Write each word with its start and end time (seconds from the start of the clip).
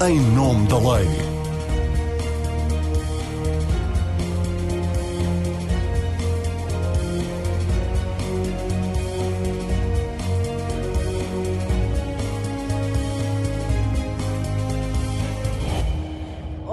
em 0.00 0.20
nome 0.20 0.66
da 0.68 0.78
lei. 0.78 1.37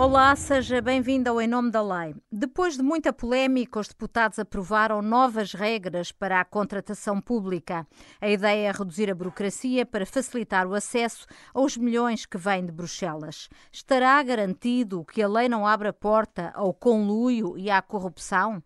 Olá, 0.05 0.35
seja 0.35 0.79
bem-vindo 0.83 1.31
ao 1.31 1.41
Em 1.41 1.47
Nome 1.47 1.71
da 1.71 1.81
Lei. 1.81 2.13
Depois 2.31 2.77
de 2.77 2.83
muita 2.83 3.11
polémica, 3.11 3.79
os 3.79 3.88
deputados 3.88 4.38
aprovaram 4.38 5.01
novas 5.01 5.51
regras 5.51 6.11
para 6.11 6.39
a 6.39 6.45
contratação 6.45 7.20
pública. 7.20 7.88
A 8.21 8.29
ideia 8.29 8.67
é 8.67 8.71
reduzir 8.71 9.09
a 9.09 9.15
burocracia 9.15 9.83
para 9.83 10.05
facilitar 10.05 10.67
o 10.67 10.75
acesso 10.75 11.25
aos 11.55 11.75
milhões 11.75 12.23
que 12.23 12.38
vêm 12.38 12.67
de 12.67 12.71
Bruxelas. 12.71 13.49
Estará 13.71 14.21
garantido 14.21 15.03
que 15.05 15.23
a 15.23 15.27
lei 15.27 15.49
não 15.49 15.66
abra 15.66 15.91
porta 15.91 16.52
ao 16.53 16.72
conluio 16.72 17.58
e 17.58 17.72
à 17.72 17.81
corrupção? 17.81 18.61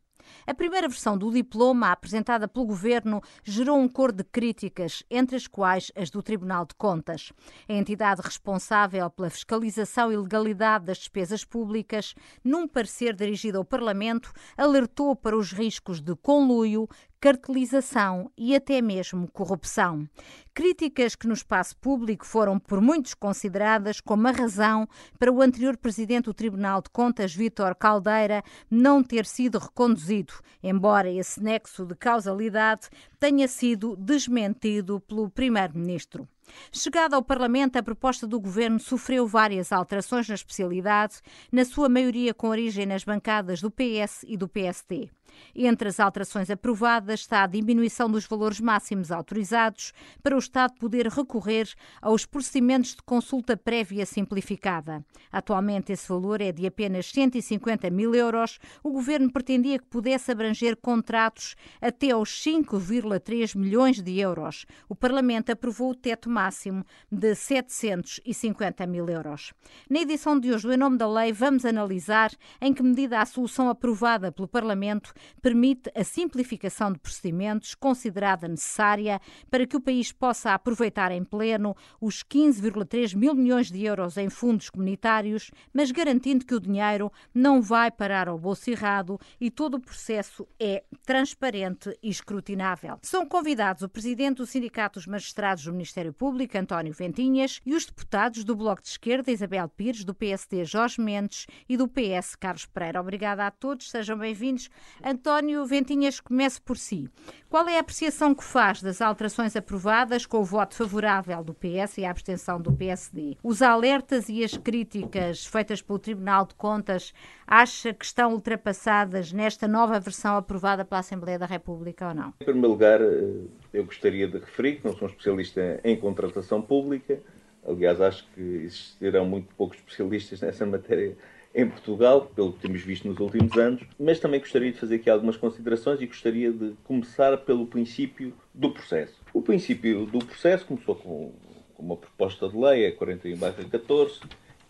A 0.45 0.53
primeira 0.53 0.87
versão 0.87 1.17
do 1.17 1.31
diploma, 1.31 1.91
apresentada 1.91 2.47
pelo 2.47 2.65
governo, 2.65 3.21
gerou 3.43 3.77
um 3.77 3.87
cor 3.87 4.11
de 4.11 4.23
críticas, 4.23 5.03
entre 5.09 5.35
as 5.35 5.47
quais 5.47 5.91
as 5.95 6.09
do 6.09 6.23
Tribunal 6.23 6.65
de 6.65 6.75
Contas. 6.75 7.31
A 7.67 7.73
entidade 7.73 8.21
responsável 8.21 9.09
pela 9.09 9.29
fiscalização 9.29 10.11
e 10.11 10.17
legalidade 10.17 10.85
das 10.85 10.97
despesas 10.97 11.43
públicas, 11.43 12.15
num 12.43 12.67
parecer 12.67 13.15
dirigido 13.15 13.57
ao 13.57 13.65
Parlamento, 13.65 14.31
alertou 14.57 15.15
para 15.15 15.37
os 15.37 15.51
riscos 15.51 16.01
de 16.01 16.15
conluio, 16.15 16.87
cartelização 17.19 18.31
e 18.37 18.55
até 18.55 18.81
mesmo 18.81 19.29
corrupção. 19.31 20.07
Críticas 20.53 21.15
que 21.15 21.27
no 21.27 21.33
espaço 21.33 21.75
público 21.77 22.25
foram 22.25 22.57
por 22.57 22.81
muitos 22.81 23.13
consideradas 23.13 23.99
como 23.99 24.27
a 24.27 24.31
razão 24.31 24.87
para 25.17 25.31
o 25.31 25.41
anterior 25.41 25.77
presidente 25.77 26.25
do 26.25 26.33
Tribunal 26.33 26.81
de 26.81 26.89
Contas, 26.89 27.33
Vítor 27.33 27.75
Caldeira, 27.75 28.43
não 28.69 29.03
ter 29.03 29.25
sido 29.25 29.57
reconduzido, 29.57 30.33
embora 30.63 31.09
esse 31.09 31.41
nexo 31.41 31.85
de 31.85 31.95
causalidade 31.95 32.89
tenha 33.19 33.47
sido 33.47 33.95
desmentido 33.95 34.99
pelo 35.01 35.29
primeiro-ministro. 35.29 36.27
Chegada 36.71 37.15
ao 37.15 37.23
Parlamento, 37.23 37.77
a 37.77 37.83
proposta 37.83 38.25
do 38.25 38.39
governo 38.39 38.79
sofreu 38.79 39.27
várias 39.27 39.71
alterações 39.71 40.27
na 40.27 40.35
especialidade, 40.35 41.21
na 41.51 41.63
sua 41.63 41.89
maioria 41.89 42.33
com 42.33 42.47
origem 42.47 42.85
nas 42.85 43.03
bancadas 43.03 43.61
do 43.61 43.69
PS 43.69 44.23
e 44.27 44.35
do 44.35 44.47
PST. 44.47 45.11
Entre 45.55 45.89
as 45.89 45.99
alterações 45.99 46.49
aprovadas 46.49 47.21
está 47.21 47.43
a 47.43 47.47
diminuição 47.47 48.09
dos 48.09 48.25
valores 48.25 48.59
máximos 48.59 49.11
autorizados 49.11 49.93
para 50.21 50.35
o 50.35 50.39
Estado 50.39 50.73
poder 50.79 51.07
recorrer 51.07 51.69
aos 52.01 52.25
procedimentos 52.25 52.95
de 52.95 53.01
consulta 53.03 53.57
prévia 53.57 54.05
simplificada. 54.05 55.03
Atualmente 55.31 55.91
esse 55.91 56.07
valor 56.07 56.41
é 56.41 56.51
de 56.51 56.65
apenas 56.65 57.11
150 57.11 57.89
mil 57.89 58.15
euros. 58.15 58.59
O 58.83 58.91
Governo 58.91 59.31
pretendia 59.31 59.79
que 59.79 59.85
pudesse 59.85 60.31
abranger 60.31 60.75
contratos 60.77 61.55
até 61.81 62.11
aos 62.11 62.29
5,3 62.43 63.57
milhões 63.57 64.01
de 64.01 64.19
euros. 64.19 64.65
O 64.87 64.95
Parlamento 64.95 65.51
aprovou 65.51 65.91
o 65.91 65.95
teto 65.95 66.29
máximo 66.29 66.85
de 67.11 67.35
750 67.35 68.85
mil 68.87 69.07
euros. 69.09 69.53
Na 69.89 69.99
edição 69.99 70.39
de 70.39 70.51
hoje 70.51 70.67
do 70.67 70.73
Em 70.73 70.77
Nome 70.77 70.97
da 70.97 71.07
Lei, 71.07 71.31
vamos 71.31 71.65
analisar 71.65 72.31
em 72.61 72.73
que 72.73 72.83
medida 72.83 73.21
a 73.21 73.25
solução 73.25 73.69
aprovada 73.69 74.31
pelo 74.31 74.47
Parlamento 74.47 75.13
permite 75.41 75.91
a 75.95 76.03
simplificação 76.03 76.91
de 76.91 76.99
procedimentos 76.99 77.75
considerada 77.75 78.47
necessária 78.47 79.19
para 79.49 79.65
que 79.65 79.77
o 79.77 79.81
país 79.81 80.11
possa 80.11 80.53
aproveitar 80.53 81.11
em 81.11 81.23
pleno 81.23 81.75
os 81.99 82.23
15,3 82.23 83.15
mil 83.15 83.33
milhões 83.33 83.71
de 83.71 83.83
euros 83.83 84.17
em 84.17 84.29
fundos 84.29 84.69
comunitários, 84.69 85.51
mas 85.73 85.91
garantindo 85.91 86.45
que 86.45 86.55
o 86.55 86.59
dinheiro 86.59 87.11
não 87.33 87.61
vai 87.61 87.91
parar 87.91 88.27
ao 88.27 88.37
bolso 88.37 88.69
errado 88.69 89.19
e 89.39 89.49
todo 89.49 89.75
o 89.75 89.79
processo 89.79 90.47
é 90.59 90.83
transparente 91.05 91.97
e 92.01 92.09
escrutinável. 92.09 92.99
São 93.01 93.25
convidados 93.25 93.83
o 93.83 93.89
presidente 93.89 94.37
do 94.37 94.45
Sindicato 94.45 94.99
dos 94.99 95.07
Magistrados 95.07 95.63
do 95.63 95.71
Ministério 95.71 96.13
Público, 96.13 96.57
António 96.57 96.93
Ventinhas, 96.93 97.59
e 97.65 97.73
os 97.73 97.85
deputados 97.85 98.43
do 98.43 98.55
Bloco 98.55 98.81
de 98.81 98.89
Esquerda, 98.89 99.31
Isabel 99.31 99.67
Pires, 99.69 100.03
do 100.03 100.13
PSD, 100.13 100.65
Jorge 100.65 101.01
Mendes 101.01 101.47
e 101.67 101.77
do 101.77 101.87
PS, 101.87 102.35
Carlos 102.35 102.65
Pereira. 102.65 102.99
Obrigada 102.99 103.45
a 103.45 103.51
todos, 103.51 103.89
sejam 103.89 104.17
bem-vindos. 104.17 104.69
António 105.09 105.65
Ventinhas, 105.65 106.19
comece 106.19 106.61
por 106.61 106.77
si. 106.77 107.09
Qual 107.49 107.67
é 107.67 107.77
a 107.77 107.79
apreciação 107.79 108.35
que 108.35 108.43
faz 108.43 108.79
das 108.79 109.01
alterações 109.01 109.55
aprovadas 109.55 110.23
com 110.23 110.37
o 110.37 110.43
voto 110.43 110.75
favorável 110.75 111.43
do 111.43 111.51
PS 111.51 111.97
e 111.97 112.05
a 112.05 112.11
abstenção 112.11 112.61
do 112.61 112.71
PSD? 112.71 113.35
Os 113.43 113.63
alertas 113.63 114.29
e 114.29 114.43
as 114.43 114.55
críticas 114.55 115.47
feitas 115.47 115.81
pelo 115.81 115.97
Tribunal 115.97 116.45
de 116.45 116.53
Contas 116.53 117.11
acha 117.47 117.91
que 117.91 118.05
estão 118.05 118.33
ultrapassadas 118.33 119.33
nesta 119.33 119.67
nova 119.67 119.99
versão 119.99 120.37
aprovada 120.37 120.85
pela 120.85 120.99
Assembleia 120.99 121.39
da 121.39 121.47
República 121.47 122.09
ou 122.09 122.13
não? 122.13 122.33
Em 122.39 122.45
primeiro 122.45 122.69
lugar, 122.69 123.01
eh, 123.01 123.45
eu 123.73 123.85
gostaria 123.85 124.27
de 124.27 124.37
referir 124.37 124.75
que 124.75 124.85
não 124.85 124.93
sou 124.93 125.07
um 125.07 125.11
especialista 125.11 125.79
em 125.83 125.99
contratação 125.99 126.61
pública. 126.61 127.19
Aliás, 127.67 127.99
acho 127.99 128.27
que 128.35 128.41
existirão 128.41 129.25
muito 129.25 129.47
poucos 129.55 129.77
especialistas 129.79 130.41
nessa 130.41 130.67
matéria 130.67 131.17
em 131.61 131.69
Portugal, 131.69 132.21
pelo 132.35 132.53
que 132.53 132.59
temos 132.59 132.81
visto 132.81 133.07
nos 133.07 133.19
últimos 133.19 133.55
anos, 133.57 133.81
mas 133.99 134.19
também 134.19 134.39
gostaria 134.39 134.71
de 134.71 134.79
fazer 134.79 134.95
aqui 134.95 135.09
algumas 135.09 135.37
considerações 135.37 136.01
e 136.01 136.05
gostaria 136.05 136.51
de 136.51 136.73
começar 136.83 137.37
pelo 137.37 137.65
princípio 137.65 138.33
do 138.53 138.71
processo. 138.71 139.15
O 139.33 139.41
princípio 139.41 140.05
do 140.05 140.19
processo 140.19 140.65
começou 140.65 140.95
com, 140.95 141.33
uma 141.77 141.95
proposta 141.95 142.47
de 142.47 142.57
lei, 142.57 142.87
a 142.87 142.95
41-14, 142.95 144.21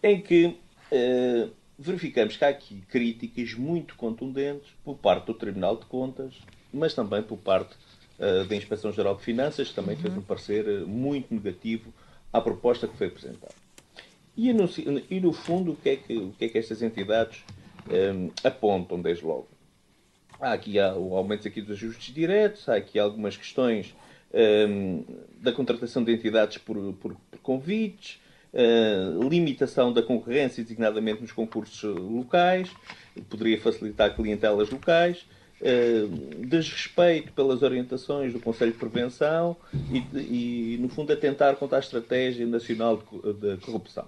em 0.04 0.22
que 0.22 0.58
eh, 0.92 1.48
verificamos 1.78 2.38
que 2.38 2.46
há 2.46 2.50
aqui 2.50 2.84
críticas 2.90 3.54
muito 3.54 3.96
contundentes 3.96 4.70
por 4.84 4.98
parte 4.98 5.26
do 5.26 5.34
Tribunal 5.34 5.76
de 5.76 5.86
Contas, 5.86 6.34
mas 6.74 6.94
também 6.94 7.24
por 7.24 7.38
parte 7.38 7.76
eh, 8.20 8.44
da 8.44 8.56
Inspeção-Geral 8.56 9.16
de 9.16 9.24
Finanças, 9.24 9.70
que 9.70 9.76
também 9.76 9.96
uhum. 9.96 10.02
fez 10.02 10.18
um 10.18 10.22
parecer 10.22 10.68
eh, 10.68 10.80
muito 10.86 11.34
negativo 11.34 11.94
à 12.32 12.42
proposta 12.42 12.88
que 12.88 12.98
foi 12.98 13.08
apresentada. 13.08 13.54
E 14.42 14.54
no, 14.54 14.70
e 15.10 15.20
no 15.20 15.34
fundo, 15.34 15.74
o 15.74 15.76
que, 15.76 15.90
é 15.90 15.96
que, 15.98 16.16
o 16.16 16.32
que 16.32 16.46
é 16.46 16.48
que 16.48 16.58
estas 16.58 16.82
entidades 16.82 17.44
um, 17.90 18.32
apontam 18.42 19.02
desde 19.02 19.26
logo? 19.26 19.50
Há 20.40 20.54
aqui 20.54 20.80
há, 20.80 20.96
o 20.96 21.14
aumento 21.18 21.46
aqui 21.46 21.62
dos 21.62 21.72
ajustes 21.72 22.16
diretos, 22.16 22.70
há 22.70 22.76
aqui 22.76 22.98
algumas 22.98 23.36
questões 23.36 23.94
um, 24.34 25.04
da 25.42 25.52
contratação 25.52 26.06
de 26.06 26.14
entidades 26.14 26.58
por, 26.58 26.78
por, 26.94 27.18
por 27.30 27.40
convites, 27.40 28.18
uh, 28.54 29.28
limitação 29.28 29.92
da 29.92 30.02
concorrência, 30.02 30.64
designadamente 30.64 31.22
nos 31.22 31.34
concursos 31.34 31.84
locais, 31.84 32.72
poderia 33.30 33.60
facilitar 33.60 34.16
clientelas 34.16 34.70
locais, 34.70 35.26
uh, 35.60 36.46
desrespeito 36.46 37.34
pelas 37.34 37.62
orientações 37.62 38.32
do 38.32 38.40
Conselho 38.40 38.72
de 38.72 38.78
Prevenção 38.78 39.58
e, 39.92 40.76
e, 40.76 40.78
no 40.78 40.88
fundo, 40.88 41.12
atentar 41.12 41.58
contra 41.58 41.76
a 41.76 41.82
Estratégia 41.82 42.48
Nacional 42.48 42.96
de, 42.96 43.58
de 43.58 43.58
Corrupção. 43.58 44.08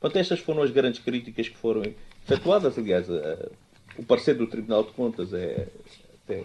Portanto, 0.00 0.20
estas 0.20 0.40
foram 0.40 0.62
as 0.62 0.70
grandes 0.70 1.00
críticas 1.00 1.48
que 1.48 1.56
foram 1.56 1.82
efetuadas. 2.24 2.78
Aliás, 2.78 3.08
a, 3.10 3.50
o 3.98 4.02
parecer 4.02 4.34
do 4.34 4.46
Tribunal 4.46 4.84
de 4.84 4.92
Contas 4.92 5.32
é, 5.34 5.68
é, 6.28 6.44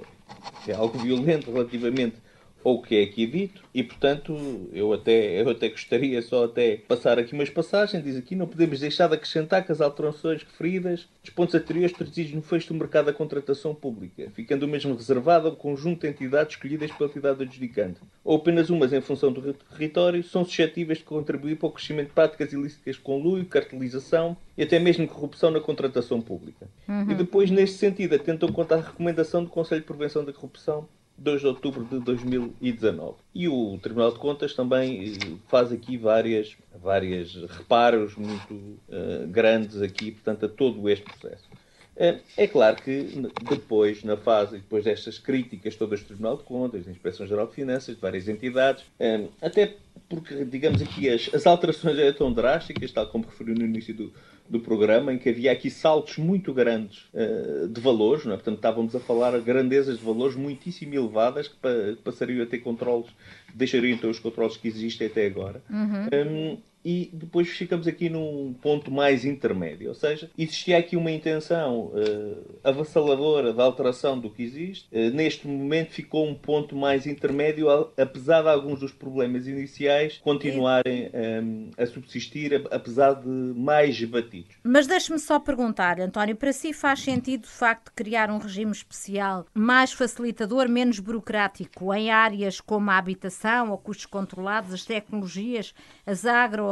é 0.67 0.73
algo 0.73 0.97
violento 0.99 1.51
relativamente 1.51 2.17
ou 2.65 2.79
o 2.79 2.81
que 2.81 2.95
é 2.95 3.03
aqui 3.03 3.27
dito, 3.27 3.61
e 3.71 3.83
portanto 3.83 4.35
eu 4.73 4.91
até, 4.91 5.39
eu 5.39 5.47
até 5.47 5.69
gostaria 5.69 6.19
só 6.23 6.45
até 6.45 6.77
passar 6.77 7.19
aqui 7.19 7.31
umas 7.31 7.47
passagens, 7.47 8.03
diz 8.03 8.17
aqui, 8.17 8.35
não 8.35 8.47
podemos 8.47 8.79
deixar 8.79 9.07
de 9.07 9.13
acrescentar 9.13 9.63
que 9.63 9.71
as 9.71 9.81
alterações 9.81 10.41
referidas 10.41 11.07
dos 11.23 11.31
pontos 11.31 11.53
anteriores 11.53 11.95
trazidos 11.95 12.33
no 12.33 12.41
fecho 12.41 12.69
do 12.69 12.73
mercado 12.73 13.05
da 13.05 13.13
contratação 13.13 13.75
pública, 13.75 14.31
ficando 14.33 14.67
mesmo 14.67 14.95
reservado 14.95 15.47
ao 15.47 15.55
conjunto 15.55 16.01
de 16.01 16.07
entidades 16.07 16.55
escolhidas 16.55 16.91
pela 16.91 17.07
entidade 17.07 17.43
adjudicante, 17.43 17.99
ou 18.23 18.37
apenas 18.37 18.71
umas 18.71 18.91
em 18.91 18.99
função 18.99 19.31
do 19.31 19.53
território, 19.53 20.23
são 20.23 20.43
suscetíveis 20.43 20.97
de 20.97 21.03
contribuir 21.03 21.57
para 21.57 21.67
o 21.67 21.71
crescimento 21.71 22.07
de 22.07 22.13
práticas 22.13 22.51
ilícitas 22.51 22.97
com 22.97 23.21
luio, 23.21 23.45
cartelização 23.45 24.35
e 24.57 24.63
até 24.63 24.79
mesmo 24.79 25.07
corrupção 25.07 25.51
na 25.51 25.59
contratação 25.59 26.19
pública. 26.19 26.67
Uhum. 26.87 27.11
E 27.11 27.13
depois, 27.13 27.51
neste 27.51 27.77
sentido, 27.77 28.15
atentam 28.15 28.51
contra 28.51 28.77
a 28.77 28.81
recomendação 28.81 29.43
do 29.43 29.51
Conselho 29.51 29.81
de 29.81 29.87
Prevenção 29.87 30.25
da 30.25 30.33
Corrupção 30.33 30.87
2 31.17 31.41
de 31.41 31.47
outubro 31.47 31.83
de 31.85 31.99
2019. 31.99 33.15
E 33.33 33.47
o 33.47 33.77
Tribunal 33.81 34.11
de 34.11 34.19
Contas 34.19 34.53
também 34.53 35.13
eh, 35.13 35.35
faz 35.47 35.71
aqui 35.71 35.97
várias, 35.97 36.55
várias 36.81 37.35
reparos 37.35 38.15
muito 38.15 38.53
uh, 38.53 39.27
grandes 39.27 39.81
aqui, 39.81 40.11
portanto, 40.11 40.45
a 40.45 40.49
todo 40.49 40.89
este 40.89 41.05
processo. 41.05 41.47
Uh, 41.95 42.19
é 42.35 42.47
claro 42.47 42.75
que 42.75 43.09
depois, 43.49 44.03
na 44.03 44.17
fase, 44.17 44.57
depois 44.57 44.83
destas 44.83 45.17
críticas 45.17 45.75
todas 45.75 46.01
do 46.01 46.07
Tribunal 46.07 46.37
de 46.37 46.43
Contas, 46.43 46.85
da 46.85 46.91
Inspeção 46.91 47.25
Geral 47.25 47.47
de 47.47 47.53
Finanças, 47.53 47.95
de 47.95 48.01
várias 48.01 48.27
entidades, 48.27 48.83
uh, 48.99 49.29
até 49.41 49.75
porque, 50.09 50.43
digamos 50.43 50.81
aqui, 50.81 51.09
as, 51.09 51.33
as 51.33 51.47
alterações 51.47 51.97
eram 51.97 52.13
tão 52.13 52.33
drásticas, 52.33 52.91
tal 52.91 53.07
como 53.07 53.25
referiu 53.25 53.55
no 53.55 53.63
início 53.63 53.93
do, 53.93 54.13
do 54.49 54.59
programa, 54.59 55.13
em 55.13 55.17
que 55.17 55.29
havia 55.29 55.51
aqui 55.51 55.69
saltos 55.69 56.17
muito 56.17 56.53
grandes 56.53 57.05
uh, 57.13 57.67
de 57.67 57.81
valores, 57.81 58.25
não 58.25 58.33
é? 58.33 58.35
portanto 58.35 58.57
estávamos 58.57 58.95
a 58.95 58.99
falar 58.99 59.39
grandezas 59.39 59.97
de 59.97 60.03
valores 60.03 60.35
muitíssimo 60.35 60.93
elevadas 60.93 61.47
que, 61.47 61.55
pa 61.55 61.69
passariam 62.03 62.43
a 62.43 62.45
ter 62.45 62.59
controles, 62.59 63.07
deixariam 63.53 63.95
então 63.95 64.09
os 64.09 64.19
controles 64.19 64.57
que 64.57 64.67
existem 64.67 65.07
até 65.07 65.25
agora. 65.25 65.61
Uhum. 65.69 66.07
Um, 66.13 66.57
e 66.85 67.09
depois 67.11 67.49
ficamos 67.49 67.87
aqui 67.87 68.09
num 68.09 68.53
ponto 68.61 68.91
mais 68.91 69.25
intermédio. 69.25 69.89
Ou 69.89 69.95
seja, 69.95 70.29
existia 70.37 70.77
aqui 70.77 70.95
uma 70.95 71.09
intenção 71.09 71.87
uh, 71.87 72.59
avassaladora 72.63 73.51
da 73.51 73.63
alteração 73.63 74.19
do 74.19 74.29
que 74.29 74.43
existe. 74.43 74.87
Uh, 74.91 75.09
neste 75.09 75.47
momento 75.47 75.89
ficou 75.89 76.27
um 76.27 76.35
ponto 76.35 76.75
mais 76.75 77.07
intermédio, 77.07 77.67
apesar 77.97 78.43
de 78.43 78.49
alguns 78.49 78.79
dos 78.79 78.91
problemas 78.91 79.47
iniciais 79.47 80.19
continuarem 80.23 81.09
um, 81.43 81.71
a 81.75 81.85
subsistir, 81.87 82.67
apesar 82.69 83.13
de 83.13 83.27
mais 83.27 83.99
batidos. 84.03 84.55
Mas 84.63 84.85
deixe-me 84.85 85.17
só 85.17 85.39
perguntar, 85.39 85.99
António, 85.99 86.35
para 86.35 86.53
si 86.53 86.71
faz 86.71 86.99
sentido 86.99 87.45
o 87.45 87.47
facto 87.47 87.85
de 87.85 87.91
criar 87.93 88.29
um 88.29 88.37
regime 88.37 88.71
especial 88.71 89.47
mais 89.53 89.91
facilitador, 89.91 90.69
menos 90.69 90.99
burocrático, 90.99 91.91
em 91.93 92.11
áreas 92.11 92.61
como 92.61 92.91
a 92.91 92.97
habitação 92.97 93.71
ou 93.71 93.77
custos 93.77 94.05
controlados, 94.05 94.73
as 94.73 94.85
tecnologias, 94.85 95.73
as 96.05 96.25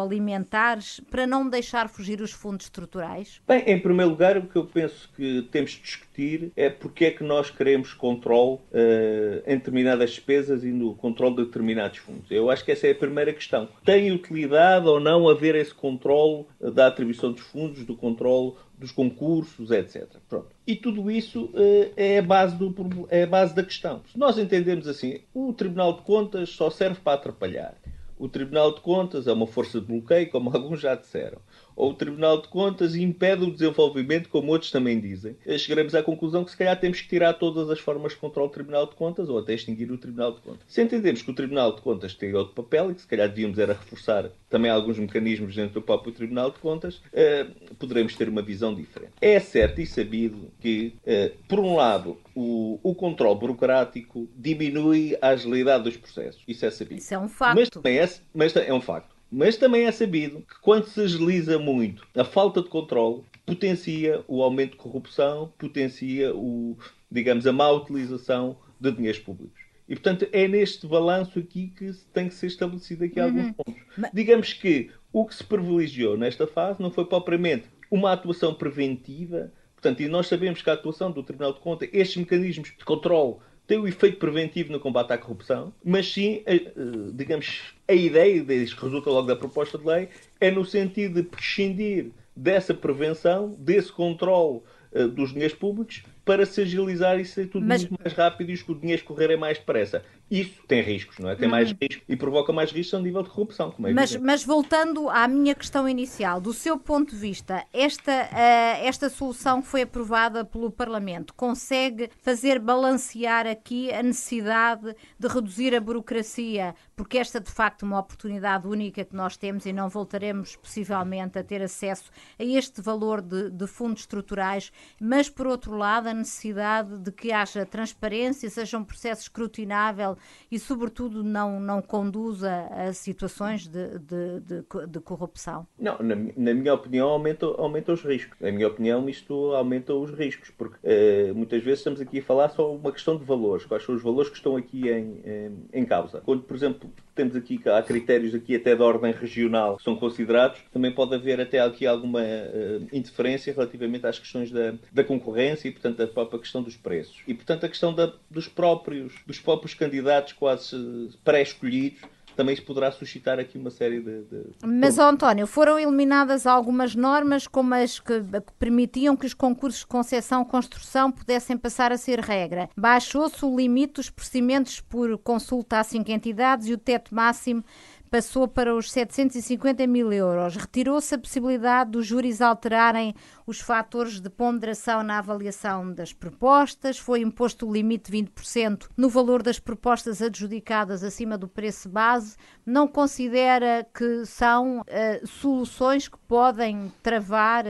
agroalimentares, 0.03 0.99
para 1.09 1.25
não 1.25 1.49
deixar 1.49 1.87
fugir 1.89 2.21
os 2.21 2.31
fundos 2.31 2.65
estruturais? 2.65 3.41
Bem, 3.47 3.63
em 3.65 3.79
primeiro 3.79 4.11
lugar, 4.11 4.37
o 4.37 4.47
que 4.47 4.55
eu 4.55 4.65
penso 4.65 5.09
que 5.15 5.47
temos 5.51 5.71
de 5.71 5.81
discutir 5.81 6.51
é 6.55 6.69
porque 6.69 7.05
é 7.05 7.11
que 7.11 7.23
nós 7.23 7.49
queremos 7.49 7.93
controle 7.93 8.55
uh, 8.55 9.43
em 9.45 9.57
determinadas 9.57 10.11
despesas 10.11 10.63
e 10.63 10.71
no 10.71 10.95
controle 10.95 11.37
de 11.37 11.45
determinados 11.45 11.97
fundos. 11.97 12.29
Eu 12.29 12.49
acho 12.49 12.63
que 12.63 12.71
essa 12.71 12.87
é 12.87 12.91
a 12.91 12.95
primeira 12.95 13.33
questão. 13.33 13.69
Tem 13.83 14.11
utilidade 14.11 14.87
ou 14.87 14.99
não 14.99 15.27
haver 15.29 15.55
esse 15.55 15.73
controle 15.73 16.45
da 16.59 16.87
atribuição 16.87 17.31
dos 17.31 17.41
fundos, 17.41 17.83
do 17.85 17.95
controle 17.95 18.53
dos 18.77 18.91
concursos, 18.91 19.71
etc. 19.71 20.07
Pronto. 20.27 20.49
E 20.67 20.75
tudo 20.75 21.09
isso 21.09 21.45
uh, 21.45 21.93
é, 21.95 22.19
a 22.19 22.21
base 22.21 22.55
do, 22.57 22.73
é 23.09 23.23
a 23.23 23.27
base 23.27 23.55
da 23.55 23.63
questão. 23.63 24.01
Se 24.11 24.17
nós 24.17 24.37
entendemos 24.37 24.87
assim, 24.87 25.21
o 25.33 25.53
Tribunal 25.53 25.93
de 25.93 26.01
Contas 26.01 26.49
só 26.49 26.69
serve 26.69 26.99
para 26.99 27.13
atrapalhar. 27.13 27.75
O 28.17 28.29
Tribunal 28.29 28.73
de 28.73 28.81
Contas 28.81 29.27
é 29.27 29.33
uma 29.33 29.47
força 29.47 29.79
de 29.79 29.87
bloqueio, 29.87 30.29
como 30.29 30.49
alguns 30.55 30.79
já 30.79 30.95
disseram 30.95 31.39
ou 31.75 31.91
o 31.91 31.93
Tribunal 31.93 32.41
de 32.41 32.47
Contas 32.47 32.95
impede 32.95 33.43
o 33.43 33.51
desenvolvimento, 33.51 34.29
como 34.29 34.51
outros 34.51 34.71
também 34.71 34.99
dizem, 34.99 35.35
chegaremos 35.57 35.95
à 35.95 36.03
conclusão 36.03 36.43
que 36.43 36.51
se 36.51 36.57
calhar 36.57 36.79
temos 36.79 37.01
que 37.01 37.07
tirar 37.07 37.33
todas 37.33 37.69
as 37.69 37.79
formas 37.79 38.13
de 38.13 38.17
controle 38.17 38.49
do 38.49 38.53
Tribunal 38.53 38.87
de 38.87 38.95
Contas 38.95 39.29
ou 39.29 39.39
até 39.39 39.53
extinguir 39.53 39.91
o 39.91 39.97
Tribunal 39.97 40.33
de 40.33 40.41
Contas. 40.41 40.61
Se 40.67 40.81
entendemos 40.81 41.21
que 41.21 41.31
o 41.31 41.33
Tribunal 41.33 41.75
de 41.75 41.81
Contas 41.81 42.13
tem 42.13 42.33
outro 42.33 42.53
papel 42.53 42.91
e 42.91 42.95
que 42.95 43.01
se 43.01 43.07
calhar 43.07 43.27
devíamos 43.27 43.57
era 43.57 43.73
reforçar 43.73 44.29
também 44.49 44.69
alguns 44.69 44.99
mecanismos 44.99 45.55
dentro 45.55 45.73
do 45.73 45.81
próprio 45.81 46.13
Tribunal 46.13 46.51
de 46.51 46.59
Contas, 46.59 47.01
eh, 47.11 47.47
poderemos 47.79 48.15
ter 48.15 48.29
uma 48.29 48.41
visão 48.41 48.73
diferente. 48.73 49.13
É 49.19 49.39
certo 49.39 49.81
e 49.81 49.85
sabido 49.85 50.51
que, 50.59 50.93
eh, 51.05 51.31
por 51.47 51.59
um 51.59 51.75
lado, 51.75 52.17
o, 52.35 52.79
o 52.83 52.93
controle 52.93 53.39
burocrático 53.39 54.29
diminui 54.35 55.17
a 55.21 55.29
agilidade 55.29 55.85
dos 55.85 55.97
processos. 55.97 56.43
Isso 56.47 56.65
é 56.65 56.71
sabido. 56.71 56.99
Isso 56.99 57.13
é 57.13 57.19
um 57.19 57.27
facto. 57.27 57.55
Mas 57.55 57.69
também 57.69 57.97
é, 57.97 58.09
mas 58.33 58.55
é 58.55 58.73
um 58.73 58.81
facto. 58.81 59.12
Mas 59.35 59.57
também 59.57 59.85
é 59.85 59.91
sabido 59.91 60.41
que 60.41 60.61
quando 60.61 60.85
se 60.85 61.01
agiliza 61.01 61.57
muito 61.57 62.05
a 62.15 62.23
falta 62.23 62.61
de 62.61 62.69
controle, 62.69 63.23
potencia 63.43 64.23
o 64.27 64.43
aumento 64.43 64.73
de 64.73 64.77
corrupção, 64.77 65.51
potencia 65.57 66.35
o, 66.35 66.77
digamos, 67.11 67.47
a 67.47 67.51
má 67.51 67.67
utilização 67.71 68.55
de 68.79 68.91
dinheiros 68.91 69.19
públicos. 69.19 69.59
E, 69.89 69.95
portanto, 69.95 70.27
é 70.31 70.47
neste 70.47 70.85
balanço 70.85 71.39
aqui 71.39 71.73
que 71.75 71.91
tem 72.13 72.27
que 72.27 72.35
ser 72.35 72.45
estabelecido 72.45 73.05
aqui 73.05 73.19
uhum. 73.19 73.25
alguns 73.25 73.51
pontos. 73.53 73.83
Mas... 73.97 74.11
Digamos 74.13 74.53
que 74.53 74.91
o 75.11 75.25
que 75.25 75.33
se 75.33 75.43
privilegiou 75.43 76.15
nesta 76.15 76.45
fase 76.45 76.79
não 76.79 76.91
foi 76.91 77.05
propriamente 77.05 77.67
uma 77.89 78.11
atuação 78.11 78.53
preventiva, 78.53 79.51
portanto, 79.73 80.01
e 80.01 80.07
nós 80.07 80.27
sabemos 80.27 80.61
que 80.61 80.69
a 80.69 80.73
atuação 80.73 81.11
do 81.11 81.23
Tribunal 81.23 81.53
de 81.53 81.59
Contas, 81.59 81.89
estes 81.91 82.17
mecanismos 82.17 82.69
de 82.69 82.85
controle 82.85 83.37
tem 83.65 83.77
o 83.77 83.87
efeito 83.87 84.17
preventivo 84.17 84.71
no 84.71 84.79
combate 84.79 85.11
à 85.11 85.17
corrupção, 85.17 85.73
mas 85.83 86.11
sim, 86.11 86.43
eh, 86.45 86.55
eh, 86.55 86.71
digamos, 87.13 87.73
a 87.87 87.93
ideia, 87.93 88.43
que 88.43 88.83
resulta 88.83 89.09
logo 89.09 89.27
da 89.27 89.35
proposta 89.35 89.77
de 89.77 89.85
lei, 89.85 90.09
é 90.39 90.51
no 90.51 90.65
sentido 90.65 91.21
de 91.21 91.23
prescindir 91.23 92.11
dessa 92.35 92.73
prevenção, 92.73 93.55
desse 93.59 93.91
controle 93.91 94.61
uh, 94.91 95.07
dos 95.07 95.31
dinheiros 95.31 95.55
públicos, 95.55 96.03
para 96.25 96.45
se 96.45 96.61
agilizar 96.61 97.19
e 97.19 97.25
ser 97.25 97.47
tudo 97.47 97.65
mas... 97.65 97.81
muito 97.81 98.01
mais 98.01 98.13
rápido 98.13 98.49
e 98.49 98.63
o 98.67 98.75
dinheiro 98.75 99.03
correr 99.03 99.35
mais 99.35 99.57
depressa. 99.57 100.03
Isso 100.31 100.63
tem 100.67 100.81
riscos, 100.81 101.19
não 101.19 101.29
é? 101.29 101.35
Tem 101.35 101.47
mais 101.47 101.69
uhum. 101.71 101.77
riscos 101.79 102.03
e 102.07 102.15
provoca 102.15 102.51
mais 102.51 102.71
riscos 102.71 102.99
a 102.99 103.03
nível 103.03 103.21
de 103.21 103.29
corrupção, 103.29 103.69
como 103.69 103.87
é 103.87 103.93
mas, 103.93 104.15
mas 104.15 104.43
voltando 104.43 105.09
à 105.09 105.27
minha 105.27 105.53
questão 105.53 105.87
inicial, 105.87 106.39
do 106.39 106.53
seu 106.53 106.77
ponto 106.79 107.11
de 107.11 107.17
vista, 107.17 107.63
esta, 107.71 108.11
uh, 108.11 108.85
esta 108.85 109.09
solução 109.09 109.61
que 109.61 109.67
foi 109.67 109.81
aprovada 109.83 110.43
pelo 110.43 110.71
Parlamento 110.71 111.33
consegue 111.35 112.09
fazer 112.21 112.57
balancear 112.57 113.45
aqui 113.45 113.91
a 113.93 114.01
necessidade 114.01 114.95
de 115.19 115.27
reduzir 115.27 115.75
a 115.75 115.81
burocracia, 115.81 116.73
porque 116.95 117.17
esta 117.17 117.39
de 117.39 117.51
facto 117.51 117.83
é 117.83 117.85
uma 117.85 117.99
oportunidade 117.99 118.67
única 118.67 119.03
que 119.03 119.15
nós 119.15 119.37
temos 119.37 119.65
e 119.65 119.73
não 119.73 119.89
voltaremos 119.89 120.55
possivelmente 120.55 121.37
a 121.37 121.43
ter 121.43 121.61
acesso 121.61 122.09
a 122.39 122.43
este 122.43 122.81
valor 122.81 123.21
de, 123.21 123.51
de 123.51 123.67
fundos 123.67 124.01
estruturais, 124.01 124.71
mas 124.99 125.29
por 125.29 125.45
outro 125.45 125.75
lado 125.75 126.12
necessidade 126.13 126.97
de 126.97 127.11
que 127.11 127.31
haja 127.31 127.65
transparência, 127.65 128.49
seja 128.49 128.77
um 128.77 128.83
processo 128.83 129.23
escrutinável 129.23 130.17
e, 130.51 130.59
sobretudo, 130.59 131.23
não, 131.23 131.59
não 131.59 131.81
conduza 131.81 132.67
a 132.71 132.93
situações 132.93 133.67
de, 133.67 133.99
de, 133.99 134.39
de, 134.41 134.87
de 134.87 134.99
corrupção? 134.99 135.67
Não, 135.77 135.97
na, 135.99 136.15
na, 136.15 136.53
minha 136.53 136.73
opinião, 136.73 137.09
aumenta, 137.09 137.45
aumenta 137.45 137.93
os 137.93 138.03
riscos. 138.03 138.37
Na 138.39 138.51
minha 138.51 138.67
opinião, 138.67 139.07
isto 139.09 139.53
aumenta 139.53 139.93
os 139.93 140.11
riscos, 140.11 140.49
porque 140.51 140.77
uh, 140.83 141.35
muitas 141.35 141.63
vezes 141.63 141.79
estamos 141.79 142.01
aqui 142.01 142.19
a 142.19 142.23
falar 142.23 142.49
só 142.49 142.73
uma 142.73 142.91
questão 142.91 143.17
de 143.17 143.23
valores. 143.23 143.65
Quais 143.65 143.83
são 143.83 143.95
os 143.95 144.01
valores 144.01 144.29
que 144.29 144.37
estão 144.37 144.55
aqui 144.55 144.89
em, 144.89 145.21
em, 145.25 145.81
em 145.81 145.85
causa? 145.85 146.21
Quando, 146.21 146.43
por 146.43 146.55
exemplo, 146.55 146.89
temos 147.15 147.35
aqui, 147.35 147.59
há 147.65 147.81
critérios 147.81 148.33
aqui 148.33 148.55
até 148.55 148.75
de 148.75 148.81
ordem 148.81 149.11
regional 149.11 149.77
que 149.77 149.83
são 149.83 149.95
considerados, 149.95 150.59
também 150.71 150.91
pode 150.91 151.13
haver 151.15 151.39
até 151.39 151.59
aqui 151.59 151.85
alguma 151.85 152.21
uh, 152.21 152.87
interferência 152.91 153.53
relativamente 153.53 154.05
às 154.05 154.19
questões 154.19 154.51
da, 154.51 154.73
da 154.91 155.03
concorrência 155.03 155.67
e, 155.67 155.71
portanto, 155.71 156.01
a 156.01 156.07
própria 156.07 156.39
questão 156.39 156.61
dos 156.61 156.75
preços. 156.75 157.21
E, 157.27 157.33
portanto, 157.33 157.65
a 157.65 157.69
questão 157.69 157.93
da, 157.93 158.11
dos, 158.29 158.47
próprios, 158.47 159.13
dos 159.25 159.39
próprios 159.39 159.73
candidatos 159.73 160.33
quase 160.33 161.09
pré-escolhidos 161.23 162.01
também 162.35 162.55
poderá 162.61 162.91
suscitar 162.91 163.39
aqui 163.39 163.57
uma 163.57 163.69
série 163.69 163.99
de. 163.99 164.23
de... 164.23 164.43
Mas, 164.63 164.97
oh, 164.97 165.03
António, 165.03 165.47
foram 165.47 165.79
eliminadas 165.79 166.45
algumas 166.45 166.95
normas, 166.95 167.47
como 167.47 167.73
as 167.75 167.99
que, 167.99 168.23
permitiam 168.59 169.15
que 169.15 169.25
os 169.25 169.33
concursos 169.33 169.81
de 169.81 169.87
concessão 169.87 170.43
construção 170.43 171.11
pudessem 171.11 171.57
passar 171.57 171.91
a 171.91 171.97
ser 171.97 172.19
regra. 172.19 172.69
Baixou-se 172.75 173.43
o 173.45 173.55
limite 173.55 173.93
dos 173.93 174.09
procedimentos 174.09 174.79
por 174.81 175.17
consulta 175.17 175.79
a 175.79 175.83
cinco 175.83 176.11
entidades 176.11 176.67
e 176.67 176.73
o 176.73 176.77
teto 176.77 177.13
máximo 177.13 177.63
passou 178.13 178.47
para 178.47 178.75
os 178.75 178.91
750 178.91 179.87
mil 179.87 180.13
euros. 180.13 180.55
Retirou-se 180.55 181.15
a 181.15 181.17
possibilidade 181.17 181.89
dos 181.89 182.05
júris 182.05 182.41
alterarem 182.41 183.15
os 183.47 183.59
fatores 183.59 184.19
de 184.19 184.29
ponderação 184.29 185.01
na 185.01 185.17
avaliação 185.17 185.91
das 185.91 186.13
propostas, 186.13 186.99
foi 186.99 187.21
imposto 187.21 187.67
o 187.67 187.73
limite 187.73 188.11
de 188.11 188.17
20% 188.19 188.87
no 188.95 189.09
valor 189.09 189.41
das 189.41 189.57
propostas 189.57 190.21
adjudicadas 190.21 191.03
acima 191.03 191.39
do 191.39 191.47
preço 191.47 191.89
base. 191.89 192.37
Não 192.63 192.87
considera 192.87 193.83
que 193.91 194.27
são 194.27 194.81
uh, 194.81 195.27
soluções 195.27 196.07
que 196.07 196.19
podem 196.27 196.93
travar 197.01 197.65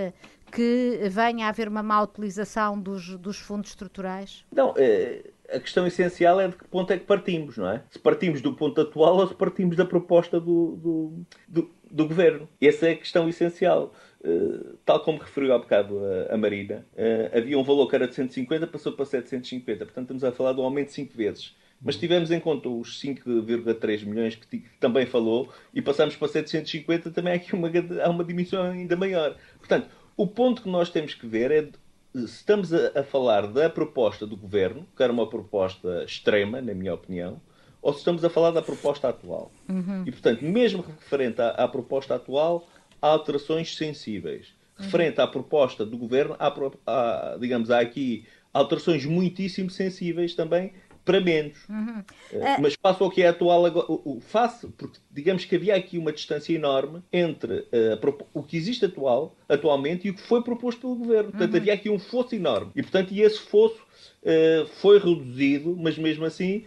que 0.51 0.99
venha 1.09 1.45
a 1.45 1.49
haver 1.49 1.69
uma 1.69 1.81
má 1.81 2.01
utilização 2.01 2.77
dos, 2.77 3.17
dos 3.17 3.37
fundos 3.37 3.69
estruturais? 3.69 4.45
Não, 4.51 4.73
é 4.75 5.23
a 5.53 5.59
questão 5.59 5.85
essencial 5.85 6.39
é 6.41 6.47
de 6.47 6.55
que 6.55 6.65
ponto 6.65 6.91
é 6.91 6.97
que 6.97 7.05
partimos, 7.05 7.57
não 7.57 7.69
é? 7.69 7.83
Se 7.89 7.99
partimos 7.99 8.41
do 8.41 8.53
ponto 8.53 8.79
atual 8.81 9.17
ou 9.17 9.27
se 9.27 9.35
partimos 9.35 9.75
da 9.75 9.85
proposta 9.85 10.39
do, 10.39 10.75
do, 10.75 11.25
do, 11.47 11.71
do 11.89 12.07
governo. 12.07 12.49
Essa 12.61 12.87
é 12.87 12.91
a 12.91 12.97
questão 12.97 13.29
essencial. 13.29 13.93
Uh, 14.23 14.77
tal 14.85 15.01
como 15.01 15.19
referiu 15.19 15.53
há 15.53 15.59
bocado 15.59 15.99
a, 16.03 16.33
a 16.33 16.37
Marina, 16.37 16.85
uh, 16.93 17.37
havia 17.37 17.59
um 17.59 17.63
valor 17.63 17.87
que 17.87 17.95
era 17.95 18.07
de 18.07 18.15
150, 18.15 18.67
passou 18.67 18.93
para 18.93 19.05
750. 19.05 19.85
Portanto, 19.85 20.03
estamos 20.03 20.23
a 20.23 20.31
falar 20.31 20.53
de 20.53 20.59
um 20.59 20.63
aumento 20.63 20.87
de 20.87 20.93
5 20.93 21.15
vezes. 21.15 21.55
Mas 21.81 21.97
tivemos 21.97 22.31
em 22.31 22.39
conta 22.39 22.69
os 22.69 23.01
5,3 23.01 24.05
milhões 24.05 24.35
que 24.35 24.63
também 24.79 25.05
falou 25.05 25.51
e 25.73 25.81
passamos 25.81 26.15
para 26.15 26.29
750, 26.29 27.11
também 27.11 27.33
há 27.33 27.35
aqui 27.35 27.53
uma, 27.53 27.69
há 28.01 28.09
uma 28.09 28.23
dimensão 28.23 28.63
ainda 28.63 28.95
maior. 28.95 29.35
Portanto, 29.59 29.89
o 30.15 30.25
ponto 30.25 30.61
que 30.61 30.69
nós 30.69 30.89
temos 30.89 31.13
que 31.13 31.27
ver 31.27 31.51
é 31.51 31.67
estamos 32.13 32.73
a, 32.73 32.99
a, 32.99 33.03
falar 33.03 33.47
da 33.47 33.69
proposta 33.69 34.25
do 34.25 34.37
governo, 34.37 34.85
que 34.95 35.01
era 35.01 35.11
uma 35.11 35.27
proposta 35.27 36.03
extrema, 36.03 36.61
na 36.61 36.73
minha 36.73 36.93
opinião, 36.93 37.41
ou 37.81 37.91
se 37.91 37.99
estamos 37.99 38.23
a 38.23 38.29
falar 38.29 38.51
da 38.51 38.61
proposta 38.61 39.09
atual. 39.09 39.51
Uhum. 39.67 40.03
E, 40.05 40.11
portanto, 40.11 40.43
mesmo 40.43 40.81
referente 40.81 41.41
à, 41.41 41.49
à, 41.49 41.67
proposta 41.67 42.15
atual, 42.15 42.67
há 43.01 43.07
alterações 43.07 43.75
sensíveis. 43.75 44.53
Uhum. 44.77 44.85
Referente 44.85 45.21
à 45.21 45.27
proposta 45.27 45.85
do 45.85 45.97
governo, 45.97 46.35
há, 46.39 46.53
há, 46.87 47.37
digamos, 47.39 47.71
há 47.71 47.79
aqui 47.79 48.25
alterações 48.53 49.05
muitíssimo 49.05 49.69
sensíveis 49.69 50.35
também 50.35 50.73
para 51.05 51.19
menos. 51.19 51.57
Uhum. 51.69 51.99
Uh, 52.31 52.61
mas 52.61 52.75
face 52.75 53.03
ao 53.03 53.11
que 53.11 53.21
é 53.21 53.27
atual 53.27 53.65
agora, 53.65 53.91
o, 53.91 54.17
o, 54.17 54.21
face, 54.21 54.67
porque 54.77 54.99
digamos 55.11 55.45
que 55.45 55.55
havia 55.55 55.75
aqui 55.75 55.97
uma 55.97 56.11
distância 56.11 56.53
enorme 56.53 57.01
entre 57.11 57.59
uh, 57.59 58.25
o 58.33 58.43
que 58.43 58.57
existe 58.57 58.85
atual, 58.85 59.35
atualmente 59.47 60.07
e 60.07 60.11
o 60.11 60.13
que 60.13 60.21
foi 60.21 60.41
proposto 60.43 60.81
pelo 60.81 60.95
governo. 60.95 61.31
Portanto, 61.31 61.53
uhum. 61.53 61.59
havia 61.59 61.73
aqui 61.73 61.89
um 61.89 61.99
fosso 61.99 62.35
enorme. 62.35 62.71
E, 62.75 62.81
portanto, 62.81 63.13
esse 63.13 63.39
fosso 63.39 63.81
uh, 64.23 64.65
foi 64.81 64.99
reduzido, 64.99 65.75
mas 65.77 65.97
mesmo 65.97 66.25
assim 66.25 66.65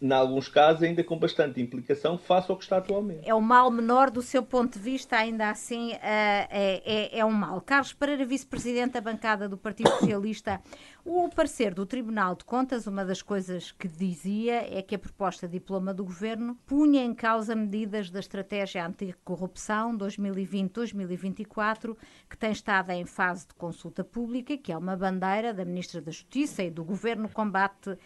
em 0.00 0.12
alguns 0.12 0.48
casos, 0.48 0.82
ainda 0.82 1.02
com 1.02 1.18
bastante 1.18 1.60
implicação 1.60 2.18
face 2.18 2.50
ao 2.50 2.56
que 2.56 2.64
está 2.64 2.76
atualmente. 2.76 3.28
É 3.28 3.34
o 3.34 3.40
mal 3.40 3.70
menor 3.70 4.10
do 4.10 4.20
seu 4.20 4.42
ponto 4.42 4.78
de 4.78 4.84
vista, 4.84 5.16
ainda 5.16 5.48
assim 5.48 5.92
é, 5.94 6.48
é, 6.50 7.18
é 7.18 7.24
um 7.24 7.32
mal. 7.32 7.60
Carlos 7.60 7.92
Pereira, 7.92 8.26
vice-presidente 8.26 8.92
da 8.92 9.00
bancada 9.00 9.48
do 9.48 9.56
Partido 9.56 9.90
Socialista, 9.90 10.60
o 11.04 11.28
parecer 11.30 11.72
do 11.72 11.86
Tribunal 11.86 12.34
de 12.34 12.44
Contas, 12.44 12.86
uma 12.86 13.04
das 13.04 13.22
coisas 13.22 13.72
que 13.72 13.88
dizia 13.88 14.76
é 14.76 14.82
que 14.82 14.94
a 14.94 14.98
proposta 14.98 15.46
de 15.46 15.54
diploma 15.54 15.94
do 15.94 16.04
governo 16.04 16.56
punha 16.66 17.02
em 17.02 17.14
causa 17.14 17.54
medidas 17.54 18.10
da 18.10 18.20
estratégia 18.20 18.86
anticorrupção 18.86 19.96
2020-2024, 19.96 21.96
que 22.28 22.36
tem 22.36 22.50
estado 22.50 22.90
em 22.90 23.06
fase 23.06 23.48
de 23.48 23.54
consulta 23.54 24.04
pública, 24.04 24.58
que 24.58 24.72
é 24.72 24.76
uma 24.76 24.96
bandeira 24.96 25.54
da 25.54 25.64
Ministra 25.64 26.02
da 26.02 26.10
Justiça 26.10 26.62
e 26.62 26.70
do 26.70 26.84
governo 26.84 27.28
combate 27.28 27.96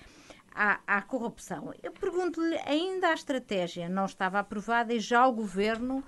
à, 0.54 0.80
à 0.86 1.02
corrupção. 1.02 1.72
Eu 1.82 1.92
pergunto-lhe, 1.92 2.56
ainda 2.66 3.08
a 3.08 3.14
estratégia 3.14 3.88
não 3.88 4.04
estava 4.04 4.38
aprovada 4.38 4.92
e 4.92 5.00
já 5.00 5.26
o 5.26 5.32
governo 5.32 6.02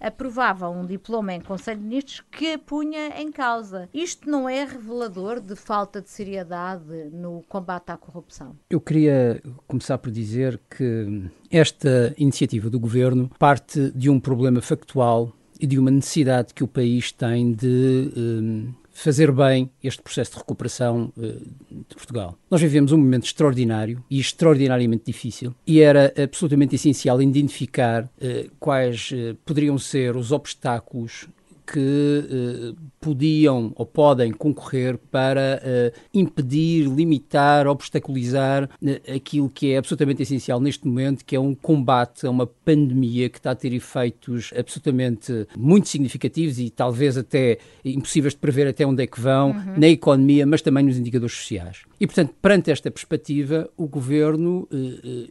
aprovava 0.00 0.68
um 0.68 0.84
diploma 0.84 1.32
em 1.34 1.40
Conselho 1.40 1.80
de 1.80 1.86
Ministros 1.86 2.22
que 2.30 2.52
a 2.52 2.58
punha 2.58 3.20
em 3.20 3.30
causa. 3.32 3.88
Isto 3.92 4.28
não 4.28 4.48
é 4.48 4.64
revelador 4.64 5.40
de 5.40 5.56
falta 5.56 6.00
de 6.00 6.10
seriedade 6.10 6.84
no 7.12 7.42
combate 7.48 7.90
à 7.90 7.96
corrupção? 7.96 8.56
Eu 8.68 8.80
queria 8.80 9.40
começar 9.66 9.98
por 9.98 10.10
dizer 10.10 10.60
que 10.70 11.30
esta 11.50 12.14
iniciativa 12.18 12.68
do 12.68 12.78
governo 12.78 13.30
parte 13.38 13.90
de 13.92 14.10
um 14.10 14.20
problema 14.20 14.60
factual 14.60 15.32
e 15.58 15.66
de 15.66 15.78
uma 15.78 15.90
necessidade 15.90 16.52
que 16.52 16.62
o 16.62 16.68
país 16.68 17.12
tem 17.12 17.52
de 17.52 18.12
um, 18.16 18.74
fazer 18.96 19.30
bem 19.30 19.70
este 19.84 20.00
processo 20.00 20.32
de 20.32 20.38
recuperação 20.38 21.12
uh, 21.16 21.22
de 21.70 21.94
Portugal. 21.94 22.36
Nós 22.50 22.62
vivemos 22.62 22.92
um 22.92 22.96
momento 22.96 23.26
extraordinário 23.26 24.02
e 24.10 24.18
extraordinariamente 24.18 25.04
difícil 25.04 25.54
e 25.66 25.80
era 25.80 26.12
absolutamente 26.20 26.76
essencial 26.76 27.20
identificar 27.20 28.04
uh, 28.04 28.50
quais 28.58 29.10
uh, 29.12 29.34
poderiam 29.44 29.76
ser 29.76 30.16
os 30.16 30.32
obstáculos 30.32 31.28
que 31.66 31.78
uh, 31.80 32.76
podiam 33.00 33.72
ou 33.74 33.84
podem 33.84 34.32
concorrer 34.32 34.96
para 35.10 35.60
uh, 35.60 36.00
impedir, 36.14 36.86
limitar, 36.86 37.66
obstaculizar 37.66 38.64
uh, 38.64 39.14
aquilo 39.14 39.50
que 39.50 39.72
é 39.72 39.78
absolutamente 39.78 40.22
essencial 40.22 40.60
neste 40.60 40.86
momento, 40.86 41.24
que 41.24 41.34
é 41.34 41.40
um 41.40 41.54
combate 41.54 42.24
a 42.24 42.30
uma 42.30 42.46
pandemia 42.46 43.28
que 43.28 43.38
está 43.38 43.50
a 43.50 43.54
ter 43.54 43.72
efeitos 43.72 44.52
absolutamente 44.56 45.46
muito 45.58 45.88
significativos 45.88 46.60
e 46.60 46.70
talvez 46.70 47.18
até 47.18 47.58
impossíveis 47.84 48.34
de 48.34 48.38
prever 48.38 48.68
até 48.68 48.86
onde 48.86 49.02
é 49.02 49.06
que 49.06 49.20
vão, 49.20 49.50
uhum. 49.50 49.74
na 49.76 49.88
economia, 49.88 50.46
mas 50.46 50.62
também 50.62 50.84
nos 50.84 50.96
indicadores 50.96 51.34
sociais. 51.34 51.82
E, 52.00 52.06
portanto, 52.06 52.32
perante 52.40 52.70
esta 52.70 52.90
perspectiva, 52.90 53.68
o 53.76 53.88
Governo 53.88 54.68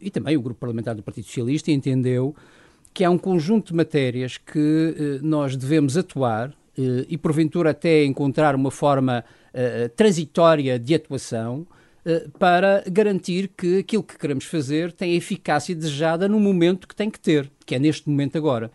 e 0.00 0.10
também 0.10 0.36
o 0.36 0.42
Grupo 0.42 0.60
Parlamentar 0.60 0.94
do 0.94 1.02
Partido 1.02 1.24
Socialista 1.24 1.70
entendeu 1.70 2.34
que 2.96 3.04
há 3.04 3.10
um 3.10 3.18
conjunto 3.18 3.72
de 3.72 3.74
matérias 3.74 4.38
que 4.38 4.94
eh, 4.98 5.18
nós 5.20 5.54
devemos 5.54 5.98
atuar 5.98 6.48
eh, 6.78 7.04
e, 7.10 7.18
porventura, 7.18 7.72
até 7.72 8.02
encontrar 8.06 8.54
uma 8.54 8.70
forma 8.70 9.22
eh, 9.52 9.88
transitória 9.88 10.78
de 10.78 10.94
atuação 10.94 11.66
para 12.38 12.84
garantir 12.88 13.50
que 13.58 13.78
aquilo 13.78 14.04
que 14.04 14.16
queremos 14.16 14.44
fazer 14.44 14.92
tem 14.92 15.14
a 15.14 15.16
eficácia 15.16 15.74
desejada 15.74 16.28
no 16.28 16.38
momento 16.38 16.86
que 16.86 16.94
tem 16.94 17.10
que 17.10 17.18
ter, 17.18 17.50
que 17.66 17.74
é 17.74 17.80
neste 17.80 18.08
momento 18.08 18.38
agora. 18.38 18.70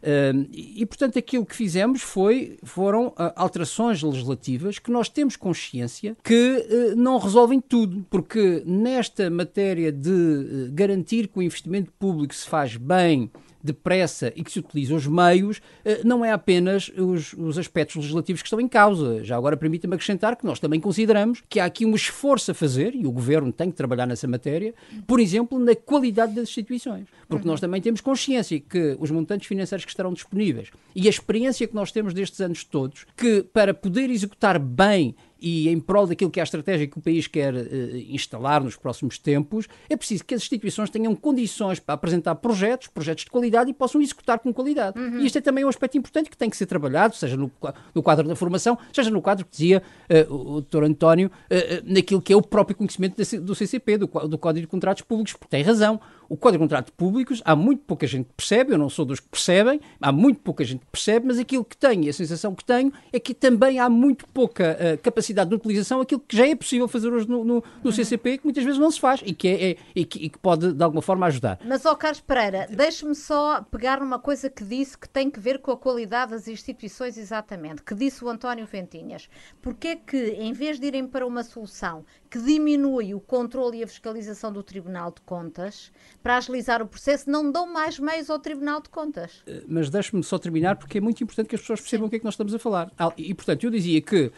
E, 0.51 0.85
portanto, 0.85 1.17
aquilo 1.17 1.45
que 1.45 1.55
fizemos 1.55 2.01
foi, 2.01 2.57
foram 2.61 3.13
alterações 3.37 4.03
legislativas 4.03 4.79
que 4.79 4.91
nós 4.91 5.07
temos 5.07 5.37
consciência 5.37 6.17
que 6.21 6.93
não 6.97 7.17
resolvem 7.19 7.61
tudo, 7.61 8.05
porque 8.09 8.63
nesta 8.65 9.29
matéria 9.29 9.93
de 9.93 10.69
garantir 10.73 11.29
que 11.29 11.39
o 11.39 11.41
investimento 11.41 11.89
público 11.97 12.35
se 12.35 12.45
faz 12.45 12.75
bem 12.75 13.31
depressa 13.63 14.31
e 14.35 14.43
que 14.43 14.51
se 14.51 14.59
utilizam 14.59 14.97
os 14.97 15.07
meios, 15.07 15.61
eh, 15.83 16.01
não 16.03 16.23
é 16.23 16.31
apenas 16.31 16.91
os, 16.97 17.33
os 17.33 17.57
aspectos 17.57 17.95
legislativos 17.97 18.41
que 18.41 18.47
estão 18.47 18.59
em 18.59 18.67
causa. 18.67 19.23
Já 19.23 19.37
agora 19.37 19.57
permita-me 19.57 19.95
acrescentar 19.95 20.35
que 20.35 20.45
nós 20.45 20.59
também 20.59 20.79
consideramos 20.79 21.43
que 21.49 21.59
há 21.59 21.65
aqui 21.65 21.85
um 21.85 21.95
esforço 21.95 22.51
a 22.51 22.53
fazer, 22.53 22.95
e 22.95 23.05
o 23.05 23.11
Governo 23.11 23.51
tem 23.51 23.69
que 23.69 23.77
trabalhar 23.77 24.05
nessa 24.05 24.27
matéria, 24.27 24.73
por 25.05 25.19
exemplo, 25.19 25.59
na 25.59 25.75
qualidade 25.75 26.33
das 26.33 26.49
instituições. 26.49 27.07
Porque 27.27 27.47
nós 27.47 27.59
também 27.59 27.81
temos 27.81 28.01
consciência 28.01 28.59
que 28.59 28.97
os 28.99 29.09
montantes 29.09 29.47
financeiros 29.47 29.85
que 29.85 29.91
estarão 29.91 30.13
disponíveis 30.13 30.69
e 30.95 31.07
a 31.07 31.09
experiência 31.09 31.67
que 31.67 31.75
nós 31.75 31.91
temos 31.91 32.13
destes 32.13 32.41
anos 32.41 32.63
todos, 32.63 33.05
que 33.15 33.43
para 33.43 33.73
poder 33.73 34.09
executar 34.09 34.59
bem 34.59 35.15
e 35.41 35.69
em 35.69 35.79
prol 35.79 36.05
daquilo 36.05 36.29
que 36.29 36.39
é 36.39 36.43
a 36.43 36.43
estratégia 36.43 36.87
que 36.87 36.97
o 36.97 37.01
país 37.01 37.27
quer 37.27 37.53
uh, 37.53 37.95
instalar 38.09 38.63
nos 38.63 38.75
próximos 38.75 39.17
tempos, 39.17 39.67
é 39.89 39.95
preciso 39.95 40.23
que 40.23 40.35
as 40.35 40.41
instituições 40.41 40.89
tenham 40.89 41.15
condições 41.15 41.79
para 41.79 41.95
apresentar 41.95 42.35
projetos, 42.35 42.87
projetos 42.87 43.23
de 43.23 43.31
qualidade 43.31 43.69
e 43.69 43.73
possam 43.73 44.01
executar 44.01 44.39
com 44.39 44.53
qualidade. 44.53 44.99
Uhum. 44.99 45.19
E 45.19 45.25
este 45.25 45.39
é 45.39 45.41
também 45.41 45.65
um 45.65 45.69
aspecto 45.69 45.97
importante 45.97 46.29
que 46.29 46.37
tem 46.37 46.49
que 46.49 46.55
ser 46.55 46.67
trabalhado, 46.67 47.15
seja 47.15 47.35
no, 47.35 47.51
no 47.93 48.03
quadro 48.03 48.27
da 48.27 48.35
formação, 48.35 48.77
seja 48.93 49.09
no 49.09 49.21
quadro 49.21 49.45
que 49.45 49.51
dizia 49.51 49.81
uh, 50.29 50.57
o 50.57 50.61
Dr. 50.61 50.83
António, 50.83 51.27
uh, 51.27 51.91
naquilo 51.91 52.21
que 52.21 52.31
é 52.31 52.35
o 52.35 52.41
próprio 52.41 52.77
conhecimento 52.77 53.15
do 53.41 53.55
CCP, 53.55 53.97
do, 53.97 54.07
do 54.07 54.37
Código 54.37 54.61
de 54.61 54.67
Contratos 54.67 55.01
Públicos, 55.01 55.33
porque 55.33 55.47
tem 55.49 55.63
razão 55.63 55.99
o 56.31 56.37
Código 56.37 56.63
de 56.63 56.69
Contratos 56.69 56.93
Públicos, 56.95 57.41
há 57.43 57.57
muito 57.57 57.83
pouca 57.83 58.07
gente 58.07 58.27
que 58.27 58.33
percebe, 58.37 58.71
eu 58.71 58.77
não 58.77 58.89
sou 58.89 59.03
dos 59.03 59.19
que 59.19 59.27
percebem, 59.27 59.81
há 59.99 60.13
muito 60.13 60.39
pouca 60.39 60.63
gente 60.63 60.79
que 60.79 60.89
percebe, 60.89 61.27
mas 61.27 61.37
aquilo 61.37 61.65
que 61.65 61.75
tenho 61.75 62.05
e 62.05 62.09
a 62.09 62.13
sensação 62.13 62.55
que 62.55 62.63
tenho 62.63 62.93
é 63.11 63.19
que 63.19 63.33
também 63.33 63.79
há 63.79 63.89
muito 63.89 64.25
pouca 64.29 64.77
uh, 64.79 64.97
capacidade 65.01 65.49
de 65.49 65.57
utilização 65.57 65.99
aquilo 65.99 66.21
que 66.21 66.37
já 66.37 66.47
é 66.47 66.55
possível 66.55 66.87
fazer 66.87 67.11
hoje 67.11 67.27
no, 67.27 67.43
no, 67.43 67.61
no 67.83 67.91
CCP, 67.91 68.37
que 68.37 68.45
muitas 68.45 68.63
vezes 68.63 68.79
não 68.79 68.89
se 68.89 68.97
faz 68.97 69.21
e 69.25 69.33
que, 69.33 69.45
é, 69.45 69.71
é 69.71 69.77
e 69.93 70.05
que, 70.05 70.19
e 70.19 70.29
que, 70.29 70.39
pode 70.39 70.71
de 70.71 70.81
alguma 70.81 71.01
forma 71.01 71.25
ajudar. 71.25 71.59
Mas, 71.65 71.85
ó 71.85 71.91
oh 71.91 71.97
Carlos 71.97 72.21
Pereira, 72.21 72.65
deixe-me 72.69 73.13
só 73.13 73.61
pegar 73.63 73.99
numa 73.99 74.17
coisa 74.17 74.49
que 74.49 74.63
disse 74.63 74.97
que 74.97 75.09
tem 75.09 75.29
que 75.29 75.37
ver 75.37 75.59
com 75.59 75.71
a 75.71 75.77
qualidade 75.77 76.31
das 76.31 76.47
instituições, 76.47 77.17
exatamente, 77.17 77.83
que 77.83 77.93
disse 77.93 78.23
o 78.23 78.29
António 78.29 78.65
Ventinhas. 78.65 79.27
Porque 79.61 79.89
é 79.89 79.95
que, 79.97 80.17
em 80.39 80.53
vez 80.53 80.79
de 80.79 80.87
irem 80.87 81.05
para 81.05 81.27
uma 81.27 81.43
solução 81.43 82.05
que 82.31 82.39
diminui 82.39 83.13
o 83.13 83.19
controle 83.19 83.79
e 83.79 83.83
a 83.83 83.87
fiscalização 83.87 84.53
do 84.53 84.63
Tribunal 84.63 85.11
de 85.11 85.19
Contas, 85.25 85.91
para 86.23 86.37
agilizar 86.37 86.81
o 86.81 86.87
processo, 86.87 87.29
não 87.29 87.51
dão 87.51 87.67
mais 87.67 87.99
meios 87.99 88.29
ao 88.29 88.39
Tribunal 88.39 88.81
de 88.81 88.87
Contas. 88.87 89.43
Eh, 89.45 89.63
mas 89.67 89.89
deixe-me 89.89 90.23
só 90.23 90.39
terminar, 90.39 90.77
porque 90.77 90.99
é 90.99 91.01
muito 91.01 91.21
importante 91.21 91.47
que 91.47 91.55
as 91.55 91.61
pessoas 91.61 91.81
percebam 91.81 92.05
Sim. 92.05 92.07
o 92.07 92.09
que 92.09 92.15
é 92.15 92.19
que 92.19 92.25
nós 92.25 92.35
estamos 92.35 92.55
a 92.55 92.59
falar. 92.59 92.89
E, 93.17 93.33
portanto, 93.33 93.65
eu 93.65 93.69
dizia 93.69 94.01
que 94.01 94.27
uh, 94.27 94.31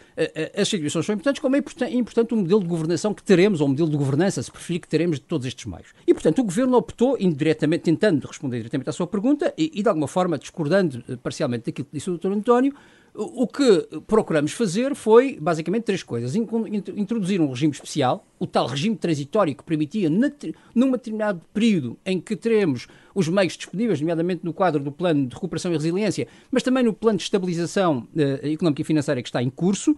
as 0.54 0.62
instituições 0.62 1.06
são 1.06 1.14
importantes, 1.14 1.40
como 1.40 1.54
é 1.54 1.60
importante 1.92 2.34
o 2.34 2.36
modelo 2.36 2.60
de 2.62 2.66
governação 2.66 3.14
que 3.14 3.22
teremos, 3.22 3.60
ou 3.60 3.68
o 3.68 3.70
modelo 3.70 3.88
de 3.88 3.96
governança, 3.96 4.42
se 4.42 4.50
preferir, 4.50 4.80
que 4.80 4.88
teremos 4.88 5.20
de 5.20 5.26
todos 5.26 5.46
estes 5.46 5.64
meios. 5.64 5.94
E, 6.04 6.12
portanto, 6.12 6.40
o 6.40 6.44
Governo 6.44 6.76
optou, 6.76 7.16
indiretamente, 7.20 7.84
tentando 7.84 8.26
responder 8.26 8.56
diretamente 8.56 8.90
à 8.90 8.92
sua 8.92 9.06
pergunta, 9.06 9.54
e, 9.56 9.70
e 9.72 9.82
de 9.84 9.88
alguma 9.88 10.08
forma, 10.08 10.36
discordando 10.36 11.00
parcialmente 11.18 11.66
daquilo 11.66 11.86
que 11.86 11.92
disse 11.92 12.10
o 12.10 12.18
Dr. 12.18 12.32
António, 12.32 12.74
o 13.14 13.46
que 13.46 13.86
procuramos 14.08 14.50
fazer 14.52 14.94
foi, 14.96 15.38
basicamente, 15.40 15.84
três 15.84 16.02
coisas. 16.02 16.34
Introduzir 16.34 17.40
um 17.40 17.48
regime 17.48 17.72
especial, 17.72 18.26
o 18.40 18.46
tal 18.46 18.66
regime 18.66 18.96
transitório 18.96 19.54
que 19.54 19.62
permitia, 19.62 20.10
num 20.10 20.90
determinado 20.90 21.40
período 21.52 21.96
em 22.04 22.20
que 22.20 22.34
teremos 22.34 22.88
os 23.14 23.28
meios 23.28 23.56
disponíveis, 23.56 24.00
nomeadamente 24.00 24.44
no 24.44 24.52
quadro 24.52 24.82
do 24.82 24.90
plano 24.90 25.28
de 25.28 25.34
recuperação 25.34 25.70
e 25.70 25.76
resiliência, 25.76 26.26
mas 26.50 26.64
também 26.64 26.82
no 26.82 26.92
plano 26.92 27.16
de 27.16 27.22
estabilização 27.22 28.08
uh, 28.16 28.46
económica 28.48 28.82
e 28.82 28.84
financeira 28.84 29.22
que 29.22 29.28
está 29.28 29.40
em 29.40 29.48
curso, 29.48 29.96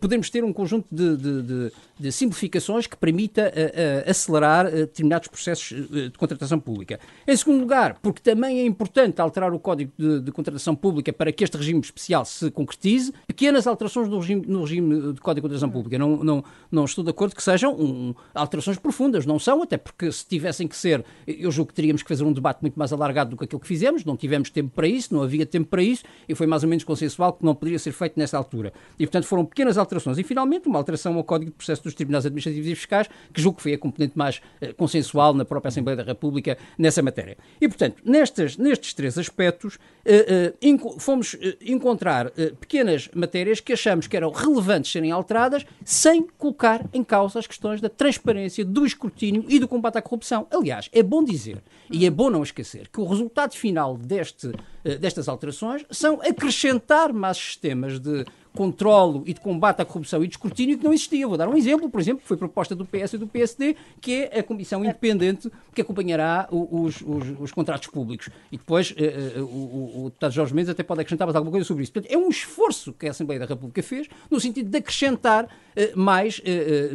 podemos 0.00 0.30
ter 0.30 0.44
um 0.44 0.52
conjunto 0.52 0.86
de, 0.90 1.16
de, 1.16 1.42
de, 1.42 1.72
de 1.98 2.12
simplificações 2.12 2.86
que 2.86 2.96
permita 2.96 3.52
uh, 3.52 4.10
acelerar 4.10 4.70
determinados 4.70 5.28
processos 5.28 5.88
de 5.88 6.10
contratação 6.18 6.58
pública. 6.58 6.98
Em 7.26 7.36
segundo 7.36 7.60
lugar, 7.60 7.98
porque 8.02 8.20
também 8.20 8.60
é 8.60 8.66
importante 8.66 9.20
alterar 9.20 9.52
o 9.52 9.58
Código 9.58 9.92
de, 9.98 10.32
Contratação 10.32 10.74
Pública 10.76 11.12
para 11.12 11.32
que 11.32 11.42
este 11.42 11.56
regime 11.56 11.80
especial 11.80 12.24
se 12.24 12.50
concretize, 12.50 13.12
pequenas 13.26 13.66
alterações 13.66 14.08
no 14.08 14.18
regime, 14.20 14.44
no 14.46 14.60
regime 14.62 15.12
de 15.12 15.20
Código 15.20 15.48
de 15.48 15.52
Contratação 15.52 15.70
Pública. 15.70 15.98
Não, 15.98 16.22
não, 16.22 16.44
não 16.70 16.84
estou 16.84 17.02
de 17.02 17.10
acordo 17.10 17.34
que 17.34 17.42
sejam 17.42 17.74
um, 17.74 18.14
alterações 18.34 18.78
profundas, 18.78 19.26
não 19.26 19.38
são, 19.38 19.62
até 19.62 19.76
porque 19.76 20.10
se 20.12 20.24
tivessem 20.24 20.68
que 20.68 20.76
ser, 20.76 21.04
eu 21.26 21.50
julgo 21.50 21.68
que 21.68 21.74
teríamos 21.74 22.02
que 22.02 22.08
fazer 22.08 22.24
um 22.24 22.32
debate 22.32 22.60
muito 22.62 22.78
mais 22.78 22.92
alargado 22.92 23.30
do 23.30 23.36
que 23.36 23.44
aquilo 23.44 23.60
que 23.60 23.66
fizemos, 23.66 24.04
não 24.04 24.16
tivemos 24.16 24.50
tempo 24.50 24.70
para 24.74 24.86
isso, 24.86 25.12
não 25.12 25.22
havia 25.22 25.44
tempo 25.44 25.68
para 25.68 25.82
isso, 25.82 26.04
e 26.28 26.34
foi 26.34 26.46
mais 26.46 26.62
ou 26.62 26.68
menos 26.68 26.84
consensual 26.84 27.32
que 27.32 27.44
não 27.44 27.54
poderia 27.54 27.78
ser 27.78 27.92
feito 27.92 28.18
nessa 28.18 28.38
altura. 28.38 28.72
E, 28.98 29.04
portanto, 29.06 29.26
foram 29.26 29.44
pequenas 29.44 29.67
alterações. 29.76 30.16
E, 30.18 30.22
finalmente, 30.22 30.68
uma 30.68 30.78
alteração 30.78 31.16
ao 31.16 31.24
Código 31.24 31.50
de 31.50 31.56
Processo 31.56 31.82
dos 31.82 31.94
Tribunais 31.94 32.24
Administrativos 32.24 32.68
e 32.70 32.74
Fiscais, 32.74 33.08
que 33.32 33.40
julgo 33.40 33.56
que 33.56 33.62
foi 33.62 33.74
a 33.74 33.78
componente 33.78 34.16
mais 34.16 34.40
eh, 34.60 34.72
consensual 34.72 35.34
na 35.34 35.44
própria 35.44 35.68
Assembleia 35.68 35.96
da 35.96 36.02
República 36.02 36.56
nessa 36.78 37.02
matéria. 37.02 37.36
E, 37.60 37.68
portanto, 37.68 38.00
nestes, 38.04 38.56
nestes 38.56 38.94
três 38.94 39.18
aspectos, 39.18 39.78
eh, 40.04 40.54
eh, 40.62 40.78
fomos 40.98 41.36
eh, 41.40 41.56
encontrar 41.62 42.32
eh, 42.36 42.52
pequenas 42.58 43.08
matérias 43.14 43.60
que 43.60 43.72
achamos 43.72 44.06
que 44.06 44.16
eram 44.16 44.30
relevantes 44.30 44.92
serem 44.92 45.10
alteradas, 45.10 45.66
sem 45.84 46.26
colocar 46.38 46.86
em 46.92 47.02
causa 47.02 47.38
as 47.38 47.46
questões 47.46 47.80
da 47.80 47.88
transparência, 47.88 48.64
do 48.64 48.86
escrutínio 48.86 49.44
e 49.48 49.58
do 49.58 49.66
combate 49.66 49.98
à 49.98 50.02
corrupção. 50.02 50.46
Aliás, 50.50 50.88
é 50.92 51.02
bom 51.02 51.24
dizer, 51.24 51.62
e 51.90 52.06
é 52.06 52.10
bom 52.10 52.30
não 52.30 52.42
esquecer 52.42 52.88
que 52.88 53.00
o 53.00 53.06
resultado 53.06 53.54
final 53.54 53.96
deste, 53.96 54.52
eh, 54.84 54.96
destas 54.96 55.28
alterações 55.28 55.84
são 55.90 56.20
acrescentar 56.22 57.12
mais 57.12 57.36
sistemas 57.36 57.98
de 57.98 58.24
controlo 58.58 59.22
e 59.24 59.32
de 59.32 59.40
combate 59.40 59.80
à 59.80 59.84
corrupção 59.84 60.24
e 60.24 60.26
de 60.26 60.34
escrutínio 60.34 60.76
que 60.76 60.82
não 60.82 60.92
existia. 60.92 61.28
Vou 61.28 61.36
dar 61.36 61.48
um 61.48 61.56
exemplo, 61.56 61.88
por 61.88 62.00
exemplo, 62.00 62.22
que 62.22 62.26
foi 62.26 62.36
proposta 62.36 62.74
do 62.74 62.84
PS 62.84 63.12
e 63.12 63.18
do 63.18 63.28
PSD, 63.28 63.76
que 64.00 64.24
é 64.24 64.40
a 64.40 64.42
comissão 64.42 64.84
independente 64.84 65.48
que 65.72 65.80
acompanhará 65.80 66.48
os, 66.50 67.00
os, 67.00 67.38
os 67.38 67.52
contratos 67.52 67.86
públicos. 67.86 68.28
E 68.50 68.58
depois 68.58 68.90
uh, 68.90 69.40
uh, 69.40 69.44
o, 69.44 70.00
o 70.00 70.04
deputado 70.06 70.32
Jorge 70.32 70.52
Mendes 70.52 70.70
até 70.70 70.82
pode 70.82 71.02
acrescentar 71.02 71.28
mais 71.28 71.36
alguma 71.36 71.52
coisa 71.52 71.64
sobre 71.64 71.84
isso. 71.84 71.92
Portanto, 71.92 72.12
é 72.12 72.18
um 72.18 72.28
esforço 72.28 72.92
que 72.92 73.06
a 73.06 73.10
Assembleia 73.10 73.38
da 73.38 73.46
República 73.46 73.80
fez 73.80 74.08
no 74.28 74.40
sentido 74.40 74.68
de 74.68 74.76
acrescentar 74.76 75.44
uh, 75.44 75.48
mais 75.94 76.42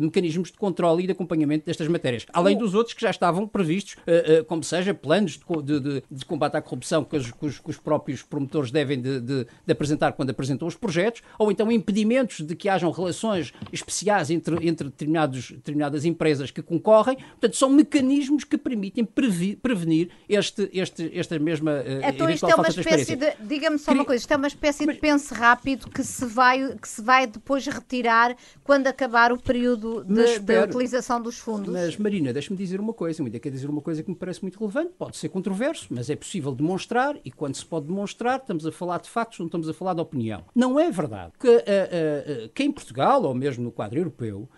mecanismos 0.01 0.51
de 0.51 0.57
controle 0.57 1.03
e 1.03 1.05
de 1.05 1.13
acompanhamento 1.13 1.65
destas 1.65 1.87
matérias, 1.87 2.25
além 2.33 2.57
dos 2.57 2.73
outros 2.73 2.93
que 2.93 3.01
já 3.01 3.09
estavam 3.09 3.47
previstos, 3.47 3.95
como 4.47 4.63
seja 4.63 4.93
planos 4.93 5.39
de, 5.63 5.79
de, 5.79 6.03
de 6.11 6.25
combate 6.25 6.55
à 6.55 6.61
corrupção 6.61 7.03
que 7.03 7.15
os, 7.15 7.31
que 7.31 7.45
os, 7.45 7.59
que 7.59 7.69
os 7.69 7.77
próprios 7.77 8.21
promotores 8.21 8.71
devem 8.71 8.99
de, 8.99 9.21
de, 9.21 9.47
apresentar 9.69 10.13
quando 10.13 10.31
apresentam 10.31 10.67
os 10.67 10.75
projetos, 10.75 11.21
ou 11.37 11.51
então 11.53 11.71
impedimentos 11.71 12.41
de 12.41 12.55
que 12.55 12.67
hajam 12.67 12.91
relações 12.91 13.53
especiais 13.71 14.29
entre, 14.29 14.67
entre 14.67 14.89
determinados, 14.89 15.51
determinadas 15.51 16.03
empresas 16.03 16.51
que 16.51 16.61
concorrem. 16.61 17.15
Portanto, 17.15 17.55
são 17.55 17.69
mecanismos 17.69 18.43
que 18.43 18.57
permitem 18.57 19.05
prevenir 19.05 20.09
este, 20.27 20.69
este, 20.73 21.11
esta 21.17 21.37
mesma 21.39 21.71
uh, 21.71 22.09
Então 22.09 22.29
isto 22.29 22.47
é 22.47 22.55
uma 22.55 22.67
espécie 22.67 23.15
de, 23.15 23.33
diga-me 23.41 23.77
só 23.77 23.91
uma 23.91 24.05
coisa, 24.05 24.21
isto 24.21 24.33
é 24.33 24.37
uma 24.37 24.47
espécie 24.47 24.85
Mas... 24.85 24.95
de 24.95 25.01
pense 25.01 25.33
rápido 25.33 25.89
que 25.89 26.03
se, 26.03 26.25
vai, 26.25 26.75
que 26.75 26.87
se 26.87 27.01
vai 27.01 27.27
depois 27.27 27.65
retirar 27.65 28.35
quando 28.63 28.87
acabar 28.87 29.31
o 29.31 29.37
período 29.37 30.03
de, 30.03 30.39
de 30.39 30.57
utilização 30.59 31.21
dos 31.21 31.37
fundos. 31.37 31.73
Mas 31.73 31.97
Marina, 31.97 32.33
deixa-me 32.33 32.57
dizer 32.57 32.79
uma 32.79 32.93
coisa, 32.93 33.23
ainda 33.23 33.39
quer 33.39 33.49
dizer 33.49 33.69
uma 33.69 33.81
coisa 33.81 34.01
que 34.01 34.09
me 34.09 34.15
parece 34.15 34.41
muito 34.41 34.59
relevante, 34.59 34.93
pode 34.97 35.17
ser 35.17 35.29
controverso, 35.29 35.87
mas 35.89 36.09
é 36.09 36.15
possível 36.15 36.53
demonstrar, 36.53 37.15
e 37.23 37.31
quando 37.31 37.55
se 37.55 37.65
pode 37.65 37.87
demonstrar, 37.87 38.39
estamos 38.39 38.65
a 38.65 38.71
falar 38.71 38.99
de 38.99 39.09
factos, 39.09 39.39
não 39.39 39.45
estamos 39.45 39.69
a 39.69 39.73
falar 39.73 39.93
de 39.93 40.01
opinião. 40.01 40.43
Não 40.55 40.79
é 40.79 40.89
verdade 40.89 41.32
que, 41.39 41.47
uh, 41.47 41.59
uh, 42.45 42.49
que 42.53 42.63
em 42.63 42.71
Portugal, 42.71 43.23
ou 43.23 43.33
mesmo 43.33 43.63
no 43.63 43.71
quadro 43.71 43.99
europeu, 43.99 44.49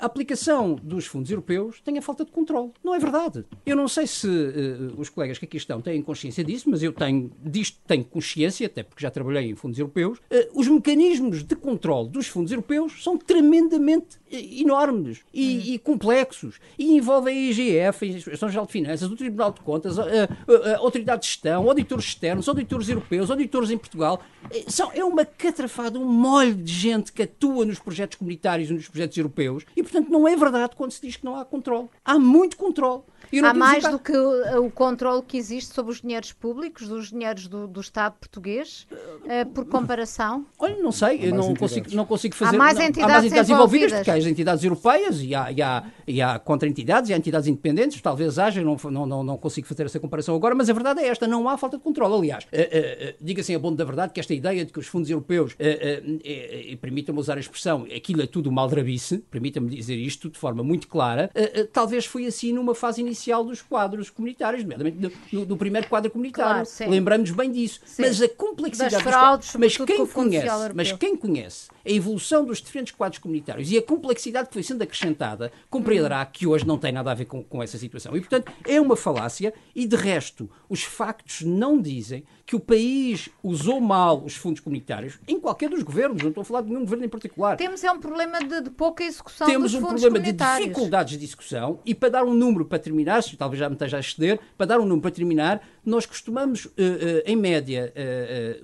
a 0.00 0.06
aplicação 0.06 0.74
dos 0.74 1.06
fundos 1.06 1.30
europeus 1.30 1.80
tem 1.80 1.96
a 1.96 2.02
falta 2.02 2.24
de 2.24 2.30
controle. 2.30 2.72
Não 2.82 2.94
é 2.94 2.98
verdade. 2.98 3.44
Eu 3.64 3.76
não 3.76 3.88
sei 3.88 4.06
se 4.06 4.26
uh, 4.26 4.94
os 4.98 5.08
colegas 5.08 5.38
que 5.38 5.44
aqui 5.44 5.56
estão 5.56 5.80
têm 5.80 6.02
consciência 6.02 6.44
disso, 6.44 6.68
mas 6.68 6.82
eu 6.82 6.92
tenho, 6.92 7.30
disto 7.42 7.78
tenho 7.86 8.04
consciência, 8.04 8.66
até 8.66 8.82
porque 8.82 9.02
já 9.02 9.10
trabalhei 9.10 9.50
em 9.50 9.54
fundos 9.54 9.78
europeus. 9.78 10.18
Uh, 10.18 10.58
os 10.58 10.68
mecanismos 10.68 11.42
de 11.42 11.56
controle 11.56 12.08
dos 12.08 12.26
fundos 12.26 12.52
europeus 12.52 13.02
são 13.02 13.16
tremendamente 13.16 14.18
enormes 14.30 15.20
e, 15.32 15.56
hum. 15.56 15.62
e, 15.74 15.78
complexos 15.78 16.60
e 16.78 16.96
envolvem 16.96 17.36
a 17.36 17.50
IGF, 17.50 18.04
a 18.04 18.08
Inspeção 18.08 18.48
Geral 18.48 18.66
de 18.66 18.72
Finanças, 18.72 19.10
o 19.10 19.16
Tribunal 19.16 19.52
de 19.52 19.60
Contas, 19.60 19.98
a, 19.98 20.04
a, 20.04 20.74
a 20.74 20.78
Autoridade 20.78 21.22
de 21.22 21.28
Gestão, 21.28 21.68
auditores 21.68 22.04
externos, 22.04 22.48
auditores 22.48 22.88
europeus, 22.88 23.30
auditores 23.30 23.70
em 23.70 23.78
Portugal. 23.78 24.20
São, 24.68 24.90
é 24.92 25.04
uma 25.04 25.24
catrafada, 25.24 25.98
um 25.98 26.04
molho 26.04 26.54
de 26.54 26.72
gente 26.72 27.12
que 27.12 27.22
atua 27.22 27.64
nos 27.64 27.78
projetos 27.78 28.16
comunitários 28.18 28.70
e 28.70 28.72
nos 28.72 28.88
projetos 28.88 29.16
europeus 29.16 29.30
europeus. 29.30 29.64
E, 29.76 29.82
portanto, 29.82 30.10
não 30.10 30.26
é 30.26 30.36
verdade 30.36 30.74
quando 30.76 30.90
se 30.90 31.00
diz 31.00 31.16
que 31.16 31.24
não 31.24 31.36
há 31.36 31.44
controle. 31.44 31.88
Há 32.04 32.18
muito 32.18 32.56
controle. 32.56 33.02
Há 33.38 33.54
mais 33.54 33.84
do 33.84 33.98
que 33.98 34.12
o, 34.12 34.64
o, 34.64 34.70
controle 34.70 35.22
que 35.22 35.36
existe 35.36 35.72
sobre 35.72 35.92
os 35.92 36.00
dinheiros 36.00 36.32
públicos, 36.32 36.88
dos 36.88 37.10
dinheiros 37.10 37.46
do, 37.46 37.68
do 37.68 37.80
Estado 37.80 38.14
português, 38.18 38.88
uh, 38.90 39.46
por 39.50 39.64
comparação? 39.66 40.44
Olha, 40.58 40.76
não 40.82 40.90
sei, 40.90 41.20
eu 41.22 41.34
não 41.34 41.54
consigo, 41.54 41.86
não 41.92 42.04
consigo 42.04 42.34
fazer. 42.34 42.56
Há 42.56 42.58
mais 42.58 42.80
entidades, 42.80 43.04
há 43.04 43.08
mais 43.08 43.24
entidades 43.24 43.50
envolvidas, 43.50 43.92
porque 43.92 44.10
há 44.10 44.14
as 44.14 44.26
entidades 44.26 44.64
europeias 44.64 45.22
e 45.22 45.34
há, 45.34 45.52
e 45.52 45.62
há, 45.62 45.84
e 46.06 46.20
há 46.20 46.38
contra-entidades 46.40 47.10
e 47.10 47.14
há 47.14 47.16
entidades 47.16 47.46
independentes, 47.46 48.00
talvez 48.00 48.38
haja, 48.38 48.62
não, 48.62 48.76
não, 48.90 49.06
não, 49.06 49.22
não 49.22 49.36
consigo 49.36 49.66
fazer 49.66 49.84
essa 49.84 50.00
comparação 50.00 50.34
agora, 50.34 50.54
mas 50.54 50.68
a 50.68 50.72
verdade 50.72 51.00
é 51.00 51.06
esta: 51.06 51.28
não 51.28 51.48
há 51.48 51.56
falta 51.56 51.76
de 51.76 51.84
controle. 51.84 52.14
Aliás, 52.14 52.44
uh, 52.44 52.46
uh, 52.46 53.14
diga-se 53.20 53.54
a 53.54 53.58
bom 53.58 53.72
da 53.72 53.84
verdade 53.84 54.12
que 54.12 54.18
esta 54.18 54.34
ideia 54.34 54.64
de 54.64 54.72
que 54.72 54.78
os 54.78 54.88
fundos 54.88 55.08
europeus, 55.08 55.56
e 55.60 56.76
permitam-me 56.76 57.20
usar 57.20 57.36
a 57.36 57.40
expressão, 57.40 57.86
aquilo 57.94 58.22
é 58.22 58.26
tudo 58.26 58.50
maldrabice, 58.50 59.18
permita-me 59.30 59.68
dizer 59.68 59.96
isto 59.96 60.28
de 60.28 60.38
forma 60.38 60.62
muito 60.62 60.88
clara, 60.88 61.30
talvez 61.72 62.04
foi 62.04 62.26
assim 62.26 62.52
numa 62.52 62.74
fase 62.74 63.00
inicial 63.00 63.19
inicial 63.20 63.44
dos 63.44 63.60
quadros 63.60 64.08
comunitários, 64.08 64.62
nomeadamente 64.62 64.96
do, 65.32 65.44
do, 65.44 65.56
primeiro 65.56 65.86
quadro 65.88 66.10
comunitário. 66.10 66.66
Claro, 66.66 66.90
Lembramos 66.90 67.30
bem 67.30 67.52
disso. 67.52 67.80
Sim. 67.84 68.02
Mas 68.02 68.20
a 68.22 68.28
complexidade 68.28 68.94
das 68.94 69.02
fraudes, 69.02 69.54
mas 69.56 69.76
quem 69.76 70.06
conhece, 70.06 70.72
mas 70.74 70.92
quem 70.92 71.16
conhece 71.16 71.68
a 71.84 71.90
evolução 71.90 72.44
dos 72.44 72.60
diferentes 72.60 72.94
quadros 72.94 73.18
comunitários 73.18 73.70
e 73.70 73.78
a 73.78 73.82
complexidade 73.82 74.48
que 74.48 74.54
foi 74.54 74.62
sendo 74.62 74.82
acrescentada, 74.82 75.52
compreenderá 75.68 76.24
que 76.26 76.46
hoje 76.46 76.66
não 76.66 76.78
tem 76.78 76.92
nada 76.92 77.10
a 77.10 77.14
ver 77.14 77.24
com, 77.24 77.42
com 77.42 77.62
essa 77.62 77.78
situação. 77.78 78.16
E, 78.16 78.20
portanto, 78.20 78.52
é 78.66 78.80
uma 78.80 78.96
falácia 78.96 79.52
e, 79.74 79.86
de 79.86 79.96
resto, 79.96 80.50
os 80.68 80.82
factos 80.82 81.42
não 81.42 81.80
dizem 81.80 82.24
que 82.50 82.56
o 82.56 82.60
país 82.60 83.28
usou 83.42 83.80
mal 83.80 84.24
os 84.24 84.34
fundos 84.34 84.60
comunitários 84.60 85.20
em 85.28 85.38
qualquer 85.38 85.70
dos 85.70 85.84
governos, 85.84 86.20
não 86.20 86.30
estou 86.30 86.42
a 86.42 86.44
falar 86.44 86.62
de 86.62 86.68
nenhum 86.68 86.80
governo 86.80 87.04
em 87.04 87.08
particular. 87.08 87.56
Temos 87.56 87.84
é 87.84 87.92
um 87.92 88.00
problema 88.00 88.40
de, 88.40 88.62
de 88.62 88.70
pouca 88.70 89.04
execução 89.04 89.46
Temos 89.46 89.72
um 89.72 89.80
problema 89.80 90.18
de 90.18 90.32
dificuldades 90.32 91.16
de 91.16 91.24
execução 91.24 91.78
e 91.86 91.94
para 91.94 92.08
dar 92.08 92.24
um 92.24 92.34
número 92.34 92.64
para 92.64 92.78
terminar, 92.78 93.22
se 93.22 93.36
talvez 93.36 93.60
já 93.60 93.68
me 93.68 93.74
esteja 93.74 93.98
a 93.98 94.00
exceder, 94.00 94.40
para 94.58 94.66
dar 94.66 94.80
um 94.80 94.84
número 94.84 95.02
para 95.02 95.10
terminar, 95.12 95.62
nós 95.84 96.06
costumamos, 96.06 96.66
uh, 96.66 96.68
uh, 96.68 97.22
em 97.24 97.36
média, 97.36 97.92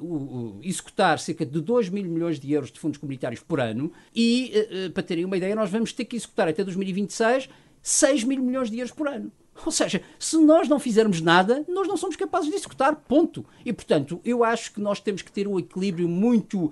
uh, 0.00 0.58
executar 0.62 1.18
cerca 1.18 1.44
de 1.46 1.60
2 1.60 1.88
mil 1.88 2.04
milhões 2.04 2.38
de 2.38 2.52
euros 2.52 2.70
de 2.70 2.78
fundos 2.78 2.98
comunitários 2.98 3.42
por 3.42 3.60
ano 3.60 3.92
e, 4.14 4.52
para 4.92 5.02
terem 5.02 5.24
uma 5.24 5.36
ideia, 5.36 5.54
nós 5.54 5.70
vamos 5.70 5.92
ter 5.92 6.04
que 6.04 6.16
executar 6.16 6.48
até 6.48 6.62
2026 6.62 7.48
6 7.82 8.24
mil 8.24 8.42
milhões 8.42 8.70
de 8.70 8.78
euros 8.78 8.92
por 8.92 9.08
ano. 9.08 9.30
Ou 9.64 9.72
seja, 9.72 10.02
se 10.18 10.36
nós 10.36 10.68
não 10.68 10.78
fizermos 10.78 11.20
nada, 11.22 11.64
nós 11.66 11.88
não 11.88 11.96
somos 11.96 12.14
capazes 12.14 12.50
de 12.50 12.56
executar, 12.56 12.94
ponto. 12.94 13.44
E, 13.64 13.72
portanto, 13.72 14.20
eu 14.24 14.44
acho 14.44 14.72
que 14.72 14.80
nós 14.80 15.00
temos 15.00 15.22
que 15.22 15.32
ter 15.32 15.48
um 15.48 15.58
equilíbrio 15.58 16.08
muito 16.08 16.70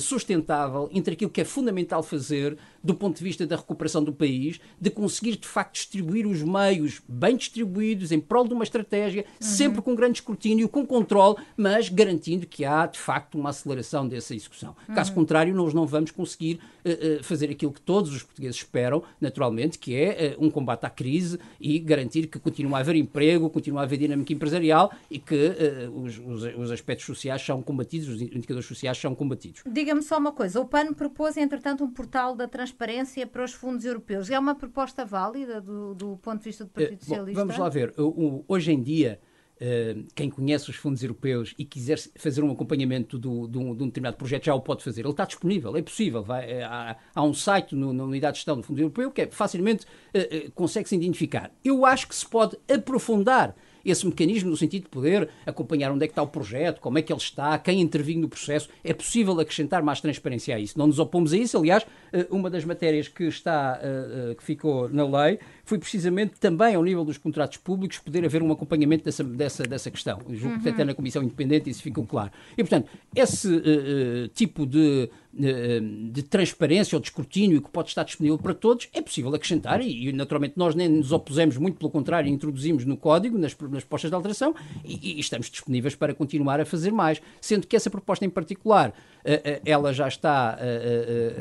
sustentável 0.00 0.88
entre 0.92 1.14
aquilo 1.14 1.30
que 1.30 1.40
é 1.40 1.44
fundamental 1.44 2.02
fazer 2.02 2.56
do 2.82 2.94
ponto 2.94 3.18
de 3.18 3.24
vista 3.24 3.46
da 3.46 3.56
recuperação 3.56 4.02
do 4.02 4.12
país, 4.12 4.60
de 4.80 4.90
conseguir 4.90 5.36
de 5.36 5.46
facto 5.46 5.74
distribuir 5.74 6.26
os 6.26 6.42
meios 6.42 7.00
bem 7.08 7.36
distribuídos 7.36 8.10
em 8.10 8.20
prol 8.20 8.46
de 8.46 8.54
uma 8.54 8.64
estratégia, 8.64 9.24
uhum. 9.24 9.46
sempre 9.46 9.82
com 9.82 9.94
grande 9.94 10.18
escrutínio, 10.18 10.68
com 10.68 10.84
controle, 10.84 11.36
mas 11.56 11.88
garantindo 11.88 12.46
que 12.46 12.64
há 12.64 12.86
de 12.86 12.98
facto 12.98 13.36
uma 13.36 13.50
aceleração 13.50 14.08
dessa 14.08 14.34
execução. 14.34 14.74
Uhum. 14.88 14.94
Caso 14.94 15.12
contrário, 15.12 15.54
nós 15.54 15.72
não 15.72 15.86
vamos 15.86 16.10
conseguir 16.10 16.60
uh, 16.84 17.20
uh, 17.20 17.24
fazer 17.24 17.50
aquilo 17.50 17.72
que 17.72 17.80
todos 17.80 18.12
os 18.12 18.22
portugueses 18.22 18.56
esperam, 18.56 19.02
naturalmente, 19.20 19.78
que 19.78 19.94
é 19.94 20.36
uh, 20.38 20.44
um 20.44 20.50
combate 20.50 20.84
à 20.84 20.90
crise 20.90 21.38
e 21.60 21.78
garantir 21.78 22.26
que 22.26 22.38
continua 22.38 22.78
a 22.78 22.80
haver 22.80 22.96
emprego, 22.96 23.48
continua 23.48 23.82
a 23.82 23.84
haver 23.84 23.98
dinâmica 23.98 24.32
empresarial 24.32 24.92
e 25.10 25.18
que 25.18 25.52
os, 25.94 26.18
os, 26.18 26.42
os 26.56 26.70
aspectos 26.70 27.06
sociais 27.06 27.42
são 27.42 27.62
combatidos, 27.62 28.08
os 28.08 28.20
indicadores 28.20 28.66
sociais 28.66 28.98
são 28.98 29.14
combatidos. 29.14 29.62
Diga-me 29.66 30.02
só 30.02 30.18
uma 30.18 30.32
coisa, 30.32 30.60
o 30.60 30.66
PAN 30.66 30.92
propôs, 30.92 31.36
entretanto, 31.36 31.84
um 31.84 31.90
portal 31.90 32.34
da 32.34 32.48
transparência 32.48 32.71
transparência 32.72 33.26
para 33.26 33.44
os 33.44 33.52
fundos 33.52 33.84
europeus. 33.84 34.30
É 34.30 34.38
uma 34.38 34.54
proposta 34.54 35.04
válida 35.04 35.60
do, 35.60 35.94
do 35.94 36.16
ponto 36.16 36.38
de 36.38 36.44
vista 36.44 36.64
do 36.64 36.70
Partido 36.70 36.98
uh, 36.98 37.04
Socialista? 37.04 37.40
Bom, 37.40 37.46
vamos 37.46 37.58
lá 37.58 37.68
ver. 37.68 37.92
O, 37.98 38.02
o, 38.02 38.44
hoje 38.48 38.72
em 38.72 38.82
dia, 38.82 39.20
uh, 39.56 40.04
quem 40.14 40.30
conhece 40.30 40.70
os 40.70 40.76
fundos 40.76 41.02
europeus 41.02 41.54
e 41.58 41.64
quiser 41.64 41.98
fazer 42.16 42.42
um 42.42 42.50
acompanhamento 42.50 43.18
do, 43.18 43.46
do, 43.46 43.74
de 43.74 43.82
um 43.82 43.86
determinado 43.86 44.16
projeto 44.16 44.46
já 44.46 44.54
o 44.54 44.60
pode 44.60 44.82
fazer. 44.82 45.02
Ele 45.02 45.10
está 45.10 45.24
disponível, 45.24 45.76
é 45.76 45.82
possível. 45.82 46.22
Vai, 46.22 46.50
eh, 46.50 46.64
há, 46.64 46.96
há, 47.14 47.22
um 47.22 47.34
site 47.34 47.74
no, 47.74 47.92
na 47.92 48.04
unidade 48.04 48.34
de 48.34 48.38
gestão 48.38 48.56
do 48.56 48.62
Fundo 48.62 48.80
Europeu 48.80 49.10
que 49.10 49.22
é, 49.22 49.30
facilmente 49.30 49.84
uh, 49.84 50.50
consegue-se 50.52 50.96
identificar. 50.96 51.50
Eu 51.64 51.84
acho 51.84 52.08
que 52.08 52.14
se 52.14 52.26
pode 52.26 52.56
aprofundar 52.72 53.54
esse 53.84 54.06
mecanismo 54.06 54.50
no 54.50 54.56
sentido 54.56 54.84
de 54.84 54.88
poder 54.88 55.28
acompanhar 55.44 55.90
onde 55.90 56.04
é 56.04 56.06
que 56.06 56.12
está 56.12 56.22
o 56.22 56.26
projeto, 56.26 56.80
como 56.80 56.98
é 56.98 57.02
que 57.02 57.12
ele 57.12 57.20
está, 57.20 57.58
quem 57.58 57.80
interviu 57.80 58.18
no 58.18 58.28
processo. 58.28 58.68
É 58.82 58.94
possível 58.94 59.38
acrescentar 59.40 59.82
mais 59.82 60.00
transparência 60.00 60.54
a 60.54 60.60
isso. 60.60 60.78
Não 60.78 60.86
nos 60.86 60.98
opomos 60.98 61.32
a 61.32 61.36
isso. 61.36 61.58
Aliás, 61.58 61.84
eh, 61.84 62.01
uma 62.30 62.50
das 62.50 62.64
matérias 62.64 63.08
que 63.08 63.24
está, 63.24 63.78
eh, 63.82 64.30
eh, 64.30 64.34
que 64.34 64.42
ficou 64.42 64.88
na 64.88 65.04
lei 65.04 65.38
foi 65.64 65.78
precisamente 65.78 66.38
também 66.38 66.74
ao 66.74 66.82
nível 66.82 67.04
dos 67.04 67.16
contratos 67.16 67.56
públicos 67.56 67.98
poder 67.98 68.24
haver 68.24 68.42
um 68.42 68.52
acompanhamento 68.52 69.04
dessa, 69.04 69.24
dessa, 69.24 69.62
dessa 69.62 69.90
questão. 69.90 70.20
Julgo 70.30 70.56
uhum. 70.56 70.60
que 70.60 70.68
até 70.68 70.84
na 70.84 70.94
Comissão 70.94 71.22
Independente 71.22 71.70
isso 71.70 71.82
ficou 71.82 72.04
claro. 72.04 72.30
E, 72.52 72.62
portanto, 72.62 72.90
esse 73.14 73.48
uh, 73.48 74.28
tipo 74.34 74.66
de, 74.66 75.08
uh, 75.34 76.10
de 76.10 76.22
transparência 76.24 76.96
ou 76.96 77.00
de 77.00 77.08
escrutínio 77.08 77.62
que 77.62 77.70
pode 77.70 77.88
estar 77.88 78.02
disponível 78.02 78.38
para 78.38 78.54
todos 78.54 78.88
é 78.92 79.00
possível 79.00 79.32
acrescentar 79.34 79.80
e, 79.80 80.08
e 80.08 80.12
naturalmente, 80.12 80.54
nós 80.56 80.74
nem 80.74 80.88
nos 80.88 81.12
opusemos, 81.12 81.56
muito 81.56 81.78
pelo 81.78 81.90
contrário, 81.90 82.28
introduzimos 82.28 82.84
no 82.84 82.96
código, 82.96 83.38
nas, 83.38 83.56
nas 83.56 83.84
propostas 83.84 84.10
de 84.10 84.14
alteração 84.14 84.54
e, 84.84 85.14
e, 85.16 85.20
estamos 85.20 85.48
disponíveis 85.48 85.94
para 85.94 86.12
continuar 86.12 86.60
a 86.60 86.64
fazer 86.64 86.90
mais. 86.90 87.22
Sendo 87.40 87.66
que 87.66 87.76
essa 87.76 87.88
proposta 87.88 88.24
em 88.24 88.30
particular, 88.30 88.90
uh, 88.90 89.60
ela 89.64 89.92
já 89.92 90.08
está 90.08 90.58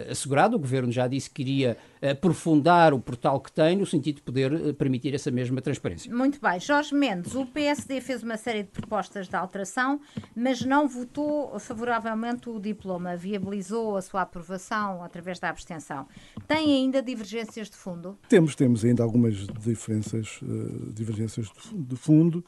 assegurada, 0.10 0.61
Governo 0.62 0.92
já 0.92 1.08
disse 1.08 1.30
que 1.30 1.42
iria 1.42 1.78
aprofundar 2.02 2.94
o 2.94 3.00
portal 3.00 3.40
que 3.40 3.52
tem, 3.52 3.76
no 3.76 3.86
sentido 3.86 4.16
de 4.16 4.22
poder 4.22 4.74
permitir 4.76 5.14
essa 5.14 5.30
mesma 5.30 5.62
transparência. 5.62 6.14
Muito 6.14 6.40
bem. 6.42 6.60
Jorge 6.60 6.96
Mendes, 6.96 7.36
o 7.36 7.46
PSD 7.46 8.02
fez 8.02 8.24
uma 8.24 8.38
série 8.38 8.64
de 8.64 8.70
propostas 8.70 9.28
de 9.28 9.36
alteração, 9.36 10.00
mas 10.36 10.62
não 10.62 10.88
votou 10.88 11.60
favoravelmente 11.60 12.50
o 12.50 12.60
diploma, 12.60 13.16
viabilizou 13.16 13.98
a 13.98 14.02
sua 14.02 14.22
aprovação 14.22 15.04
através 15.04 15.40
da 15.40 15.50
abstenção. 15.50 16.08
Tem 16.48 16.74
ainda 16.74 17.02
divergências 17.02 17.70
de 17.70 17.76
fundo? 17.76 18.18
Temos, 18.28 18.56
temos 18.56 18.84
ainda 18.84 19.04
algumas 19.04 19.48
diferenças, 19.60 20.40
uh, 20.42 20.92
divergências 20.94 21.52
de 21.72 21.96
fundo, 21.96 22.44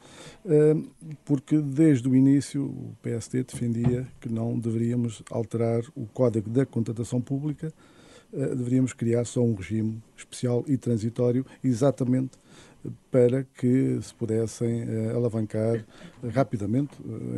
porque 1.24 1.58
desde 1.58 2.08
o 2.08 2.14
início 2.14 2.64
o 2.64 2.96
PSD 3.02 3.44
defendia 3.44 4.06
que 4.20 4.28
não 4.28 4.58
deveríamos 4.58 5.22
alterar 5.30 5.82
o 5.94 6.06
Código 6.06 6.50
da 6.50 6.66
Contratação 6.66 7.20
Pública, 7.20 7.72
deveríamos 8.34 8.92
criar 8.92 9.24
só 9.24 9.42
um 9.42 9.54
regime 9.54 10.02
especial 10.16 10.64
e 10.66 10.76
transitório, 10.76 11.46
exatamente 11.62 12.38
para 13.10 13.44
que 13.54 13.98
se 14.02 14.14
pudessem 14.14 14.84
alavancar 15.14 15.84
rapidamente, 16.32 16.92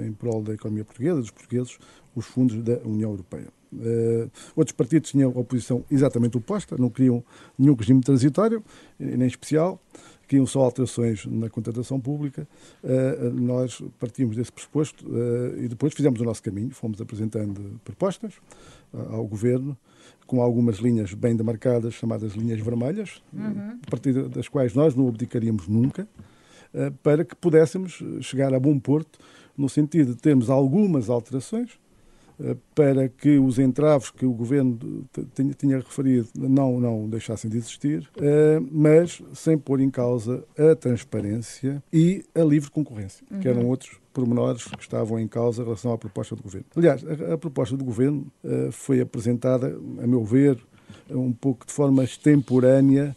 em 0.04 0.12
prol 0.12 0.42
da 0.42 0.54
economia 0.54 0.84
portuguesa, 0.84 1.20
dos 1.20 1.30
portugueses, 1.30 1.78
os 2.16 2.26
fundos 2.26 2.60
da 2.62 2.78
União 2.78 3.10
Europeia. 3.10 3.48
Uh, 3.72 4.30
outros 4.54 4.74
partidos 4.74 5.10
tinham 5.10 5.32
a 5.34 5.38
oposição 5.38 5.84
exatamente 5.90 6.36
oposta, 6.36 6.76
não 6.78 6.88
queriam 6.88 7.22
nenhum 7.58 7.74
regime 7.74 8.00
transitório, 8.00 8.62
nem 8.98 9.26
especial, 9.26 9.80
queriam 10.26 10.46
só 10.46 10.60
alterações 10.60 11.26
na 11.26 11.50
contratação 11.50 12.00
pública. 12.00 12.48
Uh, 12.82 13.30
nós 13.30 13.82
partimos 13.98 14.36
desse 14.36 14.52
pressuposto 14.52 15.06
uh, 15.06 15.58
e 15.58 15.68
depois 15.68 15.92
fizemos 15.92 16.20
o 16.20 16.24
nosso 16.24 16.42
caminho, 16.42 16.70
fomos 16.70 17.00
apresentando 17.00 17.80
propostas 17.84 18.34
ao 19.10 19.26
governo, 19.26 19.76
com 20.26 20.42
algumas 20.42 20.76
linhas 20.76 21.14
bem 21.14 21.36
demarcadas, 21.36 21.94
chamadas 21.94 22.32
linhas 22.32 22.60
vermelhas, 22.60 23.22
uhum. 23.32 23.78
a 23.86 23.90
partir 23.90 24.28
das 24.28 24.48
quais 24.48 24.74
nós 24.74 24.94
não 24.94 25.08
abdicaríamos 25.08 25.68
nunca, 25.68 26.08
para 27.02 27.24
que 27.24 27.34
pudéssemos 27.36 28.02
chegar 28.20 28.52
a 28.52 28.58
bom 28.58 28.78
porto, 28.78 29.18
no 29.56 29.68
sentido 29.68 30.14
de 30.14 30.20
termos 30.20 30.50
algumas 30.50 31.08
alterações 31.08 31.70
eh, 31.70 31.85
para 32.74 33.08
que 33.08 33.38
os 33.38 33.58
entraves 33.58 34.10
que 34.10 34.26
o 34.26 34.32
governo 34.32 34.78
tinha, 35.58 35.78
referido 35.78 36.28
não, 36.36 36.78
não 36.78 37.08
deixassem 37.08 37.50
de 37.50 37.56
existir, 37.56 38.08
eh, 38.18 38.60
mas 38.70 39.22
sem 39.32 39.56
pôr 39.56 39.80
em 39.80 39.90
causa 39.90 40.44
a 40.58 40.74
transparência 40.74 41.82
e 41.92 42.24
a 42.34 42.42
livre 42.42 42.70
concorrência, 42.70 43.24
uhum. 43.30 43.40
que 43.40 43.48
eram 43.48 43.66
outros 43.66 43.98
pormenores 44.12 44.64
que 44.64 44.82
estavam 44.82 45.18
em 45.18 45.28
causa 45.28 45.62
em 45.62 45.64
relação 45.64 45.92
à 45.92 45.98
proposta 45.98 46.36
do 46.36 46.42
governo. 46.42 46.66
Aliás, 46.76 47.02
a, 47.04 47.34
a 47.34 47.38
proposta 47.38 47.76
do 47.76 47.84
governo 47.84 48.26
uh, 48.44 48.70
foi 48.72 49.00
apresentada, 49.00 49.78
a 50.02 50.06
meu 50.06 50.24
ver, 50.24 50.58
um 51.10 51.32
pouco 51.32 51.66
de 51.66 51.72
forma 51.72 52.04
extemporânea 52.04 53.16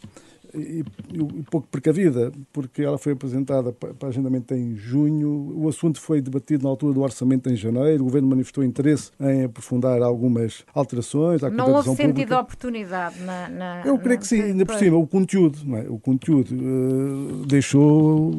e, 0.54 0.84
e 1.14 1.44
pouco 1.50 1.68
precavida, 1.68 2.32
porque 2.52 2.82
ela 2.82 2.98
foi 2.98 3.14
apresentada 3.14 3.72
para 3.72 4.10
agendamento 4.10 4.54
em 4.54 4.76
junho, 4.76 5.54
o 5.56 5.68
assunto 5.68 6.00
foi 6.00 6.22
debatido 6.22 6.64
na 6.64 6.70
altura 6.70 6.94
do 6.94 7.02
orçamento 7.02 7.50
em 7.50 7.56
janeiro, 7.56 8.04
o 8.04 8.06
Governo 8.06 8.28
manifestou 8.30 8.64
interesse 8.64 9.12
em 9.20 9.44
aprofundar 9.46 10.02
algumas 10.02 10.66
alterações 10.74 11.44
à 11.44 11.50
Não 11.50 11.72
houve 11.72 11.96
sentido 11.96 12.28
de 12.28 12.34
oportunidade 12.34 13.22
na, 13.22 13.50
na 13.50 13.82
Eu 13.86 13.98
creio 14.00 14.20
que 14.20 14.28
sim, 14.28 14.42
ainda 14.42 14.66
por 14.66 14.76
cima, 14.76 14.98
o 14.98 15.08
conteúdo, 15.08 15.60
é? 15.76 15.90
o 15.90 16.00
conteúdo 16.00 16.56
uh, 16.56 17.46
deixou, 17.46 18.32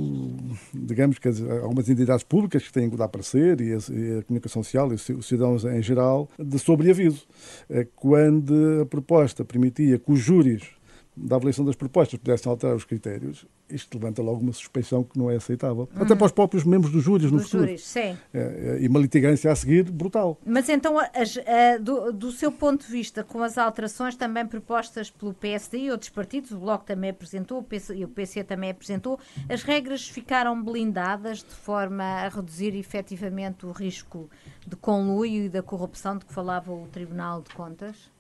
digamos 0.74 1.18
que 1.18 1.28
as, 1.28 1.40
algumas 1.40 1.88
entidades 1.88 2.24
públicas 2.24 2.62
que 2.62 2.72
têm 2.72 2.90
que 2.90 2.96
dar 2.96 3.08
parecer, 3.08 3.60
e 3.60 3.72
a, 3.72 3.78
e 3.92 4.18
a 4.18 4.22
comunicação 4.22 4.62
social 4.62 4.90
e 4.92 4.94
os 4.94 5.26
cidadãos 5.26 5.64
em 5.64 5.82
geral, 5.82 6.28
de 6.38 6.58
sobreaviso. 6.58 7.26
Uh, 7.68 7.86
quando 7.94 8.80
a 8.82 8.86
proposta 8.86 9.44
permitia 9.44 9.98
que 9.98 10.12
os 10.12 10.18
júris 10.18 10.79
da 11.22 11.36
avaliação 11.36 11.64
das 11.64 11.76
propostas 11.76 12.18
pudessem 12.18 12.50
alterar 12.50 12.74
os 12.74 12.84
critérios, 12.84 13.46
isto 13.68 13.96
levanta 13.96 14.22
logo 14.22 14.40
uma 14.40 14.52
suspeição 14.52 15.04
que 15.04 15.18
não 15.18 15.30
é 15.30 15.36
aceitável. 15.36 15.88
Até 15.94 16.14
para 16.14 16.26
os 16.26 16.32
próprios 16.32 16.64
membros 16.64 16.92
dos 16.92 17.02
júris 17.02 17.30
no 17.30 17.38
dos 17.38 17.46
futuro. 17.46 17.64
Júris, 17.64 17.84
sim. 17.84 18.16
É, 18.32 18.38
é, 18.38 18.78
e 18.80 18.88
uma 18.88 18.98
litigância 18.98 19.50
a 19.50 19.54
seguir 19.54 19.84
brutal. 19.90 20.38
Mas 20.44 20.68
então, 20.68 20.98
as, 20.98 21.38
do, 21.80 22.12
do, 22.12 22.32
seu 22.32 22.50
ponto 22.50 22.86
de 22.86 22.90
vista, 22.90 23.22
com 23.22 23.42
as 23.42 23.58
alterações 23.58 24.16
também 24.16 24.46
propostas 24.46 25.10
pelo 25.10 25.34
PSD 25.34 25.78
e 25.78 25.90
outros 25.90 26.10
partidos, 26.10 26.52
o 26.52 26.58
Bloco 26.58 26.84
também 26.84 27.10
apresentou 27.10 27.58
o 27.58 27.62
PC, 27.62 27.94
e 27.96 28.04
o 28.04 28.08
PC 28.08 28.44
também 28.44 28.70
apresentou, 28.70 29.18
as 29.48 29.62
regras 29.62 30.08
ficaram 30.08 30.62
blindadas 30.62 31.38
de 31.38 31.54
forma 31.54 32.02
a 32.02 32.28
reduzir 32.28 32.74
efetivamente 32.74 33.66
o 33.66 33.72
risco 33.72 34.28
de 34.66 34.76
conluio 34.76 35.44
e 35.44 35.48
da 35.48 35.62
corrupção 35.62 36.16
de 36.16 36.24
que 36.24 36.32
falava 36.32 36.72
o 36.72 36.86
Tribunal 36.88 37.42
de 37.42 37.54
Contas? 37.54 38.10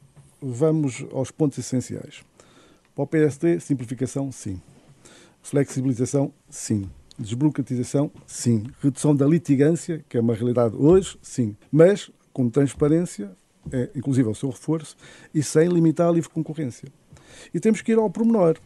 Vamos 0.40 1.04
aos 1.12 1.30
pontos 1.30 1.58
essenciais. 1.58 2.24
Para 2.94 3.04
o 3.04 3.06
PSD, 3.06 3.60
simplificação, 3.60 4.30
sim. 4.32 4.60
Flexibilização, 5.42 6.32
sim. 6.48 6.88
Desburocratização, 7.18 8.10
sim. 8.26 8.64
Redução 8.80 9.14
da 9.14 9.26
litigância, 9.26 10.04
que 10.08 10.16
é 10.16 10.20
uma 10.20 10.34
realidade 10.34 10.76
hoje, 10.76 11.18
sim. 11.22 11.56
Mas 11.70 12.10
com 12.32 12.48
transparência, 12.48 13.30
é, 13.70 13.90
inclusive 13.94 14.28
o 14.28 14.34
seu 14.34 14.50
reforço, 14.50 14.96
e 15.34 15.42
sem 15.42 15.68
limitar 15.68 16.08
a 16.08 16.12
livre 16.12 16.30
concorrência. 16.30 16.88
E 17.52 17.60
temos 17.60 17.82
que 17.82 17.92
ir 17.92 17.98
ao 17.98 18.10
pormenor. 18.10 18.56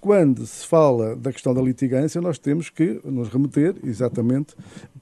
Quando 0.00 0.46
se 0.46 0.64
fala 0.64 1.16
da 1.16 1.32
questão 1.32 1.52
da 1.52 1.60
litigância, 1.60 2.20
nós 2.20 2.38
temos 2.38 2.70
que 2.70 3.00
nos 3.04 3.28
remeter 3.28 3.74
exatamente 3.82 4.54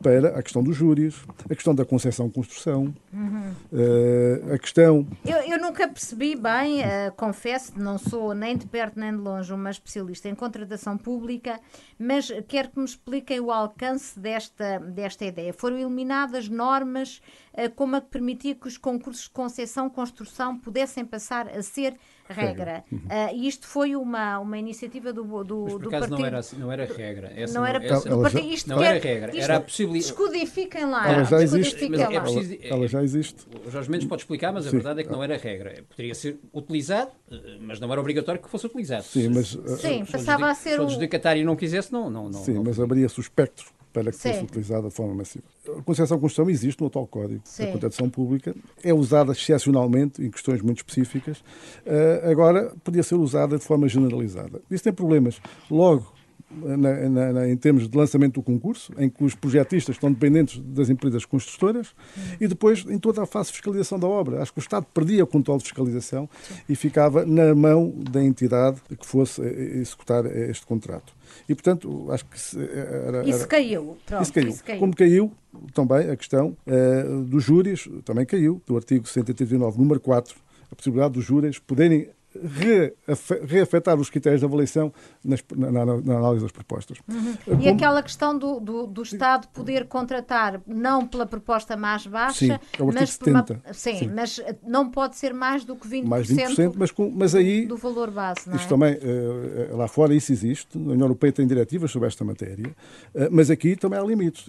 para 0.02 0.28
a 0.30 0.42
questão 0.42 0.62
dos 0.62 0.74
júris, 0.74 1.14
a 1.48 1.54
questão 1.54 1.74
da 1.74 1.84
concessão-construção, 1.84 2.94
uhum. 3.12 3.54
uh, 3.70 4.54
a 4.54 4.58
questão. 4.58 5.06
Eu, 5.26 5.36
eu, 5.38 5.60
nunca 5.60 5.86
percebi 5.86 6.34
bem, 6.34 6.80
uh, 6.80 7.12
confesso, 7.16 7.78
não 7.78 7.98
sou 7.98 8.34
nem 8.34 8.56
de 8.56 8.66
perto 8.66 8.98
nem 8.98 9.12
de 9.12 9.18
longe 9.18 9.52
uma 9.52 9.70
especialista 9.70 10.30
em 10.30 10.34
contratação 10.34 10.96
pública, 10.96 11.60
mas 11.98 12.32
quero 12.48 12.70
que 12.70 12.78
me 12.78 12.86
expliquem 12.86 13.40
o 13.40 13.50
alcance 13.50 14.18
desta, 14.18 14.78
desta 14.78 15.26
ideia. 15.26 15.52
Foram 15.52 15.78
eliminadas 15.78 16.48
normas 16.48 17.20
uh, 17.52 17.70
como 17.76 17.96
a 17.96 18.00
que 18.00 18.08
permitia 18.08 18.54
que 18.54 18.66
os 18.66 18.78
concursos 18.78 19.24
de 19.24 19.30
concessão-construção 19.30 20.58
pudessem 20.58 21.04
passar 21.04 21.46
a 21.48 21.62
ser 21.62 21.94
regra. 22.32 22.84
Uhum. 22.90 22.98
Uh, 22.98 23.34
e 23.34 23.46
isto 23.46 23.66
foi 23.66 23.94
uma, 23.94 24.38
uma 24.38 24.58
iniciativa 24.58 25.12
do, 25.12 25.22
do, 25.44 25.62
Mas 25.64 25.72
por 25.72 25.82
do 25.82 25.88
acaso 25.88 26.08
partido. 26.08 26.18
Não 26.18 26.26
era, 26.26 26.38
assim, 26.38 26.56
não 26.56 26.72
era 26.72 26.84
regra. 26.84 27.32
Essa 27.36 27.54
não 27.58 27.66
era 27.66 27.84
essa, 27.84 28.08
não, 28.08 28.22
partido, 28.22 28.46
isto 28.46 28.68
não 28.68 28.82
era 28.82 28.98
regra. 28.98 29.32
Era 29.36 29.56
a 29.56 29.60
possibilidade. 29.60 30.12
Descodifiquem 30.12 30.84
lá. 30.86 31.08
Ela 31.08 31.24
já 31.24 31.42
existe. 31.42 31.88
Lá. 31.88 32.12
É 32.12 32.20
preciso, 32.20 32.54
ela, 32.54 32.76
ela, 32.76 32.88
já 32.88 33.02
existe. 33.02 33.46
O 33.66 33.70
Jorge 33.70 33.90
Mendes 33.90 34.08
pode 34.08 34.22
explicar, 34.22 34.52
mas 34.52 34.66
a 34.66 34.70
Sim. 34.70 34.76
verdade 34.76 35.00
é 35.00 35.04
que 35.04 35.10
não 35.10 35.22
era 35.22 35.36
regra. 35.36 35.84
Poderia 35.88 36.14
ser 36.14 36.38
utilizado, 36.52 37.10
eh, 37.30 37.58
mas 37.60 37.78
não 37.78 37.90
era 37.90 38.00
obrigatório 38.00 38.40
que 38.40 38.48
fosse 38.48 38.66
utilizado. 38.66 39.04
Sim, 39.04 39.28
mas. 39.28 39.48
Sim, 39.80 40.04
se, 40.04 40.12
passava 40.12 40.50
a 40.50 40.54
ser. 40.54 40.74
Se 40.74 40.80
o 40.80 40.84
adjudicatário 40.84 41.44
não 41.44 41.56
quisesse, 41.56 41.92
não. 41.92 42.10
não, 42.10 42.24
não 42.24 42.44
Sim, 42.44 42.54
não, 42.54 42.64
mas 42.64 42.80
haveria-se 42.80 43.18
o 43.18 43.22
espectro 43.22 43.66
para 43.92 44.10
que 44.10 44.16
Sim. 44.16 44.30
fosse 44.30 44.44
utilizada 44.44 44.88
de 44.88 44.94
forma 44.94 45.14
massiva. 45.14 45.44
A 45.78 45.82
concessão 45.82 46.18
construção 46.18 46.50
existe 46.50 46.80
no 46.80 46.86
atual 46.86 47.06
Código 47.06 47.40
Sim. 47.44 47.66
da 47.66 47.72
Contratação 47.72 48.10
Pública, 48.10 48.54
é 48.82 48.92
usada 48.92 49.32
excepcionalmente 49.32 50.22
em 50.22 50.30
questões 50.30 50.62
muito 50.62 50.78
específicas, 50.78 51.38
uh, 51.38 52.30
agora 52.30 52.72
podia 52.82 53.02
ser 53.02 53.16
usada 53.16 53.58
de 53.58 53.64
forma 53.64 53.88
generalizada. 53.88 54.60
Isso 54.70 54.84
tem 54.84 54.92
problemas. 54.92 55.40
Logo, 55.70 56.12
na, 56.54 57.08
na, 57.08 57.32
na, 57.32 57.48
em 57.48 57.56
termos 57.56 57.88
de 57.88 57.96
lançamento 57.96 58.34
do 58.34 58.42
concurso, 58.42 58.92
em 58.98 59.08
que 59.08 59.24
os 59.24 59.34
projetistas 59.34 59.96
estão 59.96 60.12
dependentes 60.12 60.58
das 60.58 60.90
empresas 60.90 61.24
construtoras, 61.24 61.88
uhum. 62.16 62.22
e 62.40 62.48
depois 62.48 62.84
em 62.88 62.98
toda 62.98 63.22
a 63.22 63.26
fase 63.26 63.48
de 63.48 63.54
fiscalização 63.54 63.98
da 63.98 64.06
obra. 64.06 64.42
Acho 64.42 64.52
que 64.52 64.58
o 64.58 64.60
Estado 64.60 64.86
perdia 64.92 65.24
o 65.24 65.26
controle 65.26 65.58
de 65.58 65.64
fiscalização 65.64 66.28
Sim. 66.42 66.54
e 66.68 66.76
ficava 66.76 67.24
na 67.24 67.54
mão 67.54 67.92
da 68.10 68.22
entidade 68.22 68.80
que 68.98 69.06
fosse 69.06 69.42
eh, 69.42 69.78
executar 69.78 70.26
este 70.26 70.66
contrato. 70.66 71.12
E, 71.48 71.54
portanto, 71.54 72.08
acho 72.10 72.24
que 72.26 72.58
era, 72.58 73.18
era, 73.18 73.28
isso, 73.28 73.48
caiu. 73.48 73.96
Pronto, 74.06 74.22
isso, 74.22 74.32
caiu. 74.32 74.48
isso 74.48 74.64
caiu. 74.64 74.80
Como 74.80 74.94
caiu 74.94 75.32
também 75.74 76.10
a 76.10 76.16
questão 76.16 76.56
uh, 76.66 77.22
dos 77.24 77.44
júris, 77.44 77.88
também 78.04 78.24
caiu, 78.24 78.60
do 78.66 78.76
artigo 78.76 79.06
139, 79.06 79.78
número 79.78 80.00
4, 80.00 80.36
a 80.70 80.74
possibilidade 80.74 81.14
dos 81.14 81.24
júris 81.24 81.58
poderem 81.58 82.08
reafetar 83.46 83.98
os 83.98 84.08
critérios 84.08 84.40
de 84.40 84.46
avaliação 84.46 84.92
nas, 85.24 85.42
na, 85.54 85.70
na, 85.70 85.84
na, 85.84 86.18
análise 86.18 86.42
das 86.42 86.52
propostas. 86.52 86.98
Uhum. 87.08 87.34
E 87.46 87.50
Como... 87.50 87.68
aquela 87.68 88.02
questão 88.02 88.36
do, 88.36 88.60
do, 88.60 88.86
do, 88.86 89.02
Estado 89.02 89.48
poder 89.48 89.86
contratar 89.86 90.60
não 90.66 91.06
pela 91.06 91.26
proposta 91.26 91.76
mais 91.76 92.06
baixa, 92.06 92.34
sim, 92.38 92.52
é 92.52 92.60
mas, 92.92 93.10
70. 93.10 93.52
Uma, 93.64 93.74
sim, 93.74 93.98
sim, 93.98 94.10
mas 94.14 94.40
não 94.66 94.90
pode 94.90 95.16
ser 95.16 95.34
mais 95.34 95.64
do 95.64 95.76
que 95.76 95.86
20%, 95.88 96.04
mais 96.04 96.28
20% 96.28 96.74
mas, 96.76 96.90
com, 96.90 97.10
mas 97.10 97.34
aí, 97.34 97.66
do 97.66 97.76
valor 97.76 98.10
base. 98.10 98.48
Não 98.48 98.56
isto 98.56 98.66
é? 98.66 98.68
também, 98.68 98.94
uh, 98.94 99.76
lá 99.76 99.88
fora 99.88 100.14
isso 100.14 100.32
existe, 100.32 100.76
a 100.76 100.80
União 100.80 101.02
Europeia 101.02 101.32
tem 101.32 101.46
diretivas 101.46 101.90
sobre 101.90 102.08
esta 102.08 102.24
matéria, 102.24 102.68
uh, 102.68 103.28
mas 103.30 103.50
aqui 103.50 103.76
também 103.76 103.98
há 103.98 104.02
limites, 104.02 104.48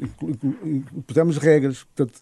pusemos 1.05 1.37
regras, 1.37 1.83
portanto, 1.83 2.19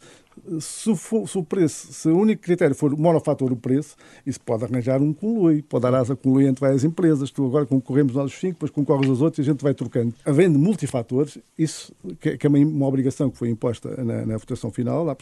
se, 0.59 0.95
for, 0.95 1.27
se, 1.27 1.37
o 1.37 1.43
preço, 1.43 1.93
se 1.93 2.09
o 2.09 2.17
único 2.17 2.41
critério 2.41 2.75
for 2.75 2.93
o 2.93 2.97
monofator 2.97 3.51
o 3.51 3.55
preço, 3.55 3.95
isso 4.25 4.39
pode 4.41 4.63
arranjar 4.63 5.01
um 5.01 5.13
conluio, 5.13 5.63
pode 5.63 5.83
dar 5.83 5.95
asa 5.95 6.15
conluio 6.15 6.47
entre 6.47 6.61
várias 6.61 6.83
empresas. 6.83 7.31
Tu 7.31 7.45
agora 7.45 7.65
concorremos 7.65 8.13
nós 8.13 8.31
os 8.31 8.39
cinco, 8.39 8.53
depois 8.53 8.71
concorres 8.71 9.09
os 9.09 9.21
outros 9.21 9.39
e 9.39 9.49
a 9.49 9.51
gente 9.51 9.61
vai 9.61 9.73
trocando. 9.73 10.13
Havendo 10.25 10.57
multifatores, 10.57 11.37
isso 11.57 11.93
que, 12.19 12.37
que 12.37 12.47
é 12.47 12.49
uma, 12.49 12.59
uma, 12.59 12.87
obrigação 12.87 13.29
que 13.29 13.37
foi 13.37 13.49
imposta 13.49 14.03
na, 14.03 14.25
na 14.25 14.37
votação 14.37 14.71
final, 14.71 15.05
na, 15.05 15.15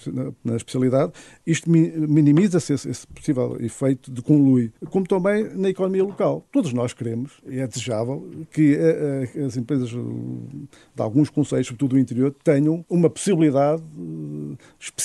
na, 0.43 0.55
especialidade, 0.55 1.12
isto 1.45 1.69
minimiza-se 1.69 2.73
esse, 2.73 2.89
esse, 2.89 3.08
possível 3.08 3.58
efeito 3.60 4.12
de 4.12 4.21
conluio. 4.21 4.71
Como 4.89 5.05
também 5.05 5.49
na 5.55 5.69
economia 5.69 6.03
local. 6.03 6.45
Todos 6.51 6.73
nós 6.73 6.93
queremos, 6.93 7.34
e 7.47 7.60
é 7.60 7.67
desejável, 7.67 8.29
que 8.51 8.77
a, 8.77 9.43
a, 9.43 9.45
as 9.45 9.58
empresas 9.58 9.89
de 9.89 11.01
alguns 11.01 11.29
conselhos, 11.29 11.67
sobretudo 11.67 11.91
do 11.91 11.99
interior, 11.99 12.36
tenham 12.43 12.86
uma 12.89 13.10
possibilidade 13.10 13.82
uh, 13.97 14.58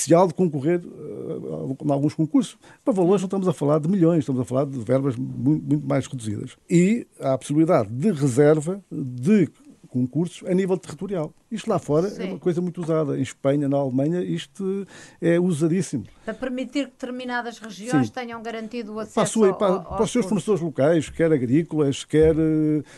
especial 0.05 0.27
de 0.27 0.33
concorrer 0.33 0.81
uh, 0.85 1.77
em 1.83 1.91
alguns 1.91 2.13
concursos. 2.13 2.57
Para 2.83 2.93
valores 2.93 3.21
não 3.21 3.27
estamos 3.27 3.47
a 3.47 3.53
falar 3.53 3.79
de 3.79 3.89
milhões, 3.89 4.19
estamos 4.19 4.41
a 4.41 4.45
falar 4.45 4.65
de 4.65 4.77
verbas 4.79 5.15
muito, 5.15 5.65
muito 5.65 5.87
mais 5.87 6.05
reduzidas. 6.05 6.55
E 6.69 7.07
há 7.19 7.33
a 7.33 7.37
possibilidade 7.37 7.89
de 7.89 8.11
reserva 8.11 8.83
de 8.91 9.49
concursos 9.95 10.43
a 10.45 10.53
nível 10.53 10.77
territorial. 10.77 11.33
Isto 11.49 11.69
lá 11.69 11.79
fora 11.79 12.09
Sim. 12.09 12.23
é 12.23 12.25
uma 12.25 12.39
coisa 12.39 12.59
muito 12.59 12.81
usada. 12.81 13.17
Em 13.17 13.21
Espanha, 13.21 13.69
na 13.69 13.77
Alemanha, 13.77 14.21
isto 14.21 14.85
é 15.21 15.39
usadíssimo. 15.39 16.03
Para 16.25 16.33
permitir 16.33 16.87
que 16.87 16.91
determinadas 16.91 17.59
regiões 17.59 18.07
Sim. 18.07 18.13
tenham 18.13 18.41
garantido 18.43 18.93
o 18.93 18.99
acesso 18.99 19.15
para, 19.15 19.25
sua, 19.25 19.53
para, 19.53 19.73
ao, 19.73 19.83
para 19.85 20.03
os 20.03 20.11
seus 20.11 20.25
fornecedores 20.25 20.61
locais, 20.61 21.09
quer 21.09 21.31
agrícolas, 21.31 22.03
quer 22.03 22.35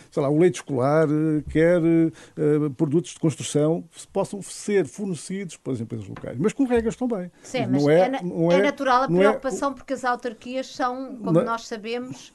sei 0.09 0.23
lá, 0.23 0.29
o 0.29 0.39
leite 0.39 0.55
escolar, 0.55 1.07
quer 1.51 1.79
uh, 1.79 2.71
produtos 2.71 3.11
de 3.11 3.19
construção, 3.19 3.83
possam 4.11 4.41
ser 4.41 4.87
fornecidos 4.87 5.55
pelas 5.57 5.79
empresas 5.79 6.07
locais. 6.07 6.37
Mas 6.39 6.51
com 6.53 6.63
regras 6.63 6.95
também. 6.95 7.31
Sim, 7.43 7.67
mas, 7.67 7.83
mas 7.83 7.87
é, 7.87 7.99
é, 7.99 8.05
é, 8.05 8.59
é, 8.59 8.61
natural 8.63 9.03
a 9.03 9.05
é 9.05 9.07
preocupação 9.07 9.71
é, 9.71 9.75
porque 9.75 9.93
as 9.93 10.03
autarquias 10.03 10.73
são, 10.73 11.17
como 11.17 11.33
não, 11.33 11.45
nós 11.45 11.67
sabemos, 11.67 12.33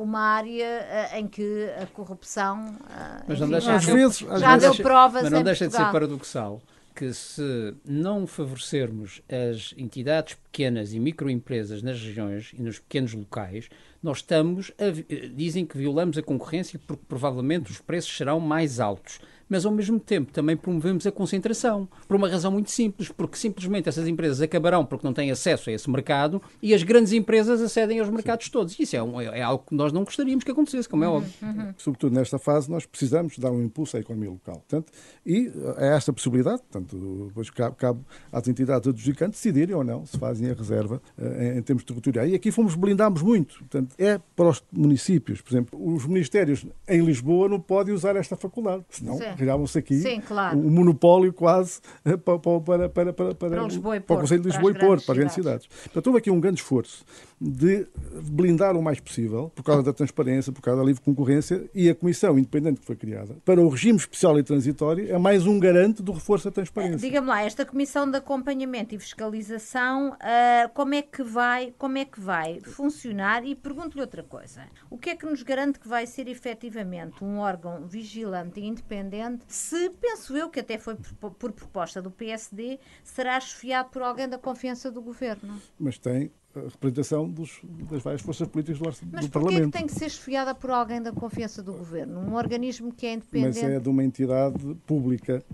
uma 0.00 0.20
área 0.20 1.10
uh, 1.12 1.16
em 1.16 1.26
que 1.26 1.70
a 1.80 1.86
corrupção 1.86 2.66
uh, 2.66 3.24
mas 3.26 3.40
não 3.40 3.46
enfim, 3.46 3.52
deixa, 3.52 3.74
às 3.74 3.84
já, 3.84 3.94
vezes, 3.94 4.22
deu, 4.22 4.38
já 4.38 4.56
vezes, 4.56 4.76
deu 4.76 4.84
provas 4.84 5.22
Mas 5.22 5.32
não 5.32 5.42
deixa 5.42 5.64
Portugal. 5.64 5.86
de 5.86 5.88
ser 5.88 5.92
paradoxal 5.92 6.62
que 6.94 7.12
se 7.14 7.74
não 7.84 8.26
favorecermos 8.26 9.22
as 9.28 9.72
entidades 9.76 10.34
pequenas 10.34 10.92
e 10.92 10.98
microempresas 10.98 11.82
nas 11.82 12.00
regiões 12.00 12.52
e 12.52 12.60
nos 12.60 12.78
pequenos 12.78 13.14
locais, 13.14 13.68
nós 14.02 14.18
estamos 14.18 14.70
a, 14.78 14.90
dizem 15.34 15.64
que 15.64 15.78
violamos 15.78 16.18
a 16.18 16.22
concorrência 16.22 16.80
porque 16.86 17.04
provavelmente 17.08 17.70
os 17.70 17.80
preços 17.80 18.14
serão 18.14 18.40
mais 18.40 18.80
altos 18.80 19.18
mas 19.50 19.66
ao 19.66 19.72
mesmo 19.72 19.98
tempo 19.98 20.32
também 20.32 20.56
promovemos 20.56 21.04
a 21.06 21.10
concentração, 21.12 21.88
por 22.06 22.16
uma 22.16 22.28
razão 22.28 22.52
muito 22.52 22.70
simples, 22.70 23.08
porque 23.08 23.36
simplesmente 23.36 23.88
essas 23.88 24.06
empresas 24.06 24.40
acabarão 24.40 24.86
porque 24.86 25.04
não 25.04 25.12
têm 25.12 25.30
acesso 25.30 25.68
a 25.68 25.72
esse 25.72 25.90
mercado 25.90 26.40
e 26.62 26.72
as 26.72 26.84
grandes 26.84 27.12
empresas 27.12 27.60
acedem 27.60 27.98
aos 27.98 28.08
mercados 28.08 28.46
Sim. 28.46 28.52
todos. 28.52 28.78
Isso 28.78 28.94
é, 28.94 29.02
um, 29.02 29.20
é, 29.20 29.42
algo 29.42 29.64
que 29.66 29.74
nós 29.74 29.92
não 29.92 30.04
gostaríamos 30.04 30.44
que 30.44 30.52
acontecesse, 30.52 30.88
como 30.88 31.02
é 31.02 31.08
uhum, 31.08 31.16
óbvio. 31.16 31.32
Uhum. 31.42 31.74
Sobretudo 31.76 32.14
nesta 32.14 32.38
fase, 32.38 32.70
nós 32.70 32.86
precisamos 32.86 33.36
dar 33.38 33.50
um 33.50 33.62
impulso 33.62 33.96
à 33.96 34.00
economia 34.00 34.30
local. 34.30 34.62
Portanto, 34.68 34.92
e 35.26 35.50
é 35.78 35.96
esta 35.96 36.12
possibilidade, 36.12 36.62
portanto, 36.62 37.26
depois 37.28 37.50
cabe, 37.50 37.74
cabe 37.76 38.00
às 38.32 38.46
entidades 38.46 38.88
adjudicantes 38.88 39.40
decidirem 39.40 39.74
ou 39.74 39.82
não 39.82 40.06
se 40.06 40.16
fazem 40.16 40.48
a 40.48 40.54
reserva 40.54 41.02
uh, 41.18 41.42
em, 41.42 41.58
em, 41.58 41.62
termos 41.62 41.82
territoriais. 41.82 42.30
E 42.30 42.34
aqui 42.36 42.52
fomos 42.52 42.76
blindámos 42.76 43.20
muito. 43.20 43.58
Portanto, 43.58 43.96
é 43.98 44.20
para 44.36 44.48
os 44.48 44.62
municípios, 44.70 45.40
por 45.40 45.52
exemplo, 45.52 45.94
os 45.94 46.06
ministérios 46.06 46.64
em 46.88 47.00
Lisboa 47.04 47.48
não 47.48 47.58
podem 47.58 47.92
usar 47.92 48.14
esta 48.14 48.36
faculdade, 48.36 48.84
senão 48.90 49.18
Sim 49.18 49.39
criavam-se 49.40 49.78
aqui 49.78 49.98
Sim, 50.00 50.20
claro. 50.20 50.58
um 50.58 50.70
monopólio 50.70 51.32
quase 51.32 51.80
para, 52.24 52.38
para, 52.38 52.60
para, 52.60 52.88
para, 52.88 53.12
para, 53.12 53.34
para, 53.34 53.62
Lisboa 53.62 53.96
e 53.96 54.00
Porto, 54.00 54.06
para 54.06 54.16
o 54.16 54.20
Conselho 54.20 54.42
de 54.42 54.48
Lisboa 54.48 54.70
e 54.70 54.78
Porto, 54.78 55.04
para 55.04 55.12
as 55.12 55.18
grandes 55.18 55.34
cidades. 55.34 55.66
Portanto, 55.66 56.06
houve 56.06 56.18
aqui 56.18 56.30
um 56.30 56.40
grande 56.40 56.60
esforço 56.60 57.04
de 57.40 57.86
blindar 58.22 58.76
o 58.76 58.82
mais 58.82 59.00
possível, 59.00 59.50
por 59.54 59.62
causa 59.62 59.82
da 59.82 59.94
transparência, 59.94 60.52
por 60.52 60.60
causa 60.60 60.80
da 60.80 60.86
livre 60.86 61.00
concorrência, 61.00 61.70
e 61.74 61.88
a 61.88 61.94
comissão 61.94 62.38
independente 62.38 62.80
que 62.80 62.86
foi 62.86 62.96
criada 62.96 63.34
para 63.44 63.60
o 63.60 63.68
regime 63.68 63.98
especial 63.98 64.38
e 64.38 64.42
transitório 64.42 65.10
é 65.10 65.18
mais 65.18 65.46
um 65.46 65.58
garante 65.58 66.02
do 66.02 66.12
reforço 66.12 66.44
da 66.44 66.50
transparência. 66.50 66.98
Diga-me 66.98 67.28
lá, 67.28 67.42
esta 67.42 67.64
comissão 67.64 68.10
de 68.10 68.18
acompanhamento 68.18 68.94
e 68.94 68.98
fiscalização, 68.98 70.10
uh, 70.10 70.68
como 70.74 70.94
é 70.94 71.00
que 71.00 71.22
vai, 71.22 71.72
como 71.78 71.96
é 71.96 72.04
que 72.04 72.20
vai 72.20 72.60
funcionar? 72.60 73.44
E 73.46 73.54
pergunto-lhe 73.54 74.02
outra 74.02 74.22
coisa: 74.22 74.62
o 74.90 74.98
que 74.98 75.10
é 75.10 75.16
que 75.16 75.24
nos 75.24 75.42
garante 75.42 75.80
que 75.80 75.88
vai 75.88 76.06
ser 76.06 76.28
efetivamente 76.28 77.24
um 77.24 77.38
órgão 77.38 77.86
vigilante 77.86 78.60
e 78.60 78.66
independente? 78.66 79.29
Se 79.48 79.90
penso 79.90 80.36
eu 80.36 80.48
que 80.48 80.60
até 80.60 80.78
foi 80.78 80.96
por, 80.96 81.30
por 81.32 81.52
proposta 81.52 82.00
do 82.00 82.10
PSD, 82.10 82.78
será 83.04 83.38
esfiado 83.38 83.90
por 83.90 84.02
alguém 84.02 84.28
da 84.28 84.38
confiança 84.38 84.90
do 84.90 85.02
governo. 85.02 85.60
Mas 85.78 85.98
tem 85.98 86.30
a 86.54 86.60
representação 86.68 87.28
dos, 87.28 87.60
das 87.88 88.02
várias 88.02 88.22
forças 88.22 88.48
políticas 88.48 88.78
do, 88.78 88.84
Mas 89.12 89.26
do 89.26 89.30
Parlamento. 89.30 89.62
Mas 89.62 89.66
que 89.66 89.78
tem 89.78 89.86
que 89.86 89.92
ser 89.92 90.06
esfiada 90.06 90.54
por 90.54 90.70
alguém 90.70 91.00
da 91.00 91.12
confiança 91.12 91.62
do 91.62 91.72
Governo? 91.72 92.20
Um 92.20 92.34
organismo 92.34 92.92
que 92.92 93.06
é 93.06 93.12
independente? 93.12 93.62
Mas 93.62 93.72
é 93.72 93.78
de 93.78 93.88
uma 93.88 94.02
entidade 94.02 94.74
pública. 94.86 95.44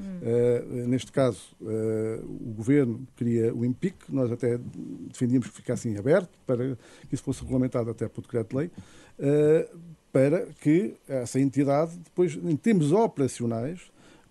Hum. 0.00 0.20
Uh, 0.22 0.86
neste 0.86 1.10
caso, 1.10 1.56
uh, 1.60 2.24
o 2.24 2.54
Governo 2.54 3.06
queria 3.16 3.52
o 3.52 3.64
IMPIC, 3.64 4.12
nós 4.12 4.30
até 4.30 4.58
defendíamos 5.08 5.48
que 5.48 5.56
ficasse 5.56 5.88
em 5.88 5.98
aberto, 5.98 6.38
para 6.46 6.76
que 7.08 7.14
isso 7.14 7.24
fosse 7.24 7.40
regulamentado 7.40 7.90
até 7.90 8.08
por 8.08 8.22
decreto-lei, 8.22 8.70
uh, 9.18 9.78
para 10.14 10.46
que 10.60 10.94
essa 11.08 11.40
entidade, 11.40 11.96
depois, 11.96 12.36
em 12.36 12.54
termos 12.54 12.92
operacionais, 12.92 13.80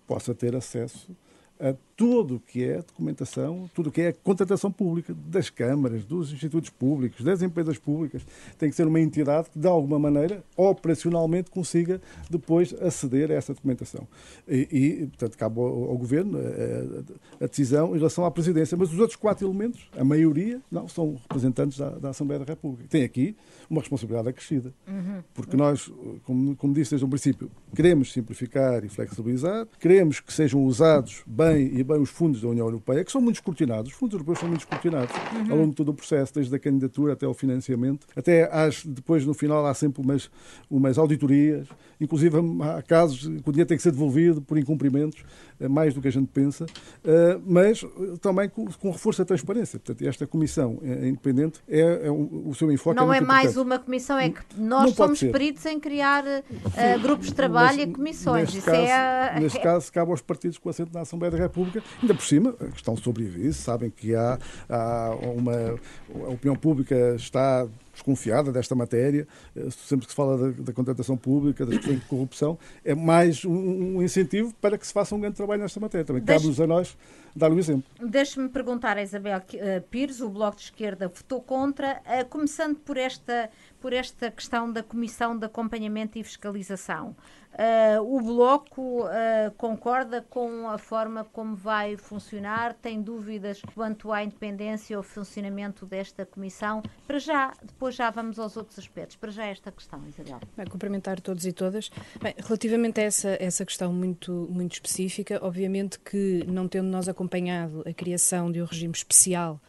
possa 0.06 0.34
ter 0.34 0.56
acesso 0.56 1.14
a 1.60 1.74
tudo 1.96 2.36
o 2.36 2.40
que 2.40 2.64
é 2.64 2.76
documentação, 2.78 3.70
tudo 3.74 3.88
o 3.88 3.92
que 3.92 4.00
é 4.00 4.12
contratação 4.12 4.70
pública 4.70 5.14
das 5.26 5.48
câmaras, 5.50 6.04
dos 6.04 6.32
institutos 6.32 6.70
públicos, 6.70 7.24
das 7.24 7.42
empresas 7.42 7.78
públicas. 7.78 8.22
Tem 8.58 8.68
que 8.68 8.76
ser 8.76 8.86
uma 8.86 9.00
entidade 9.00 9.48
que, 9.50 9.58
de 9.58 9.68
alguma 9.68 9.98
maneira, 9.98 10.42
operacionalmente 10.56 11.50
consiga 11.50 12.00
depois 12.28 12.74
aceder 12.80 13.30
a 13.30 13.34
essa 13.34 13.54
documentação. 13.54 14.06
E, 14.48 14.68
e 14.70 15.06
portanto, 15.06 15.38
cabe 15.38 15.60
ao, 15.60 15.90
ao 15.90 15.96
Governo 15.96 16.38
a, 16.38 17.44
a, 17.44 17.46
decisão 17.46 17.94
em 17.94 17.98
relação 17.98 18.24
à 18.24 18.30
Presidência. 18.30 18.76
Mas 18.76 18.92
os 18.92 18.98
outros 18.98 19.16
quatro 19.16 19.46
elementos, 19.46 19.88
a 19.96 20.04
maioria, 20.04 20.60
não, 20.70 20.88
são 20.88 21.14
representantes 21.14 21.78
da, 21.78 21.90
da 21.90 22.10
Assembleia 22.10 22.44
da 22.44 22.52
República. 22.52 22.88
Tem 22.88 23.04
aqui 23.04 23.36
uma 23.70 23.80
responsabilidade 23.80 24.28
acrescida. 24.28 24.74
Uhum. 24.86 25.22
Porque 25.32 25.56
nós, 25.56 25.90
como, 26.24 26.56
como 26.56 26.74
disse 26.74 26.90
desde 26.90 27.04
o 27.04 27.08
princípio, 27.08 27.50
queremos 27.74 28.12
simplificar 28.12 28.84
e 28.84 28.88
flexibilizar, 28.88 29.66
queremos 29.78 30.20
que 30.20 30.32
sejam 30.32 30.64
usados 30.64 31.22
bem 31.26 31.70
e 31.78 31.83
bem 31.84 32.00
os 32.00 32.10
fundos 32.10 32.40
da 32.40 32.48
União 32.48 32.66
Europeia, 32.66 33.04
que 33.04 33.12
são 33.12 33.20
muito 33.20 33.36
escrutinados. 33.36 33.92
Os 33.92 33.98
fundos 33.98 34.14
europeus 34.14 34.38
são 34.38 34.48
muito 34.48 34.60
escrutinados 34.60 35.14
uhum. 35.14 35.52
ao 35.52 35.56
longo 35.58 35.70
de 35.70 35.76
todo 35.76 35.90
o 35.90 35.94
processo, 35.94 36.34
desde 36.34 36.54
a 36.54 36.58
candidatura 36.58 37.12
até 37.12 37.26
ao 37.26 37.34
financiamento. 37.34 38.06
Até 38.16 38.48
às, 38.52 38.84
depois, 38.84 39.24
no 39.24 39.34
final, 39.34 39.64
há 39.66 39.74
sempre 39.74 40.02
umas, 40.02 40.30
umas 40.70 40.98
auditorias. 40.98 41.68
Inclusive, 42.00 42.36
há 42.62 42.82
casos 42.82 43.26
que 43.26 43.48
o 43.48 43.52
dinheiro 43.52 43.68
tem 43.68 43.76
que 43.76 43.82
ser 43.82 43.92
devolvido 43.92 44.42
por 44.42 44.58
incumprimentos, 44.58 45.24
eh, 45.60 45.68
mais 45.68 45.94
do 45.94 46.00
que 46.00 46.08
a 46.08 46.10
gente 46.10 46.28
pensa, 46.28 46.66
eh, 47.04 47.38
mas 47.46 47.84
também 48.20 48.48
com, 48.48 48.66
com 48.66 48.90
reforço 48.90 49.20
da 49.20 49.24
transparência. 49.24 49.78
Portanto, 49.78 50.06
esta 50.06 50.26
comissão 50.26 50.78
é 50.82 51.08
independente 51.08 51.60
é, 51.68 52.06
é 52.06 52.10
o 52.10 52.52
seu 52.54 52.70
enfoque. 52.70 52.96
Não 52.96 53.12
é, 53.12 53.18
é 53.18 53.20
mais 53.20 53.52
importante. 53.52 53.66
uma 53.66 53.78
comissão, 53.78 54.18
é 54.18 54.30
que 54.30 54.42
nós 54.58 54.92
somos 54.94 55.20
peritos 55.20 55.64
em 55.66 55.78
criar 55.78 56.24
uh, 56.24 57.00
grupos 57.00 57.28
de 57.28 57.34
trabalho 57.34 57.78
mas, 57.78 57.88
e 57.88 57.92
comissões. 57.92 58.54
Neste, 58.54 58.58
Isso 58.58 58.66
caso, 58.66 58.82
é, 58.86 59.40
neste 59.40 59.60
caso, 59.60 59.92
cabe 59.92 60.10
aos 60.10 60.20
partidos 60.20 60.58
com 60.58 60.68
assento 60.68 60.92
na 60.92 61.00
Assembleia 61.00 61.30
da 61.30 61.38
República 61.38 61.73
República, 61.74 62.02
ainda 62.02 62.14
por 62.14 62.24
cima, 62.24 62.54
a 62.60 62.66
questão 62.66 62.96
sobre 62.96 63.24
isso, 63.24 63.62
sabem 63.62 63.90
que 63.90 64.14
há, 64.14 64.38
há 64.68 65.14
uma. 65.22 65.78
A 66.26 66.30
opinião 66.30 66.56
pública 66.56 67.14
está 67.16 67.66
desconfiada 67.94 68.52
desta 68.52 68.74
matéria, 68.74 69.26
eh, 69.56 69.68
sempre 69.70 70.06
que 70.06 70.12
se 70.12 70.16
fala 70.16 70.36
da, 70.36 70.62
da 70.62 70.72
contratação 70.72 71.16
pública, 71.16 71.64
das 71.64 71.76
questões 71.76 72.00
de 72.00 72.06
corrupção, 72.06 72.58
é 72.84 72.94
mais 72.94 73.44
um, 73.44 73.96
um, 73.96 74.02
incentivo 74.02 74.52
para 74.60 74.76
que 74.76 74.86
se 74.86 74.92
faça 74.92 75.14
um 75.14 75.20
grande 75.20 75.36
trabalho 75.36 75.62
nesta 75.62 75.80
matéria. 75.80 76.04
Também 76.04 76.22
cabe-nos 76.22 76.60
a 76.60 76.66
nós 76.66 76.96
dar 77.34 77.50
o 77.50 77.58
exemplo. 77.58 77.84
Deixe-me 78.00 78.48
perguntar 78.48 78.96
a 78.96 79.02
Isabel 79.02 79.38
uh, 79.38 79.82
Pires, 79.90 80.20
o 80.20 80.28
Bloco 80.28 80.56
de 80.56 80.64
Esquerda 80.64 81.08
votou 81.08 81.40
contra, 81.40 82.00
uh, 82.00 82.28
começando 82.28 82.76
por 82.76 82.96
esta, 82.96 83.50
por 83.80 83.92
esta 83.92 84.30
questão 84.30 84.70
da 84.70 84.82
Comissão 84.82 85.36
de 85.36 85.46
Acompanhamento 85.46 86.18
e 86.18 86.22
Fiscalização. 86.22 87.16
Uh, 87.54 88.16
o 88.16 88.20
Bloco 88.20 89.04
uh, 89.04 89.50
concorda 89.56 90.20
com 90.28 90.68
a 90.68 90.76
forma 90.76 91.24
como 91.24 91.54
vai 91.54 91.96
funcionar? 91.96 92.74
Tem 92.74 93.00
dúvidas 93.00 93.62
quanto 93.76 94.12
à 94.12 94.24
independência 94.24 94.96
ou 94.96 95.04
funcionamento 95.04 95.86
desta 95.86 96.26
comissão? 96.26 96.82
Para 97.06 97.20
já, 97.20 97.52
depois 97.62 97.83
já 97.90 98.10
vamos 98.10 98.38
aos 98.38 98.56
outros 98.56 98.78
aspectos. 98.78 99.16
Para 99.16 99.30
já 99.30 99.46
esta 99.46 99.70
questão, 99.70 100.00
Isabel. 100.06 100.40
Bem, 100.56 100.66
cumprimentar 100.66 101.20
todos 101.20 101.44
e 101.44 101.52
todas. 101.52 101.90
Bem, 102.22 102.34
relativamente 102.38 103.00
a 103.00 103.04
essa, 103.04 103.36
essa 103.40 103.64
questão 103.64 103.92
muito, 103.92 104.46
muito 104.50 104.72
específica, 104.74 105.38
obviamente 105.42 105.98
que 105.98 106.44
não 106.46 106.68
tendo 106.68 106.88
nós 106.88 107.08
acompanhado 107.08 107.82
a 107.86 107.92
criação 107.92 108.50
de 108.50 108.60
um 108.60 108.64
regime 108.64 108.94
especial 108.94 109.60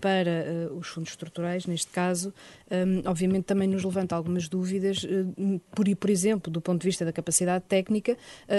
para 0.00 0.70
os 0.74 0.88
fundos 0.88 1.10
estruturais, 1.10 1.66
neste 1.66 1.90
caso, 1.90 2.32
um, 2.70 3.08
obviamente 3.08 3.44
também 3.44 3.68
nos 3.68 3.84
levanta 3.84 4.14
algumas 4.14 4.48
dúvidas, 4.48 5.04
uh, 5.04 5.60
por, 5.74 5.86
por 5.96 6.10
exemplo, 6.10 6.50
do 6.50 6.60
ponto 6.60 6.80
de 6.80 6.88
vista 6.88 7.04
da 7.04 7.12
capacidade 7.12 7.64
técnica, 7.68 8.16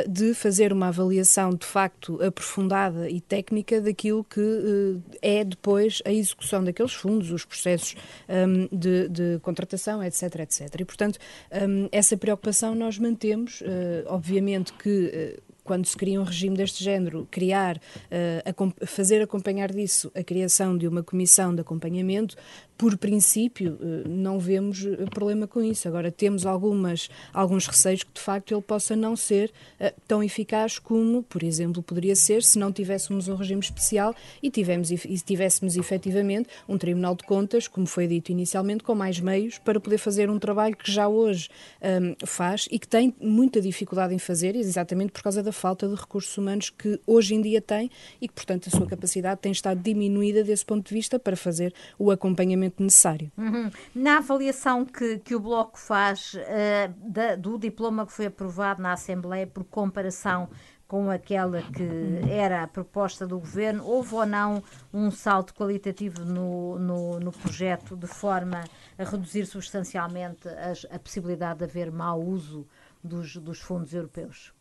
de 0.07 0.33
fazer 0.33 0.71
uma 0.71 0.87
avaliação 0.87 1.49
de 1.51 1.65
facto 1.65 2.21
aprofundada 2.21 3.09
e 3.09 3.19
técnica 3.19 3.81
daquilo 3.81 4.23
que 4.23 4.99
é 5.21 5.43
depois 5.43 6.01
a 6.05 6.11
execução 6.11 6.63
daqueles 6.63 6.93
fundos, 6.93 7.31
os 7.31 7.45
processos 7.45 7.95
um, 8.29 8.67
de, 8.75 9.09
de, 9.09 9.39
contratação, 9.41 10.03
etc, 10.03 10.39
etc. 10.39 10.79
E, 10.79 10.85
portanto, 10.85 11.19
um, 11.51 11.89
essa 11.91 12.15
preocupação 12.17 12.75
nós 12.75 12.97
mantemos, 12.97 13.61
obviamente 14.07 14.73
que 14.73 15.39
quando 15.67 15.85
se 15.85 15.97
cria 15.97 16.19
um 16.19 16.23
regime 16.23 16.55
deste 16.55 16.81
género, 16.81 17.27
criar, 17.29 17.75
uh, 17.77 18.85
fazer 18.87 19.21
acompanhar 19.21 19.69
disso 19.71 20.09
a 20.15 20.23
criação 20.23 20.77
de 20.77 20.87
uma 20.87 21.03
comissão 21.03 21.53
de 21.53 21.59
acompanhamento, 21.59 22.37
por 22.77 22.95
princípio, 22.97 23.77
eh, 23.81 24.07
não 24.07 24.37
vemos 24.39 24.85
eh, 24.85 25.05
problema 25.09 25.47
com 25.47 25.61
isso. 25.63 25.87
Agora, 25.87 26.11
temos 26.11 26.45
algumas, 26.45 27.09
alguns 27.33 27.65
receios 27.65 28.03
que, 28.03 28.13
de 28.13 28.21
facto, 28.21 28.53
ele 28.53 28.61
possa 28.61 28.95
não 28.95 29.15
ser 29.15 29.51
uh, 29.79 29.91
tão 30.07 30.23
eficaz 30.23 30.77
como, 30.77 31.23
por 31.23 31.41
exemplo, 31.41 31.81
poderia 31.81 32.15
ser 32.15 32.43
se 32.43 32.59
não 32.59 32.71
tivéssemos 32.71 33.27
um 33.27 33.35
regime 33.35 33.61
especial 33.61 34.13
e, 34.43 34.51
tivemos, 34.51 34.91
e 34.91 35.19
tivéssemos 35.19 35.75
efetivamente 35.75 36.49
um 36.69 36.77
Tribunal 36.77 37.15
de 37.15 37.23
Contas, 37.23 37.67
como 37.67 37.87
foi 37.87 38.07
dito 38.07 38.31
inicialmente, 38.31 38.83
com 38.83 38.93
mais 38.93 39.19
meios 39.19 39.57
para 39.57 39.79
poder 39.79 39.97
fazer 39.97 40.29
um 40.29 40.37
trabalho 40.37 40.75
que 40.77 40.91
já 40.91 41.07
hoje 41.07 41.49
um, 41.81 42.27
faz 42.27 42.67
e 42.71 42.77
que 42.77 42.87
tem 42.87 43.13
muita 43.19 43.59
dificuldade 43.59 44.13
em 44.13 44.19
fazer, 44.19 44.55
exatamente 44.55 45.11
por 45.11 45.23
causa 45.23 45.41
da 45.41 45.51
falta 45.51 45.87
de 45.87 45.95
recursos 45.95 46.37
humanos 46.37 46.69
que 46.69 46.99
hoje 47.07 47.33
em 47.33 47.41
dia 47.41 47.61
tem 47.61 47.89
e 48.21 48.27
que, 48.27 48.33
portanto, 48.33 48.67
a 48.67 48.77
sua 48.77 48.85
capacidade 48.85 49.41
tem 49.41 49.51
estado 49.51 49.81
diminuída 49.81 50.43
desse 50.43 50.65
ponto 50.65 50.87
de 50.87 50.93
vista 50.93 51.17
para 51.17 51.35
fazer 51.35 51.73
o 51.97 52.11
acompanhamento 52.11 52.66
necessário. 52.79 53.31
Uhum. 53.37 53.69
Na 53.93 54.17
avaliação 54.17 54.85
que, 54.85 55.19
que 55.19 55.35
o 55.35 55.39
Bloco 55.39 55.79
faz 55.79 56.33
uh, 56.33 56.93
da, 57.09 57.35
do 57.35 57.57
diploma 57.57 58.05
que 58.05 58.11
foi 58.11 58.27
aprovado 58.27 58.81
na 58.81 58.93
Assembleia 58.93 59.47
por 59.47 59.63
comparação 59.63 60.49
com 60.87 61.11
aquela 61.11 61.61
que 61.61 62.31
era 62.31 62.63
a 62.63 62.67
proposta 62.67 63.27
do 63.27 63.37
governo, 63.37 63.85
houve 63.85 64.15
ou 64.15 64.25
não 64.25 64.63
um 64.93 65.11
salto 65.11 65.53
qualitativo 65.53 66.23
no, 66.23 66.79
no, 66.79 67.19
no 67.19 67.31
projeto 67.31 67.95
de 67.95 68.07
forma 68.07 68.63
a 68.97 69.03
reduzir 69.03 69.45
substancialmente 69.45 70.47
as, 70.47 70.85
a 70.89 70.97
possibilidade 70.97 71.59
de 71.59 71.65
haver 71.65 71.91
mau 71.91 72.21
uso 72.21 72.65
dos, 73.03 73.35
dos 73.35 73.59
fundos 73.59 73.93
europeus? 73.93 74.53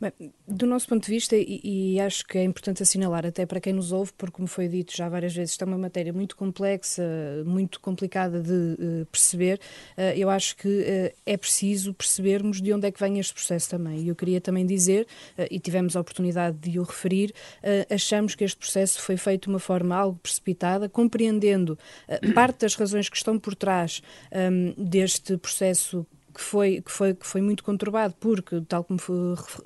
Bem, 0.00 0.32
do 0.48 0.66
nosso 0.66 0.88
ponto 0.88 1.04
de 1.04 1.10
vista, 1.10 1.36
e, 1.36 1.60
e, 1.62 2.00
acho 2.00 2.26
que 2.26 2.38
é 2.38 2.44
importante 2.44 2.82
assinalar, 2.82 3.26
até 3.26 3.44
para 3.44 3.60
quem 3.60 3.72
nos 3.72 3.92
ouve, 3.92 4.12
porque, 4.16 4.34
como 4.34 4.48
foi 4.48 4.66
dito 4.66 4.96
já 4.96 5.08
várias 5.08 5.34
vezes, 5.34 5.52
está 5.52 5.66
é 5.66 5.68
uma 5.68 5.76
matéria 5.76 6.12
muito 6.12 6.36
complexa, 6.36 7.02
muito 7.44 7.80
complicada 7.80 8.40
de 8.40 8.52
uh, 8.52 9.06
perceber. 9.12 9.60
Uh, 9.98 10.16
eu 10.16 10.30
acho 10.30 10.56
que 10.56 10.68
uh, 10.68 11.16
é 11.26 11.36
preciso 11.36 11.92
percebermos 11.92 12.62
de 12.62 12.72
onde 12.72 12.86
é 12.86 12.90
que 12.90 12.98
vem 12.98 13.18
este 13.18 13.34
processo 13.34 13.68
também. 13.68 14.00
E 14.00 14.08
eu 14.08 14.16
queria 14.16 14.40
também 14.40 14.64
dizer, 14.64 15.06
e 15.50 15.60
tivemos 15.60 15.94
a 15.96 16.00
oportunidade 16.00 16.56
de 16.56 16.78
o 16.78 16.82
referir, 16.82 17.34
achamos 17.90 18.34
que 18.34 18.44
este 18.44 18.56
processo 18.56 19.00
foi 19.02 19.16
feito 19.16 19.42
de 19.42 19.48
uma 19.48 19.58
forma 19.58 19.94
algo 19.94 20.18
precipitada, 20.22 20.88
compreendendo 20.88 21.78
parte 22.34 22.60
das 22.60 22.74
razões 22.74 23.08
que 23.08 23.16
estão 23.16 23.38
por 23.38 23.54
trás 23.54 24.02
um, 24.32 24.74
deste 24.82 25.36
processo 25.36 26.06
que 26.34 26.40
foi, 26.40 26.80
que, 26.80 26.90
foi, 26.90 27.14
que 27.14 27.26
foi 27.26 27.40
muito 27.40 27.64
conturbado, 27.64 28.14
porque, 28.18 28.60
tal 28.68 28.84
como 28.84 28.98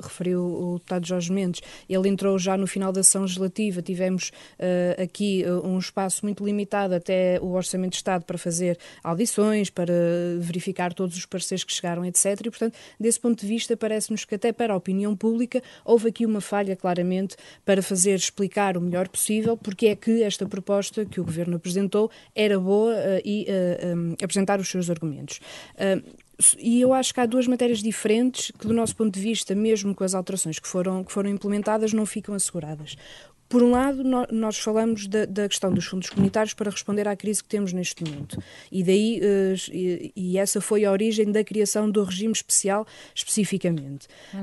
referiu 0.02 0.42
o 0.42 0.74
deputado 0.74 1.06
Jorge 1.06 1.32
Mendes, 1.32 1.60
ele 1.88 2.08
entrou 2.08 2.38
já 2.38 2.56
no 2.56 2.66
final 2.66 2.92
da 2.92 3.02
sessão 3.02 3.22
legislativa, 3.22 3.82
tivemos 3.82 4.30
uh, 4.58 5.02
aqui 5.02 5.44
uh, 5.46 5.66
um 5.66 5.78
espaço 5.78 6.24
muito 6.24 6.44
limitado 6.44 6.94
até 6.94 7.38
o 7.40 7.52
Orçamento 7.52 7.92
de 7.92 7.96
Estado 7.96 8.24
para 8.24 8.38
fazer 8.38 8.78
audições, 9.02 9.70
para 9.70 9.92
verificar 10.38 10.92
todos 10.92 11.16
os 11.16 11.26
pareceres 11.26 11.64
que 11.64 11.72
chegaram, 11.72 12.04
etc. 12.04 12.40
E, 12.40 12.50
portanto, 12.50 12.76
desse 12.98 13.20
ponto 13.20 13.40
de 13.40 13.46
vista, 13.46 13.76
parece-nos 13.76 14.24
que 14.24 14.34
até 14.34 14.52
para 14.52 14.72
a 14.72 14.76
opinião 14.76 15.16
pública 15.16 15.62
houve 15.84 16.08
aqui 16.08 16.26
uma 16.26 16.40
falha, 16.40 16.76
claramente, 16.76 17.36
para 17.64 17.82
fazer 17.82 18.14
explicar 18.14 18.76
o 18.76 18.80
melhor 18.80 19.08
possível 19.08 19.56
porque 19.56 19.86
é 19.86 19.96
que 19.96 20.22
esta 20.22 20.46
proposta 20.46 21.04
que 21.04 21.20
o 21.20 21.24
Governo 21.24 21.56
apresentou 21.56 22.10
era 22.34 22.58
boa 22.58 22.94
uh, 22.94 23.20
e 23.24 23.46
um, 23.94 24.14
apresentar 24.22 24.60
os 24.60 24.68
seus 24.68 24.90
argumentos 24.90 25.40
e 26.58 26.80
eu 26.80 26.92
acho 26.92 27.14
que 27.14 27.20
há 27.20 27.26
duas 27.26 27.46
matérias 27.46 27.80
diferentes 27.80 28.50
que, 28.58 28.66
do 28.66 28.74
nosso 28.74 28.96
ponto 28.96 29.12
de 29.12 29.20
vista, 29.20 29.54
mesmo 29.54 29.94
com 29.94 30.04
as 30.04 30.14
alterações 30.14 30.58
que 30.58 30.66
foram, 30.66 31.04
que 31.04 31.12
foram 31.12 31.30
implementadas, 31.30 31.92
não 31.92 32.04
ficam 32.04 32.34
asseguradas. 32.34 32.96
Por 33.48 33.62
um 33.62 33.70
lado, 33.70 34.02
nós 34.32 34.58
falamos 34.58 35.06
da, 35.06 35.24
da, 35.26 35.48
questão 35.48 35.72
dos 35.72 35.84
fundos 35.84 36.10
comunitários 36.10 36.54
para 36.54 36.70
responder 36.70 37.06
à 37.06 37.14
crise 37.14 37.42
que 37.42 37.48
temos 37.48 37.72
neste 37.72 38.02
momento. 38.02 38.42
E 38.70 38.82
daí, 38.82 39.20
eh, 39.22 40.10
e 40.16 40.38
essa 40.38 40.60
foi 40.60 40.84
a 40.84 40.90
origem 40.90 41.30
da 41.30 41.44
criação 41.44 41.90
do 41.90 42.02
regime 42.02 42.32
especial, 42.32 42.86
especificamente. 43.14 44.08
Uhum. 44.32 44.40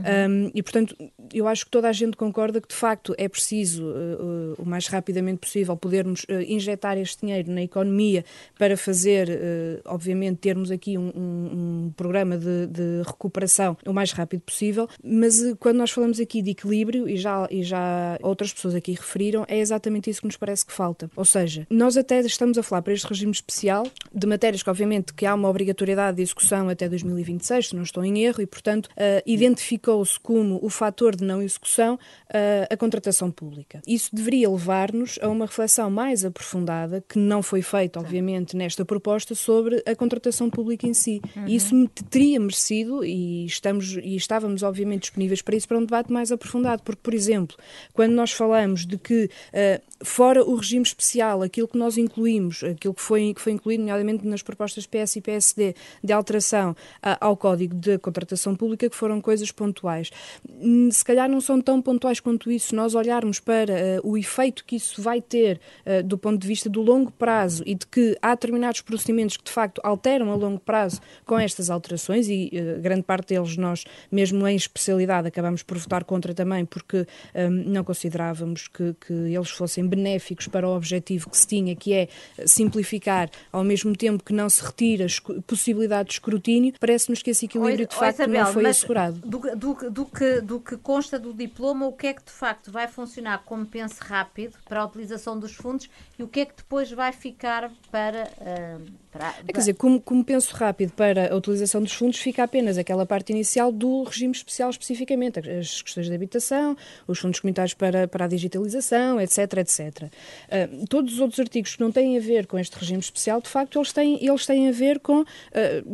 Um, 0.48 0.52
e, 0.54 0.64
portanto, 0.64 0.96
eu 1.34 1.48
acho 1.48 1.66
que 1.66 1.72
toda 1.72 1.90
a 1.90 1.92
gente 1.92 2.16
concorda 2.16 2.62
que, 2.62 2.68
de 2.68 2.76
facto, 2.76 3.14
é 3.18 3.28
preciso, 3.28 3.84
uh, 3.84 4.56
o 4.58 4.66
mais 4.66 4.88
rapidamente 4.88 5.40
possível, 5.40 5.76
podermos 5.76 6.24
uh, 6.24 6.42
injetar 6.48 6.98
este 6.98 7.22
dinheiro 7.22 7.52
na 7.52 7.64
economia 7.64 8.24
para 8.58 8.78
fazer, 8.78 9.30
uh, 9.30 9.82
obviamente, 9.86 10.38
termos 10.38 10.72
aqui 10.72 10.98
um, 10.98 11.12
um, 11.16 11.86
um 11.86 11.94
programa 11.96 12.38
de, 12.38 12.68
de, 12.68 13.02
recuperação 13.06 13.78
o 13.86 13.94
mais 13.94 14.12
rápido 14.12 14.42
possível. 14.42 14.88
Mas 15.04 15.42
quando 15.60 15.78
nós 15.78 15.92
falamos 15.92 16.20
aqui 16.20 16.42
de 16.42 16.52
equilíbrio, 16.52 17.10
e 17.10 17.18
já, 17.18 17.48
e 17.50 17.64
já 17.64 18.18
outras 18.22 18.54
pessoas 18.54 18.76
aqui 18.76 18.91
referiram, 18.94 19.46
é 19.48 19.60
exatamente 19.60 20.10
isso 20.10 20.22
que 20.22 20.28
nos 20.28 20.38
parece 20.38 20.66
que 20.66 20.74
falta. 20.74 21.10
Ou 21.16 21.26
seja, 21.26 21.68
nós 21.70 21.98
até 21.98 22.20
estamos 22.22 22.58
a 22.58 22.64
falar 22.64 22.82
para 22.82 22.94
este 22.94 23.08
regime 23.08 23.32
especial 23.32 23.88
de 24.14 24.28
matérias 24.28 24.64
que, 24.64 24.70
obviamente, 24.70 25.14
que 25.14 25.26
há 25.26 25.34
uma 25.34 25.50
obrigatoriedade 25.50 26.18
de 26.18 26.24
execução 26.24 26.70
até 26.70 26.88
2026, 26.88 27.70
se 27.70 27.76
não 27.76 27.84
estou 27.84 28.04
em 28.04 28.24
erro, 28.24 28.42
e, 28.42 28.46
portanto, 28.46 28.88
uh, 28.88 29.22
identificou-se 29.26 30.20
como 30.20 30.60
o 30.62 30.70
fator 30.70 31.16
de 31.16 31.24
não 31.24 31.42
execução 31.42 31.96
uh, 31.96 32.68
a 32.70 32.78
contratação 32.78 33.32
pública. 33.32 33.82
Isso 33.88 34.10
deveria 34.14 34.50
levar-nos 34.50 35.20
a 35.22 35.30
uma 35.30 35.46
reflexão 35.46 35.90
mais 35.90 36.26
aprofundada, 36.26 37.04
que 37.08 37.18
não 37.20 37.42
foi 37.42 37.62
feita, 37.62 38.00
obviamente, 38.00 38.56
nesta 38.56 38.86
proposta, 38.86 39.36
sobre 39.36 39.84
a 39.86 39.96
contratação 39.96 40.50
pública 40.50 40.88
em 40.88 40.94
si. 40.94 41.22
Uhum. 41.36 41.48
Isso 41.48 41.88
teria 42.10 42.40
merecido, 42.40 43.04
e, 43.04 43.46
estamos, 43.46 43.98
e 43.98 44.16
estávamos, 44.16 44.64
obviamente, 44.64 45.02
disponíveis 45.02 45.42
para 45.42 45.56
isso, 45.56 45.68
para 45.68 45.78
um 45.78 45.86
debate 45.86 46.12
mais 46.12 46.32
aprofundado, 46.32 46.84
porque, 46.84 47.02
por 47.02 47.14
exemplo, 47.14 47.58
quando 47.94 48.14
nós 48.14 48.32
falamos 48.32 48.81
de 48.86 48.98
que, 48.98 49.26
uh, 49.26 49.82
fora 50.06 50.44
o 50.44 50.56
regime 50.56 50.84
especial, 50.84 51.42
aquilo 51.42 51.68
que 51.68 51.78
nós 51.78 51.98
incluímos, 51.98 52.64
aquilo 52.64 52.94
que 52.94 53.02
foi, 53.02 53.34
que 53.34 53.42
foi 53.42 53.54
incluído, 53.54 53.82
nomeadamente 53.82 54.26
nas 54.26 54.42
propostas 54.42 54.86
PS 54.86 55.18
e 55.18 55.22
PSD, 55.22 55.76
de 56.04 56.14
alteração 56.14 56.76
ao 57.20 57.38
Código 57.38 57.76
de 57.76 57.98
Contratação 58.00 58.56
Pública, 58.56 58.90
que 58.90 58.96
foram 58.96 59.22
coisas 59.22 59.52
pontuais. 59.52 60.10
Hum, 60.50 60.90
se 60.92 61.06
calhar 61.06 61.30
não 61.30 61.40
são 61.40 61.62
tão 61.62 61.82
pontuais 61.82 62.20
quanto 62.20 62.52
isso, 62.52 62.76
nós 62.76 62.96
olharmos 62.96 63.40
para 63.40 63.74
uh, 63.74 64.10
o 64.10 64.18
efeito 64.18 64.66
que 64.66 64.76
isso 64.76 65.02
vai 65.02 65.22
ter 65.22 65.60
do 66.06 66.18
ponto 66.18 66.40
de 66.40 66.48
vista 66.48 66.70
do 66.70 66.82
longo 66.82 67.12
prazo 67.12 67.64
e 67.66 67.76
de 67.76 67.86
que 67.86 68.18
há 68.22 68.32
determinados 68.32 68.82
procedimentos 68.82 69.38
que 69.38 69.44
de 69.44 69.52
facto 69.52 69.82
alteram 69.84 70.32
a 70.32 70.36
longo 70.36 70.60
prazo 70.60 71.00
com 71.26 71.38
estas 71.38 71.70
alterações 71.70 72.28
e 72.28 72.52
grande 72.82 73.04
parte 73.04 73.34
deles 73.34 73.58
nós, 73.58 73.86
mesmo 74.12 74.48
em 74.48 74.56
especialidade, 74.56 75.28
acabamos 75.28 75.64
por 75.64 75.78
votar 75.78 76.04
contra 76.04 76.34
também 76.34 76.66
porque 76.66 77.08
um, 77.36 77.50
não 77.50 77.84
considerávamos 77.84 78.68
que, 78.74 78.96
que 79.06 79.14
eles 79.14 79.50
fossem 79.50 79.88
benéficos 79.88 80.48
para 80.48 80.68
o 80.68 80.76
objetivo 80.76 81.30
que 81.30 81.38
se 81.38 81.48
tinha, 81.48 81.76
que 81.76 81.94
é 81.94 82.08
simplificar, 82.46 83.30
ao 83.52 83.64
mesmo 83.64 83.96
tempo 83.96 84.24
que 84.24 84.34
não 84.34 84.50
se 84.50 84.64
retira 84.64 85.06
a 85.06 85.42
possibilidade 85.42 86.10
de 86.10 86.14
escrutínio, 86.14 86.74
parece-nos 86.80 87.22
que 87.22 87.30
esse 87.32 87.46
equilíbrio 87.46 87.88
de 87.88 87.96
facto 87.96 88.20
Isabel, 88.20 88.44
não 88.44 88.54
foi 88.54 88.66
assegurado. 88.66 89.20
Do, 89.20 89.40
do, 89.56 89.90
do, 89.90 90.06
que, 90.06 90.42
do 90.42 90.60
que 90.60 90.78
consta 90.78 91.20
do 91.20 91.34
diploma, 91.34 91.88
o 91.88 91.94
que 91.94 92.08
é 92.08 92.14
que 92.14 92.24
de 92.24 92.32
facto 92.32 92.72
vai 92.72 92.88
funcionar 92.88 93.44
como 93.44 93.66
pense 93.66 94.00
rápido 94.00 94.58
para 94.68 94.82
a 94.82 94.86
utilização 94.86 95.40
dos 95.40 95.54
fundos 95.54 95.90
e 96.18 96.24
o 96.24 96.28
que 96.28 96.42
é 96.42 96.46
que 96.46 96.56
depois 96.56 96.92
vai 96.92 97.12
ficar 97.12 97.72
para. 97.92 98.30
Uh, 98.40 99.11
para... 99.12 99.36
É, 99.48 99.52
quer 99.52 99.60
dizer, 99.60 99.74
como, 99.74 100.00
como 100.00 100.24
penso 100.24 100.56
rápido 100.56 100.94
para 100.94 101.34
a 101.34 101.36
utilização 101.36 101.82
dos 101.82 101.94
fundos, 101.94 102.20
fica 102.20 102.44
apenas 102.44 102.78
aquela 102.78 103.06
parte 103.06 103.32
inicial 103.32 103.72
do 103.72 104.04
regime 104.04 104.32
especial 104.32 104.70
especificamente, 104.70 105.40
as 105.40 105.82
questões 105.82 106.08
de 106.08 106.16
habitação, 106.16 106.78
os 107.08 107.20
fundos 107.20 107.40
comunitários 107.40 107.74
para, 107.74 108.08
para 108.08 108.26
a 108.26 108.28
digitalização, 108.28 109.20
etc, 109.20 109.38
etc. 109.58 110.04
Uh, 110.04 110.88
todos 110.88 111.14
os 111.14 111.20
outros 111.20 111.40
artigos 111.40 111.76
que 111.76 111.82
não 111.82 111.92
têm 111.92 112.18
a 112.18 112.22
ver 112.22 112.48
com 112.48 112.58
este 112.58 112.78
regime 112.78 113.00
especial, 113.00 113.42
de 113.42 113.50
facto, 113.50 113.78
eles 113.78 113.92
têm, 113.92 114.26
eles 114.26 114.46
têm 114.46 114.70
a 114.70 114.72
ver 114.72 115.00
com 115.00 115.22
uh, 115.22 115.26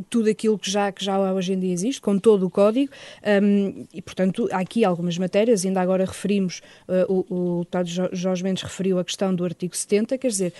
tudo 0.09 0.29
aquilo 0.29 0.57
que 0.57 0.69
já, 0.69 0.91
que 0.91 1.03
já 1.03 1.19
hoje 1.19 1.53
em 1.53 1.59
dia 1.59 1.73
existe, 1.73 1.99
com 1.99 2.19
todo 2.19 2.45
o 2.45 2.49
código, 2.49 2.91
um, 3.41 3.85
e, 3.91 4.01
portanto, 4.01 4.47
há 4.51 4.59
aqui 4.59 4.85
algumas 4.85 5.17
matérias, 5.17 5.65
ainda 5.65 5.81
agora 5.81 6.05
referimos, 6.05 6.61
uh, 6.87 7.11
o, 7.11 7.57
o 7.57 7.59
deputado 7.59 7.87
Jorge 8.13 8.43
Mendes 8.43 8.63
referiu 8.63 8.99
a 8.99 9.03
questão 9.03 9.33
do 9.33 9.43
artigo 9.43 9.75
70, 9.75 10.17
quer 10.17 10.27
dizer, 10.27 10.53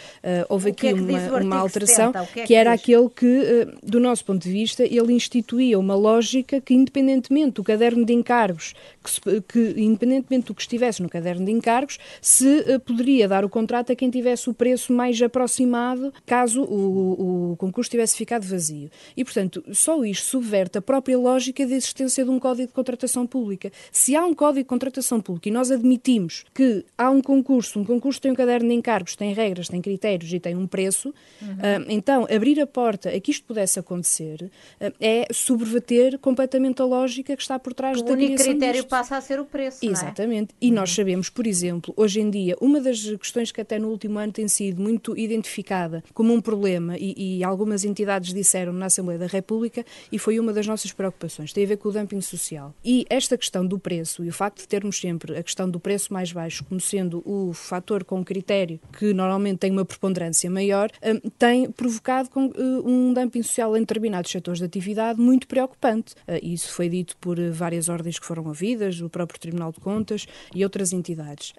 houve 0.50 0.72
aqui 0.72 0.88
é 0.88 0.94
uma, 0.94 1.42
uma 1.42 1.58
alteração, 1.58 2.12
70? 2.12 2.47
Que, 2.48 2.56
era 2.56 2.74
aquele 2.74 3.10
que, 3.10 3.68
do 3.84 4.00
nosso 4.00 4.26
ponto 4.26 4.42
de 4.42 4.52
vista, 4.52 4.84
ele 4.84 5.14
instituía 5.14 5.78
uma 5.78 5.96
lógica 5.96 6.62
que, 6.62 6.74
independentemente 6.74 7.52
do 7.52 7.64
caderno 7.64 8.06
de 8.06 8.14
encargos, 8.14 8.74
que, 9.04 9.42
que 9.42 9.82
independentemente 9.82 10.48
do 10.48 10.56
que 10.56 10.62
estivesse 10.62 11.02
no 11.02 11.10
caderno 11.10 11.46
de 11.46 11.52
encargos, 11.52 11.98
se 12.22 12.46
uh, 12.46 12.80
poderia 12.80 13.28
dar 13.28 13.46
o 13.46 13.50
contrato 13.50 13.92
a 13.92 13.96
quem 13.96 14.10
tivesse 14.10 14.50
o 14.50 14.54
preço 14.54 14.94
mais 14.94 15.22
aproximado, 15.22 16.14
caso 16.26 16.64
o, 16.64 17.52
o 17.52 17.56
concurso 17.58 17.90
tivesse 17.90 18.16
ficado 18.16 18.44
vazio. 18.44 18.90
E, 19.16 19.24
portanto, 19.24 19.64
só 19.72 20.04
isto 20.04 20.26
subverte 20.26 20.78
a 20.78 20.82
própria 20.82 21.18
lógica 21.18 21.66
da 21.66 21.76
existência 21.76 22.24
de 22.24 22.30
um 22.30 22.40
código 22.40 22.68
de 22.68 22.74
contratação 22.74 23.26
pública. 23.26 23.72
Se 23.92 24.16
há 24.16 24.26
um 24.26 24.34
código 24.34 24.64
de 24.64 24.66
contratação 24.66 25.20
pública 25.22 25.50
e 25.50 25.52
nós 25.52 25.72
admitimos 25.72 26.46
que 26.54 26.86
há 26.98 27.10
um 27.10 27.22
concurso, 27.22 27.80
um 27.80 27.86
concurso 27.86 28.22
tem 28.22 28.32
um 28.32 28.36
caderno 28.36 28.70
de 28.70 28.76
encargos, 28.76 29.16
tem 29.16 29.34
regras, 29.34 29.68
tem 29.68 29.82
critérios 29.82 30.32
e 30.32 30.40
tem 30.40 30.56
um 30.56 30.68
preço, 30.68 31.14
uhum. 31.42 31.48
uh, 31.54 31.86
então 31.90 32.28
abrir 32.38 32.60
a 32.62 32.68
porta 32.68 33.10
a 33.10 33.20
que 33.20 33.32
isto 33.32 33.46
pudesse 33.46 33.80
acontecer 33.80 34.50
uh, 34.82 34.94
é 35.00 35.28
subverter 35.32 36.18
completamente 36.20 36.82
a 36.82 36.86
lógica 36.86 37.36
que 37.36 37.42
está 37.42 37.60
por 37.60 37.74
trás 37.74 38.00
o 38.00 38.04
da 38.04 38.16
criação 38.16 38.24
O 38.24 38.28
único 38.28 38.44
critério 38.44 38.82
disto. 38.82 38.90
passa 38.90 39.18
a 39.18 39.22
ser 39.22 39.40
o 39.40 39.46
preço, 39.46 39.86
Exatamente. 39.86 40.54
É? 40.54 40.68
E 40.68 40.72
nós 40.72 40.92
sabemos, 40.92 41.30
por 41.30 41.46
exemplo, 41.46 41.94
hoje 41.98 42.22
em 42.22 42.30
dia, 42.30 42.56
uma 42.62 42.80
das 42.80 43.02
questões 43.18 43.52
que 43.52 43.62
até 43.62 43.80
no 43.80 43.90
último 43.90 44.20
ano 44.20 44.32
tem 44.32 44.48
sido 44.48 44.82
muito 44.82 45.18
identificada 45.18 46.04
como 46.14 46.34
um 46.34 46.42
problema 46.42 46.96
e, 46.98 47.38
e 47.38 47.44
algumas 47.44 47.84
entidades 47.84 48.34
disseram 48.34 48.74
na 48.74 48.86
Assembleia 48.86 49.20
da 49.20 49.28
República 49.28 49.86
e 50.12 50.20
foi 50.20 50.40
uma 50.40 50.54
das 50.54 50.68
nossas 50.68 50.92
preocupações, 50.92 51.54
tem 51.54 51.64
a 51.64 51.68
ver 51.68 51.78
com 51.78 51.90
o 51.90 51.92
dumping 51.92 52.22
social. 52.22 52.74
E 52.84 53.06
esta 53.10 53.38
questão 53.38 53.66
do 53.66 53.80
preço 53.80 54.24
e 54.24 54.30
o 54.30 54.34
facto 54.34 54.60
de 54.60 54.68
termos 54.68 55.00
sempre 55.00 55.38
a 55.38 55.44
questão 55.44 55.70
do 55.70 55.80
preço 55.80 56.14
mais 56.14 56.32
baixo 56.32 56.64
como 56.64 56.80
sendo 56.80 57.22
o 57.26 57.54
fator 57.54 58.04
com 58.04 58.24
critério 58.24 58.80
que 58.98 59.14
normalmente 59.14 59.60
tem 59.60 59.72
uma 59.72 59.86
preponderância 59.86 60.50
maior, 60.50 60.90
hum, 61.04 61.30
tem 61.38 61.70
provocado 61.72 62.27
hum, 62.36 62.52
um 62.86 63.14
dumping 63.14 63.44
social 63.44 63.76
em 63.76 63.82
determinados 63.82 64.32
setores 64.32 64.60
de 64.60 64.66
atividade 64.66 65.20
muito 65.20 65.48
preocupante. 65.48 66.16
Hum, 66.28 66.38
isso 66.42 66.72
foi 66.72 66.90
dito 66.90 67.16
por 67.18 67.40
várias 67.52 67.90
ordens 67.90 68.20
que 68.20 68.26
foram 68.26 68.46
ouvidas, 68.46 69.02
o 69.02 69.10
próprio 69.10 69.40
Tribunal 69.40 69.72
de 69.72 69.80
Contas 69.80 70.26
e 70.54 70.64
outras 70.64 70.94
entidades. 70.94 71.54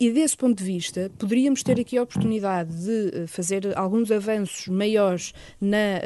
E 0.00 0.10
desse 0.10 0.36
ponto 0.36 0.58
de 0.58 0.64
vista, 0.64 1.10
poderíamos 1.18 1.62
ter 1.62 1.78
aqui 1.80 1.96
a 1.96 2.02
oportunidade 2.02 2.74
de 2.74 3.26
fazer 3.26 3.76
alguns 3.76 4.10
avanços 4.10 4.68
maiores 4.68 5.32
na, 5.60 6.00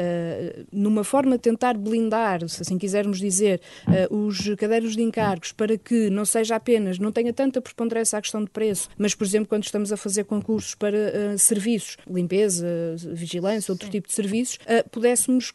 numa 0.72 1.04
forma 1.04 1.32
de 1.32 1.42
tentar 1.42 1.76
blindar, 1.76 2.46
se 2.48 2.62
assim 2.62 2.78
quisermos 2.78 3.18
dizer, 3.18 3.60
os 4.10 4.54
cadernos 4.56 4.96
de 4.96 5.02
encargos 5.02 5.52
para 5.52 5.76
que 5.76 6.10
não 6.10 6.24
seja 6.24 6.56
apenas, 6.56 6.98
não 6.98 7.12
tenha 7.12 7.32
tanta 7.32 7.60
preponderância 7.60 8.18
a 8.18 8.22
questão 8.22 8.42
de 8.44 8.50
preço, 8.50 8.88
mas, 8.96 9.14
por 9.14 9.24
exemplo, 9.24 9.48
quando 9.48 9.64
estamos 9.64 9.92
a 9.92 9.96
fazer 9.96 10.24
concursos 10.24 10.74
para 10.74 11.36
serviços, 11.38 11.96
limpeza, 12.08 12.66
vigilância, 13.12 13.72
outro 13.72 13.86
Sim. 13.86 13.92
tipo 13.92 14.01
de 14.08 14.14
serviços, 14.14 14.58
pudéssemos 14.90 15.52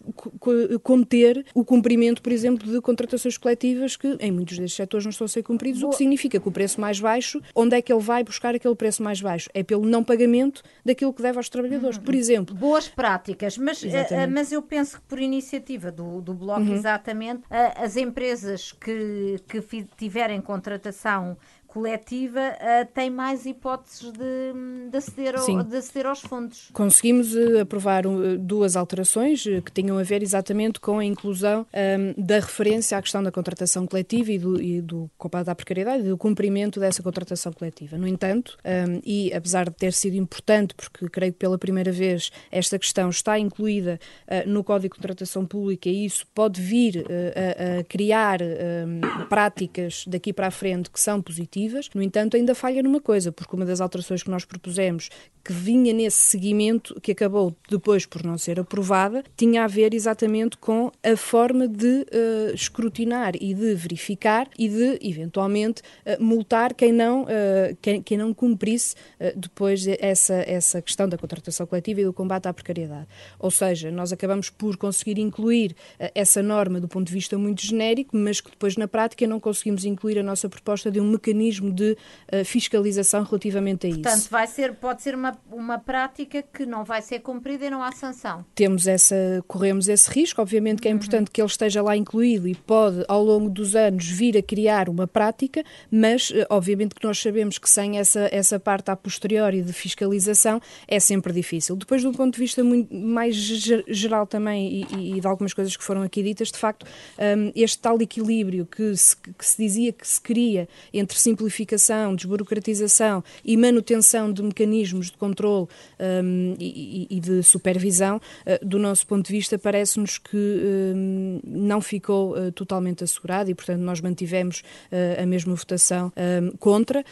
conter 0.83 1.45
o 1.53 1.63
cumprimento, 1.63 2.21
por 2.21 2.31
exemplo, 2.31 2.71
de 2.71 2.81
contratações 2.81 3.37
coletivas 3.37 3.95
que 3.95 4.17
em 4.19 4.31
muitos 4.31 4.57
destes 4.57 4.75
setores 4.75 5.05
não 5.05 5.11
estão 5.11 5.25
a 5.25 5.27
ser 5.27 5.43
cumpridos, 5.43 5.81
Boa. 5.81 5.89
o 5.89 5.91
que 5.91 5.97
significa 5.97 6.39
que 6.39 6.47
o 6.47 6.51
preço 6.51 6.79
mais 6.79 6.99
baixo, 6.99 7.41
onde 7.55 7.75
é 7.75 7.81
que 7.81 7.91
ele 7.91 8.01
vai 8.01 8.23
buscar 8.23 8.55
aquele 8.55 8.75
preço 8.75 9.03
mais 9.03 9.21
baixo? 9.21 9.49
É 9.53 9.63
pelo 9.63 9.85
não 9.85 10.03
pagamento 10.03 10.61
daquilo 10.85 11.13
que 11.13 11.21
deve 11.21 11.37
aos 11.37 11.49
trabalhadores, 11.49 11.97
uhum. 11.97 12.03
por 12.03 12.15
exemplo. 12.15 12.55
Boas 12.55 12.87
práticas, 12.87 13.57
mas, 13.57 13.81
uh, 13.83 13.87
mas 14.31 14.51
eu 14.51 14.61
penso 14.61 14.97
que 14.97 15.07
por 15.07 15.19
iniciativa 15.19 15.91
do, 15.91 16.21
do 16.21 16.33
Bloco, 16.33 16.61
uhum. 16.61 16.73
exatamente, 16.73 17.43
as 17.75 17.97
empresas 17.97 18.71
que, 18.71 19.37
que 19.47 19.61
tiverem 19.97 20.41
contratação 20.41 21.37
coletiva 21.77 22.39
uh, 22.39 22.87
tem 22.91 23.07
mais 23.07 23.45
hipóteses 23.45 24.11
de, 24.11 24.89
de, 24.89 24.97
aceder 24.97 25.35
ao, 25.37 25.63
de, 25.63 25.77
aceder 25.77 26.07
aos 26.07 26.21
fundos. 26.21 26.71
Conseguimos 26.73 27.35
uh, 27.35 27.59
aprovar 27.61 28.07
uh, 28.07 28.35
duas 28.35 28.75
alterações 28.75 29.43
que 29.43 29.71
tinham 29.71 29.99
a 29.99 30.01
ver 30.01 30.23
exatamente 30.23 30.79
com 30.79 30.97
a 30.97 31.05
inclusão 31.05 31.61
um, 31.61 31.65
ehm, 31.71 32.13
da 32.17 32.39
referência 32.39 32.97
à 32.97 33.01
questão 33.01 33.21
da 33.21 33.31
contratação 33.31 33.85
coletiva 33.85 34.31
e 34.31 34.39
do, 34.39 34.59
e 34.59 34.81
do 34.81 35.07
combate 35.19 35.51
à 35.51 35.53
precariedade 35.55 36.03
e 36.03 36.09
do 36.09 36.17
cumprimento 36.17 36.79
dessa 36.79 37.03
contratação 37.03 37.53
coletiva. 37.53 37.95
No 37.95 38.07
entanto, 38.07 38.57
um, 38.65 38.69
ehm, 38.69 39.01
e 39.05 39.31
apesar 39.31 39.69
de 39.69 39.75
ter 39.75 39.93
sido 39.93 40.15
importante, 40.15 40.73
porque 40.73 41.07
creio 41.09 41.31
que 41.31 41.37
pela 41.37 41.59
primeira 41.59 41.91
vez 41.91 42.31
esta 42.51 42.79
questão 42.79 43.09
está 43.09 43.37
incluída 43.37 43.99
no 44.47 44.63
Código 44.63 44.95
de 44.95 44.99
Contratação 44.99 45.45
Pública 45.45 45.89
e 45.89 46.05
isso 46.05 46.25
pode 46.33 46.59
vir 46.59 47.05
a, 47.05 47.79
a, 47.79 47.83
criar 47.83 48.41
ehm, 48.41 49.01
práticas 49.29 50.05
daqui 50.07 50.33
para 50.33 50.47
a 50.47 50.51
frente 50.51 50.89
que 50.89 50.99
são 50.99 51.21
positivas, 51.21 51.66
positivas. 51.67 51.89
No 51.93 52.01
entanto, 52.01 52.37
ainda 52.37 52.55
falha 52.55 52.81
numa 52.81 53.01
coisa, 53.01 53.31
porque 53.31 53.55
uma 53.55 53.65
das 53.65 53.81
alterações 53.81 54.23
que 54.23 54.29
nós 54.29 54.45
propusemos 54.45 55.09
que 55.43 55.53
vinha 55.53 55.93
nesse 55.93 56.17
seguimento, 56.17 56.99
que 56.99 57.13
acabou 57.13 57.55
depois 57.69 58.05
por 58.05 58.21
não 58.21 58.37
ser 58.37 58.59
aprovada, 58.59 59.23
tinha 59.37 59.63
a 59.63 59.67
ver 59.67 59.93
exatamente 59.93 60.57
com 60.57 60.91
a 61.01 61.15
forma 61.15 61.67
de 61.69 61.85
uh, 61.87 62.53
escrutinar 62.53 63.33
e 63.39 63.53
de 63.53 63.73
verificar 63.73 64.49
e 64.59 64.67
de, 64.67 64.99
eventualmente, 65.01 65.81
uh, 65.81 66.21
multar 66.21 66.73
quem 66.73 66.91
não, 66.91 67.23
uh, 67.23 67.77
quem, 67.81 68.01
quem, 68.01 68.17
não 68.17 68.33
cumprisse 68.33 68.95
depois 69.35 69.85
essa, 69.99 70.33
essa 70.33 70.81
questão 70.81 71.07
da 71.07 71.17
contratação 71.17 71.65
coletiva 71.65 72.01
e 72.01 72.03
do 72.03 72.11
combate 72.11 72.47
à 72.47 72.53
precariedade. 72.53 73.07
Ou 73.39 73.49
seja, 73.49 73.89
nós 73.91 74.11
acabamos 74.11 74.49
por 74.49 74.75
conseguir 74.75 75.19
incluir 75.19 75.75
essa 76.13 76.41
norma 76.41 76.79
do 76.79 76.87
ponto 76.87 77.07
de 77.07 77.13
vista 77.13 77.37
muito 77.37 77.63
genérico, 77.63 78.17
mas 78.17 78.41
que 78.41 78.49
depois, 78.49 78.75
na 78.75 78.87
prática, 78.87 79.25
não 79.27 79.39
conseguimos 79.39 79.85
incluir 79.85 80.19
a 80.19 80.23
nossa 80.23 80.49
proposta 80.49 80.91
de 80.91 80.99
um 80.99 81.09
mecanismo 81.09 81.37
de 81.59 81.97
fiscalização 82.45 83.23
relativamente 83.23 83.87
a 83.87 83.89
isso. 83.89 84.01
Portanto, 84.01 84.27
vai 84.29 84.47
ser, 84.47 84.75
pode 84.75 85.01
ser 85.01 85.15
uma 85.15 85.37
uma 85.51 85.79
prática 85.79 86.41
que 86.41 86.65
não 86.65 86.83
vai 86.83 87.01
ser 87.01 87.19
cumprida 87.19 87.65
e 87.65 87.69
não 87.69 87.81
há 87.81 87.91
sanção. 87.91 88.45
Temos 88.53 88.87
essa, 88.87 89.15
corremos 89.47 89.87
esse 89.87 90.09
risco, 90.09 90.41
obviamente 90.41 90.81
que 90.81 90.87
é 90.87 90.91
importante 90.91 91.27
uhum. 91.27 91.31
que 91.33 91.41
ele 91.41 91.47
esteja 91.47 91.81
lá 91.81 91.95
incluído 91.95 92.47
e 92.47 92.55
pode, 92.55 93.03
ao 93.07 93.23
longo 93.23 93.49
dos 93.49 93.75
anos, 93.75 94.05
vir 94.07 94.37
a 94.37 94.41
criar 94.41 94.87
uma 94.89 95.07
prática, 95.07 95.63
mas 95.91 96.31
eh, 96.33 96.45
obviamente 96.49 96.95
que 96.95 97.05
nós 97.05 97.19
sabemos 97.19 97.57
que 97.57 97.69
sem 97.69 97.97
essa, 97.97 98.29
essa 98.31 98.59
parte 98.59 98.91
a 98.91 98.95
posteriori 98.95 99.61
de 99.61 99.73
fiscalização 99.73 100.61
é 100.87 100.99
sempre 100.99 101.33
difícil. 101.33 101.75
Depois, 101.75 102.01
de 102.01 102.07
um 102.07 102.13
ponto 102.13 102.35
de 102.35 102.39
vista 102.39 102.63
muito, 102.63 102.93
mais 102.93 103.35
geral 103.35 104.27
também 104.27 104.85
e, 104.91 105.17
e, 105.17 105.21
de 105.21 105.27
algumas 105.27 105.53
coisas 105.53 105.75
que 105.75 105.83
foram 105.83 106.03
aqui 106.03 106.21
ditas, 106.21 106.51
de 106.51 106.57
facto, 106.57 106.85
um, 107.17 107.51
este 107.55 107.79
tal 107.79 107.99
equilíbrio 108.01 108.65
que 108.65 108.95
se, 108.95 109.15
que 109.17 109.45
se 109.45 109.57
dizia 109.57 109.91
que 109.91 110.07
se 110.07 110.21
queria 110.21 110.67
entre 110.93 111.17
simplificação, 111.37 112.15
desburocratização 112.15 113.23
e 113.45 113.55
manutenção 113.55 114.33
de 114.33 114.41
mecanismos 114.41 115.11
de 115.11 115.17
controle 115.17 115.67
um, 115.99 116.55
e, 116.59 117.07
e, 117.09 117.19
de 117.19 117.43
supervisão, 117.43 118.17
uh, 118.17 118.65
do 118.65 118.79
nosso 118.79 119.05
ponto 119.05 119.27
de 119.27 119.31
vista, 119.31 119.57
parece-nos 119.57 120.17
que 120.17 120.35
um, 120.35 121.39
não 121.45 121.79
ficou 121.79 122.35
uh, 122.35 122.51
totalmente 122.51 123.03
assegurado 123.03 123.51
e, 123.51 123.55
portanto, 123.55 123.81
nós 123.81 124.01
mantivemos 124.01 124.63
uh, 124.91 125.21
a 125.21 125.25
mesma 125.25 125.53
votação 125.53 126.11
contra, 126.59 127.03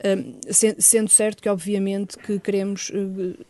sendo 0.79 1.09
certo 1.09 1.41
que, 1.41 1.49
obviamente, 1.49 2.17
que 2.17 2.39
queremos, 2.39 2.91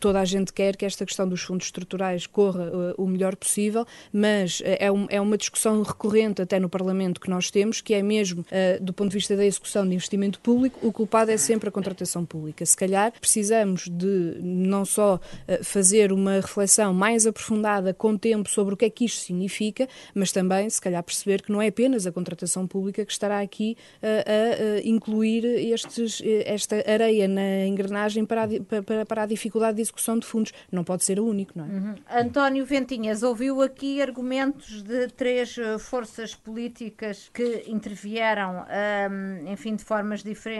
toda 0.00 0.20
a 0.20 0.24
gente 0.24 0.52
quer 0.52 0.76
que 0.76 0.84
esta 0.84 1.04
questão 1.06 1.28
dos 1.28 1.42
fundos 1.42 1.66
estruturais 1.66 2.26
corra 2.26 2.70
o 2.96 3.06
melhor 3.06 3.36
possível, 3.36 3.86
mas 4.12 4.62
é, 4.64 4.90
um, 4.90 5.06
é 5.08 5.20
uma 5.20 5.36
discussão 5.36 5.82
recorrente 5.82 6.42
até 6.42 6.58
no 6.58 6.68
Parlamento 6.68 7.20
que 7.20 7.30
nós 7.30 7.50
temos, 7.50 7.80
que 7.80 7.94
é 7.94 8.02
mesmo, 8.02 8.44
do 8.80 8.92
ponto 8.92 9.10
de 9.10 9.16
vista 9.16 9.36
da 9.36 9.44
execução 9.44 9.86
de 9.86 9.94
investimento 9.94 10.40
público, 10.40 10.65
o 10.82 10.92
culpado 10.92 11.30
é 11.30 11.36
sempre 11.36 11.68
a 11.68 11.72
contratação 11.72 12.24
pública. 12.24 12.64
Se 12.64 12.76
calhar 12.76 13.12
precisamos 13.20 13.88
de 13.90 14.38
não 14.40 14.84
só 14.84 15.20
eh, 15.46 15.62
fazer 15.62 16.12
uma 16.12 16.34
reflexão 16.34 16.92
mais 16.92 17.26
aprofundada 17.26 17.92
com 17.92 18.16
tempo 18.16 18.48
sobre 18.48 18.74
o 18.74 18.76
que 18.76 18.84
é 18.84 18.90
que 18.90 19.04
isto 19.04 19.20
significa, 19.20 19.88
mas 20.14 20.32
também, 20.32 20.68
se 20.70 20.80
calhar, 20.80 21.02
perceber 21.02 21.42
que 21.42 21.52
não 21.52 21.60
é 21.60 21.68
apenas 21.68 22.06
a 22.06 22.12
contratação 22.12 22.66
pública 22.66 23.04
que 23.04 23.12
estará 23.12 23.40
aqui 23.40 23.76
a, 24.02 24.06
a, 24.06 24.76
a 24.76 24.80
incluir 24.82 25.44
estes, 25.44 26.22
esta 26.44 26.76
areia 26.90 27.28
na 27.28 27.66
engrenagem 27.66 28.24
para 28.24 28.44
a, 28.44 28.82
para, 28.82 29.06
para 29.06 29.22
a 29.22 29.26
dificuldade 29.26 29.76
de 29.76 29.82
execução 29.82 30.18
de 30.18 30.26
fundos. 30.26 30.52
Não 30.70 30.84
pode 30.84 31.04
ser 31.04 31.20
o 31.20 31.26
único, 31.26 31.52
não 31.56 31.64
é? 31.64 31.68
Uhum. 31.68 31.94
António 32.10 32.64
Ventinhas, 32.64 33.22
ouviu 33.22 33.62
aqui 33.62 34.00
argumentos 34.00 34.82
de 34.82 35.08
três 35.08 35.56
eh, 35.58 35.78
forças 35.78 36.34
políticas 36.34 37.30
que 37.32 37.64
intervieram, 37.66 38.64
um, 39.10 39.52
enfim, 39.52 39.76
de 39.76 39.84
formas 39.84 40.22
diferentes 40.22 40.55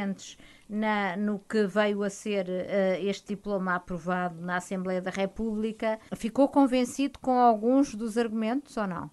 na, 0.68 1.16
no 1.16 1.38
que 1.38 1.66
veio 1.66 2.02
a 2.02 2.10
ser 2.10 2.46
uh, 2.46 3.06
este 3.06 3.28
diploma 3.28 3.74
aprovado 3.74 4.40
na 4.40 4.56
Assembleia 4.56 5.00
da 5.00 5.10
República. 5.10 5.98
Ficou 6.16 6.48
convencido 6.48 7.18
com 7.18 7.38
alguns 7.38 7.94
dos 7.94 8.18
argumentos 8.18 8.76
ou 8.76 8.86
não? 8.86 9.10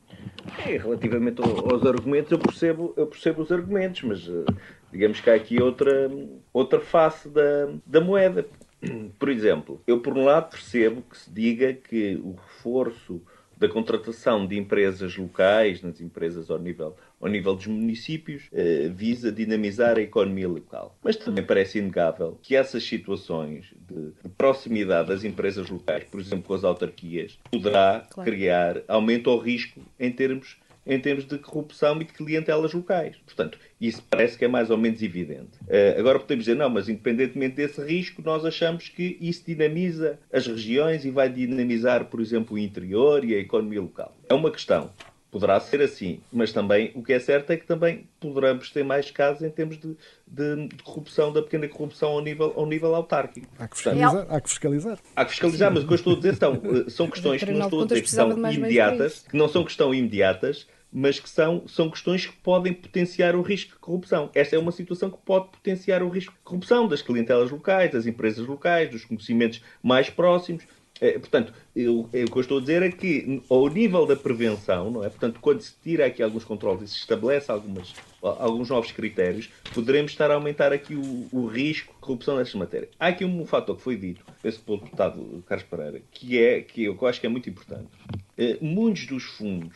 É, 0.66 0.78
relativamente 0.78 1.42
aos 1.42 1.86
argumentos, 1.86 2.32
eu 2.32 2.40
percebo, 2.40 2.94
eu 2.98 3.08
percebo 3.08 3.42
os 3.42 3.52
argumentos, 3.52 4.02
mas 4.04 4.28
uh, 4.28 4.46
digamos 4.92 5.20
que 5.20 5.30
há 5.30 5.36
aqui 5.36 5.62
outra, 5.62 6.10
outra 6.52 6.80
face 6.80 7.30
da, 7.30 7.70
da 7.86 8.02
moeda. 8.02 8.46
Por 9.20 9.30
exemplo, 9.30 9.82
eu 9.88 10.02
por 10.02 10.18
um 10.18 10.26
lado 10.26 10.50
percebo 10.50 11.02
que 11.04 11.18
se 11.18 11.32
diga 11.32 11.74
que 11.74 12.16
o 12.16 12.34
reforço 12.34 13.22
da 13.56 13.70
contratação 13.70 14.46
de 14.46 14.58
empresas 14.58 15.16
locais, 15.16 15.82
nas 15.82 16.02
empresas 16.02 16.52
ao 16.52 16.60
nível, 16.60 16.98
ao 17.24 17.30
nível 17.30 17.55
dos 17.55 17.67
municípios, 17.67 18.43
eh, 18.51 18.91
visa 18.93 19.32
dinamizar 19.32 19.97
a 19.97 20.01
economia 20.01 20.47
local. 20.47 20.97
Mas 21.01 21.15
também 21.15 21.43
parece 21.43 21.80
inegável 21.80 22.38
que 22.41 22.53
essas 22.53 22.84
situações 22.84 23.67
de, 23.88 24.11
de 24.21 24.30
proximidade 24.38 25.07
das 25.07 25.24
empresas 25.24 25.69
locais, 25.69 26.03
por 26.03 26.19
exemplo, 26.19 26.43
com 26.43 26.53
as 26.53 26.65
autarquias, 26.65 27.39
poderá 27.49 28.05
claro. 28.09 28.30
criar 28.30 28.82
aumento 28.89 29.30
ao 29.30 29.38
risco 29.38 29.80
em 29.97 30.11
termos 30.11 30.57
em 30.86 30.99
termos 30.99 31.26
de 31.26 31.38
corrupção 31.38 32.01
e 32.01 32.03
de 32.03 32.11
clientelas 32.11 32.74
locais. 32.74 33.15
Portanto, 33.26 33.57
isso 33.80 34.03
parece 34.09 34.38
que 34.38 34.43
é 34.43 34.49
mais 34.49 34.69
ou 34.69 34.78
menos 34.78 35.01
evidente. 35.01 35.57
Uh, 35.61 35.97
agora 35.97 36.19
podemos 36.19 36.43
dizer, 36.43 36.57
não, 36.57 36.69
mas 36.69 36.89
independentemente 36.89 37.55
desse 37.55 37.82
risco, 37.82 38.21
nós 38.21 38.43
achamos 38.43 38.89
que 38.89 39.17
isso 39.21 39.43
dinamiza 39.45 40.19
as 40.30 40.45
regiões 40.45 41.05
e 41.05 41.09
vai 41.09 41.30
dinamizar, 41.30 42.05
por 42.05 42.19
exemplo, 42.19 42.55
o 42.55 42.59
interior 42.59 43.24
e 43.24 43.34
a 43.34 43.39
economia 43.39 43.80
local. 43.80 44.13
É 44.28 44.34
uma 44.34 44.51
questão. 44.51 44.91
Poderá 45.34 45.60
ser 45.60 45.82
assim, 45.82 46.20
mas 46.32 46.54
também 46.54 46.92
o 46.94 47.02
que 47.02 47.12
é 47.12 47.20
certo 47.20 47.50
é 47.50 47.58
que 47.58 47.66
também 47.66 48.08
poderemos 48.20 48.70
ter 48.70 48.84
mais 48.84 49.10
casos 49.10 49.42
em 49.42 49.50
termos 49.50 49.80
de, 49.80 49.98
de, 50.28 50.68
de 50.68 50.84
corrupção, 50.84 51.34
da 51.34 51.42
pequena 51.42 51.68
corrupção 51.68 52.12
ao 52.12 52.22
nível, 52.22 52.54
ao 52.56 52.68
nível 52.68 52.94
autárquico. 52.94 53.48
Há 53.58 53.68
que 53.68 53.76
fiscalizar. 53.76 54.28
Há 54.30 54.40
que 54.40 54.50
fiscalizar, 54.50 55.00
há 55.16 55.26
que 55.26 55.32
fiscalizar 55.32 55.74
mas 55.74 55.84
o 55.84 55.88
que 55.88 55.94
eu 55.94 55.96
estou 55.96 56.14
a 56.14 56.16
dizer 56.18 56.36
são, 56.36 56.54
eh, 56.54 56.88
são 56.88 57.10
questões 57.10 57.44
que 57.44 57.52
não 57.52 57.66
estou 57.66 57.82
a 57.82 57.86
dizer 57.88 58.02
que 58.04 58.12
são 58.12 58.52
imediatas, 58.52 59.26
que 59.28 59.36
não 59.36 59.50
são 59.50 59.64
questão 59.64 59.92
imediatas, 59.92 60.68
mas 60.92 61.20
que 61.20 61.28
são, 61.28 61.68
são 61.68 61.90
questões 61.90 62.28
que 62.28 62.34
podem 62.34 62.72
potenciar 62.72 63.36
o 63.36 63.42
risco 63.42 63.72
de 63.72 63.80
corrupção. 63.80 64.30
Esta 64.36 64.56
é 64.56 64.60
uma 64.60 64.72
situação 64.72 65.10
que 65.10 65.18
pode 65.26 65.48
potenciar 65.48 66.04
o 66.04 66.10
risco 66.10 66.32
de 66.32 66.40
corrupção 66.44 66.88
das 66.88 67.02
clientelas 67.02 67.50
locais, 67.50 67.92
das 67.92 68.06
empresas 68.06 68.46
locais, 68.46 68.92
dos 68.92 69.04
conhecimentos 69.04 69.64
mais 69.82 70.12
próximos. 70.12 70.64
É, 71.04 71.20
portanto, 71.20 71.54
eu, 71.76 72.08
eu, 72.14 72.28
o 72.28 72.32
que 72.32 72.38
eu 72.38 72.41
estou 72.41 72.60
a 72.60 72.62
dizer 72.62 72.82
é 72.82 72.89
que, 72.89 73.41
ao 73.49 73.68
nível 73.68 74.06
da 74.06 74.16
prevenção, 74.16 74.89
não 74.89 75.04
é? 75.04 75.10
Portanto, 75.10 75.38
quando 75.41 75.60
se 75.60 75.74
tira 75.84 76.06
aqui 76.06 76.24
alguns 76.24 76.45
controles 76.45 76.84
e 76.84 76.88
se 76.88 76.99
estabelece 76.99 77.51
algumas, 77.51 77.93
alguns 78.22 78.70
novos 78.70 78.93
critérios, 78.93 79.49
poderemos 79.74 80.14
estar 80.14 80.32
a 80.32 80.36
aumentar 80.36 80.72
aqui 80.72 80.95
o, 80.95 81.28
o 81.34 81.45
risco 81.45 81.91
de 81.93 81.99
corrupção 81.99 82.38
nesta 82.38 82.58
matéria. 82.58 82.88
Há 82.97 83.08
aqui 83.08 83.26
um 83.26 83.45
fator 83.45 83.76
que 83.76 83.82
foi 83.82 83.97
dito, 83.97 84.24
esse 84.45 84.58
pelo 84.60 84.78
deputado 84.78 85.43
Carlos 85.45 85.68
Pereira, 85.68 86.01
que 86.10 86.39
é 86.39 86.62
que 86.62 86.86
eu 86.86 86.97
acho 87.06 87.20
que 87.20 87.26
é 87.26 87.30
muito 87.30 87.49
importante. 87.49 87.89
É, 88.38 88.58
muitos 88.62 89.06
dos 89.06 89.24
fundos 89.24 89.76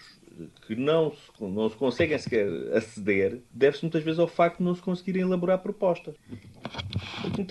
que 0.65 0.75
não 0.75 1.11
se, 1.11 1.43
não 1.43 1.69
se 1.69 1.75
conseguem 1.75 2.17
sequer 2.17 2.47
aceder 2.73 3.41
deve-se 3.51 3.83
muitas 3.83 4.03
vezes 4.03 4.19
ao 4.19 4.27
facto 4.27 4.59
de 4.59 4.63
não 4.63 4.75
se 4.75 4.81
conseguirem 4.81 5.23
elaborar 5.23 5.59
propostas. 5.59 6.15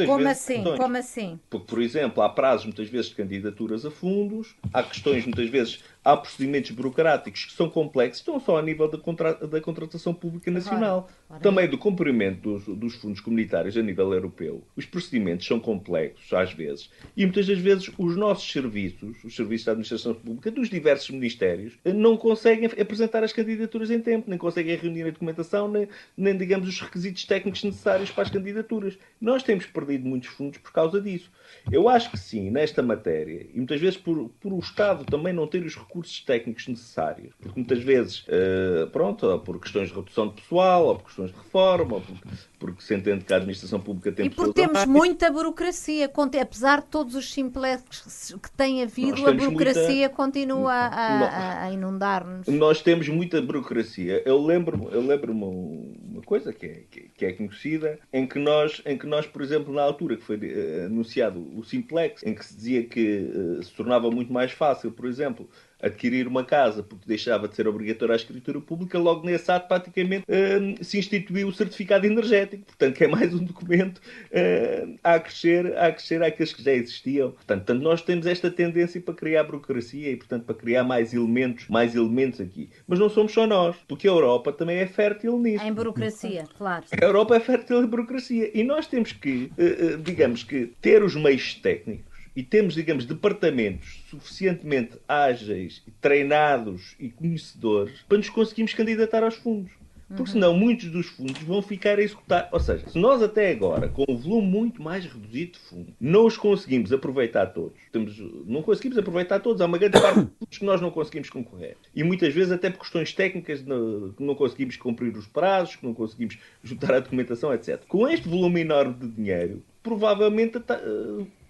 Como 0.06 0.18
vezes, 0.18 0.30
assim? 0.30 0.54
Questões. 0.54 0.78
Como 0.78 0.96
assim? 0.96 1.40
Porque, 1.50 1.66
por 1.66 1.82
exemplo, 1.82 2.22
há 2.22 2.28
prazos 2.28 2.66
muitas 2.66 2.88
vezes 2.88 3.08
de 3.08 3.14
candidaturas 3.14 3.84
a 3.84 3.90
fundos, 3.90 4.54
há 4.72 4.82
questões 4.82 5.24
muitas 5.24 5.48
vezes 5.48 5.82
há 6.06 6.16
procedimentos 6.16 6.70
burocráticos 6.70 7.46
que 7.46 7.52
são 7.52 7.68
complexos, 7.68 8.24
não 8.24 8.38
só 8.38 8.58
a 8.58 8.62
nível 8.62 8.88
da, 8.88 8.96
contra 8.96 9.34
da 9.34 9.60
contratação 9.60 10.14
pública 10.14 10.52
nacional, 10.52 11.10
também 11.42 11.68
do 11.68 11.76
cumprimento 11.76 12.40
dos, 12.42 12.78
dos, 12.78 12.94
fundos 12.94 13.20
comunitários 13.20 13.76
a 13.76 13.82
nível 13.82 14.12
europeu. 14.14 14.62
Os 14.76 14.86
procedimentos 14.86 15.44
são 15.44 15.58
complexos, 15.58 16.32
às 16.32 16.52
vezes, 16.52 16.88
e 17.16 17.24
muitas 17.24 17.48
das 17.48 17.58
vezes 17.58 17.90
os 17.98 18.16
nossos 18.16 18.48
serviços, 18.48 19.16
os 19.24 19.34
serviços 19.34 19.66
da 19.66 19.72
administração 19.72 20.14
pública 20.14 20.48
dos 20.48 20.70
diversos 20.70 21.10
ministérios, 21.10 21.76
não 21.84 22.16
conseguem 22.16 22.66
apresentar 22.66 23.24
as 23.24 23.32
candidaturas 23.32 23.90
em 23.90 24.00
tempo, 24.00 24.30
nem 24.30 24.38
conseguem 24.38 24.76
reunir 24.76 25.02
a 25.02 25.10
documentação, 25.10 25.66
nem, 25.66 25.88
nem 26.16 26.36
digamos, 26.36 26.68
os 26.68 26.80
requisitos 26.80 27.24
técnicos 27.24 27.64
necessários 27.64 28.12
para 28.12 28.22
as 28.22 28.30
candidaturas. 28.30 28.96
Nós 29.20 29.42
temos 29.42 29.66
perdido 29.66 30.06
muitos 30.06 30.28
fundos 30.28 30.58
por 30.58 30.70
causa 30.70 31.00
disso. 31.00 31.32
Eu 31.70 31.88
acho 31.88 32.12
que 32.12 32.18
sim, 32.18 32.48
nesta 32.48 32.80
matéria, 32.80 33.44
e 33.52 33.56
muitas 33.56 33.80
vezes 33.80 33.96
por, 33.96 34.28
por 34.40 34.52
o 34.52 34.60
Estado 34.60 35.04
também 35.04 35.32
não 35.32 35.48
ter 35.48 35.64
os 35.64 35.74
recursos 35.74 35.95
técnicos 36.24 36.66
necessários, 36.68 37.32
porque 37.40 37.58
muitas 37.58 37.82
vezes, 37.82 38.24
uh, 38.28 38.88
pronto, 38.90 39.26
ou 39.26 39.38
por 39.38 39.60
questões 39.60 39.88
de 39.88 39.94
redução 39.94 40.28
de 40.28 40.34
pessoal, 40.34 40.86
ou 40.86 40.96
por 40.96 41.06
questões 41.06 41.30
de 41.30 41.36
reforma, 41.36 41.94
ou 41.94 42.00
porque, 42.00 42.28
porque 42.58 42.82
se 42.82 42.94
entende 42.94 43.24
que 43.24 43.32
a 43.32 43.36
administração 43.36 43.80
pública 43.80 44.12
tem 44.12 44.26
E 44.26 44.30
porque 44.30 44.52
temos 44.52 44.84
muita 44.86 45.30
burocracia, 45.30 46.10
apesar 46.40 46.80
de 46.80 46.86
todos 46.86 47.14
os 47.14 47.32
simplexes 47.32 48.34
que 48.42 48.50
tem 48.50 48.82
havido, 48.82 49.26
a 49.28 49.32
burocracia 49.32 50.08
muita... 50.08 50.08
continua 50.10 50.72
a, 50.72 51.64
a 51.64 51.72
inundar-nos. 51.72 52.46
Nós 52.48 52.82
temos 52.82 53.08
muita 53.08 53.40
burocracia. 53.40 54.22
Eu 54.24 54.44
lembro-me 54.44 54.86
eu 54.96 55.00
lembro 55.00 55.32
uma 55.32 56.22
coisa 56.22 56.52
que 56.52 56.66
é, 56.66 56.82
que 57.14 57.24
é 57.24 57.32
conhecida, 57.32 57.98
em 58.12 58.26
que, 58.26 58.38
nós, 58.38 58.82
em 58.86 58.96
que 58.96 59.06
nós, 59.06 59.26
por 59.26 59.42
exemplo, 59.42 59.72
na 59.72 59.82
altura 59.82 60.16
que 60.16 60.22
foi 60.22 60.36
uh, 60.36 60.86
anunciado 60.86 61.40
o 61.56 61.64
Simplex, 61.64 62.22
em 62.24 62.34
que 62.34 62.44
se 62.44 62.56
dizia 62.56 62.82
que 62.84 63.30
uh, 63.34 63.62
se 63.62 63.72
tornava 63.72 64.10
muito 64.10 64.32
mais 64.32 64.52
fácil, 64.52 64.90
por 64.90 65.06
exemplo, 65.06 65.48
adquirir 65.82 66.26
uma 66.26 66.44
casa 66.44 66.82
porque 66.82 67.06
deixava 67.06 67.48
de 67.48 67.54
ser 67.54 67.68
obrigatória 67.68 68.14
a 68.14 68.16
escritura 68.16 68.60
pública, 68.60 68.98
logo 68.98 69.26
nesse 69.26 69.50
ato 69.50 69.68
praticamente 69.68 70.24
uh, 70.24 70.84
se 70.84 70.98
instituiu 70.98 71.48
o 71.48 71.52
certificado 71.52 72.06
energético. 72.06 72.64
Portanto, 72.64 72.96
que 72.96 73.04
é 73.04 73.08
mais 73.08 73.34
um 73.34 73.44
documento 73.44 73.98
uh, 73.98 74.98
a 75.02 75.18
crescer, 75.18 75.76
a 75.76 75.92
crescer 75.92 76.22
àqueles 76.22 76.52
que 76.52 76.62
já 76.62 76.72
existiam. 76.72 77.32
Portanto, 77.32 77.66
portanto, 77.66 77.82
nós 77.82 78.02
temos 78.02 78.26
esta 78.26 78.50
tendência 78.50 79.00
para 79.00 79.14
criar 79.14 79.44
burocracia 79.44 80.10
e, 80.10 80.16
portanto, 80.16 80.44
para 80.44 80.54
criar 80.54 80.84
mais 80.84 81.12
elementos, 81.12 81.68
mais 81.68 81.94
elementos 81.94 82.40
aqui. 82.40 82.70
Mas 82.86 82.98
não 82.98 83.08
somos 83.08 83.32
só 83.32 83.46
nós, 83.46 83.76
porque 83.88 84.08
a 84.08 84.10
Europa 84.10 84.52
também 84.52 84.78
é 84.78 84.86
fértil 84.86 85.38
nisso. 85.38 85.64
Em 85.64 85.72
burocracia, 85.72 86.44
claro. 86.56 86.84
A 86.90 87.04
Europa 87.04 87.36
é 87.36 87.40
fértil 87.40 87.82
em 87.82 87.86
burocracia. 87.86 88.50
E 88.54 88.62
nós 88.62 88.86
temos 88.86 89.12
que, 89.12 89.50
uh, 89.58 89.98
digamos 89.98 90.42
que, 90.42 90.72
ter 90.80 91.02
os 91.02 91.14
meios 91.14 91.54
técnicos 91.54 92.15
e 92.36 92.42
temos, 92.42 92.74
digamos, 92.74 93.06
departamentos 93.06 94.04
suficientemente 94.10 94.98
ágeis, 95.08 95.82
treinados 96.00 96.94
e 97.00 97.08
conhecedores 97.08 98.02
para 98.06 98.18
nos 98.18 98.28
conseguirmos 98.28 98.74
candidatar 98.74 99.24
aos 99.24 99.36
fundos. 99.36 99.72
Porque 100.08 100.22
uhum. 100.22 100.26
senão 100.26 100.54
muitos 100.54 100.88
dos 100.88 101.06
fundos 101.06 101.42
vão 101.42 101.60
ficar 101.60 101.98
a 101.98 102.02
executar. 102.02 102.48
Ou 102.52 102.60
seja, 102.60 102.88
se 102.88 102.96
nós 102.96 103.20
até 103.20 103.50
agora, 103.50 103.88
com 103.88 104.04
um 104.08 104.16
volume 104.16 104.46
muito 104.46 104.80
mais 104.80 105.04
reduzido 105.04 105.52
de 105.52 105.58
fundos, 105.58 105.94
não 106.00 106.26
os 106.26 106.36
conseguimos 106.36 106.92
aproveitar 106.92 107.46
todos, 107.46 107.76
temos, 107.90 108.16
não 108.46 108.62
conseguimos 108.62 108.96
aproveitar 108.96 109.40
todos, 109.40 109.60
há 109.60 109.66
uma 109.66 109.78
grande 109.78 110.00
parte 110.00 110.20
de 110.20 110.26
fundos 110.26 110.58
que 110.58 110.64
nós 110.64 110.80
não 110.80 110.92
conseguimos 110.92 111.28
concorrer. 111.28 111.76
E 111.92 112.04
muitas 112.04 112.32
vezes 112.32 112.52
até 112.52 112.70
por 112.70 112.80
questões 112.80 113.12
técnicas 113.12 113.62
que 113.62 114.22
não 114.22 114.34
conseguimos 114.36 114.76
cumprir 114.76 115.16
os 115.16 115.26
prazos, 115.26 115.74
que 115.74 115.84
não 115.84 115.92
conseguimos 115.92 116.38
juntar 116.62 116.94
a 116.94 117.00
documentação, 117.00 117.52
etc. 117.52 117.82
Com 117.88 118.06
este 118.06 118.28
volume 118.28 118.60
enorme 118.60 118.94
de 118.94 119.08
dinheiro, 119.08 119.60
provavelmente 119.82 120.58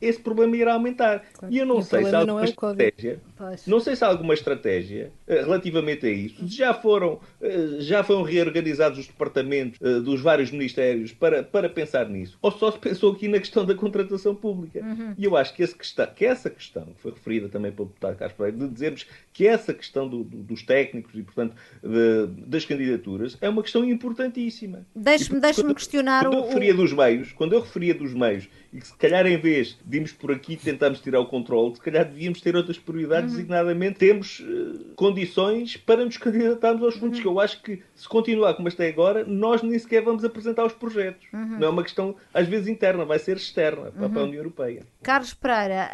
esse 0.00 0.20
problema 0.20 0.56
irá 0.56 0.74
aumentar. 0.74 1.24
Claro. 1.32 1.54
E 1.54 1.58
eu 1.58 1.66
não 1.66 1.78
e 1.78 1.84
sei 1.84 2.04
se 2.04 2.14
há 2.14 2.18
alguma 2.18 2.40
é 2.40 2.44
estratégia, 2.44 3.20
não 3.66 3.80
sei 3.80 3.96
se 3.96 4.04
há 4.04 4.08
alguma 4.08 4.34
estratégia 4.34 5.12
uh, 5.26 5.32
relativamente 5.32 6.06
a 6.06 6.10
isso. 6.10 6.46
Já 6.46 6.74
foram, 6.74 7.20
uh, 7.40 7.80
já 7.80 8.02
foram 8.02 8.22
reorganizados 8.22 8.98
os 8.98 9.06
departamentos 9.06 9.78
uh, 9.80 10.00
dos 10.00 10.20
vários 10.20 10.50
ministérios 10.50 11.12
para, 11.12 11.42
para 11.42 11.68
pensar 11.68 12.08
nisso. 12.08 12.38
Ou 12.42 12.50
só 12.50 12.70
se 12.70 12.78
pensou 12.78 13.12
aqui 13.12 13.28
na 13.28 13.38
questão 13.38 13.64
da 13.64 13.74
contratação 13.74 14.34
pública. 14.34 14.80
Uhum. 14.80 15.14
E 15.16 15.24
eu 15.24 15.36
acho 15.36 15.54
que, 15.54 15.66
questão, 15.66 16.06
que 16.14 16.24
essa 16.24 16.50
questão, 16.50 16.86
que 16.86 17.00
foi 17.00 17.12
referida 17.12 17.48
também 17.48 17.72
pelo 17.72 17.88
deputado 17.88 18.16
Carlos 18.16 18.36
Pereira, 18.36 18.58
de 18.58 18.68
dizermos 18.68 19.06
que 19.32 19.46
essa 19.46 19.72
questão 19.72 20.08
do, 20.08 20.24
do, 20.24 20.38
dos 20.38 20.62
técnicos 20.62 21.14
e, 21.14 21.22
portanto, 21.22 21.54
de, 21.82 22.26
das 22.46 22.64
candidaturas 22.64 23.36
é 23.40 23.48
uma 23.48 23.62
questão 23.62 23.84
importantíssima. 23.84 24.86
Deixe-me 24.94 25.40
deixe 25.40 25.62
questionar 25.74 26.24
quando 26.24 26.34
o... 26.34 26.38
Eu 26.38 26.46
referia 26.46 26.74
dos 26.74 26.92
meios, 26.92 27.32
quando 27.32 27.52
eu 27.52 27.60
referia 27.60 27.94
dos 27.94 28.12
meios 28.14 28.48
e 28.72 28.80
que 28.80 28.86
se 28.86 28.96
calhar 28.96 29.26
em 29.26 29.38
vez 29.38 29.78
de 29.84 29.96
irmos 29.96 30.12
por 30.12 30.32
aqui 30.32 30.54
e 30.54 30.56
tentarmos 30.56 31.00
tirar 31.00 31.20
o 31.20 31.26
controle, 31.26 31.74
se 31.74 31.80
calhar 31.80 32.04
devíamos 32.04 32.40
ter 32.40 32.56
outras 32.56 32.78
prioridades, 32.78 33.30
uhum. 33.30 33.36
designadamente 33.36 33.98
temos 33.98 34.40
uh, 34.40 34.94
condições 34.96 35.76
para 35.76 36.04
nos 36.04 36.16
candidatarmos 36.16 36.82
aos 36.82 36.96
fundos, 36.96 37.18
uhum. 37.18 37.22
que 37.22 37.28
eu 37.28 37.40
acho 37.40 37.62
que 37.62 37.82
se 37.94 38.08
continuar 38.08 38.54
como 38.54 38.68
está 38.68 38.84
agora, 38.84 39.24
nós 39.24 39.62
nem 39.62 39.78
sequer 39.78 40.02
vamos 40.02 40.24
apresentar 40.24 40.64
os 40.64 40.72
projetos. 40.72 41.26
Uhum. 41.32 41.58
Não 41.58 41.66
é 41.66 41.70
uma 41.70 41.82
questão, 41.82 42.16
às 42.32 42.46
vezes, 42.46 42.68
interna, 42.68 43.04
vai 43.04 43.18
ser 43.18 43.36
externa 43.36 43.90
para 43.90 44.06
a 44.06 44.08
uhum. 44.08 44.24
União 44.24 44.40
Europeia. 44.40 44.82
Carlos 45.02 45.34
Pereira, 45.34 45.90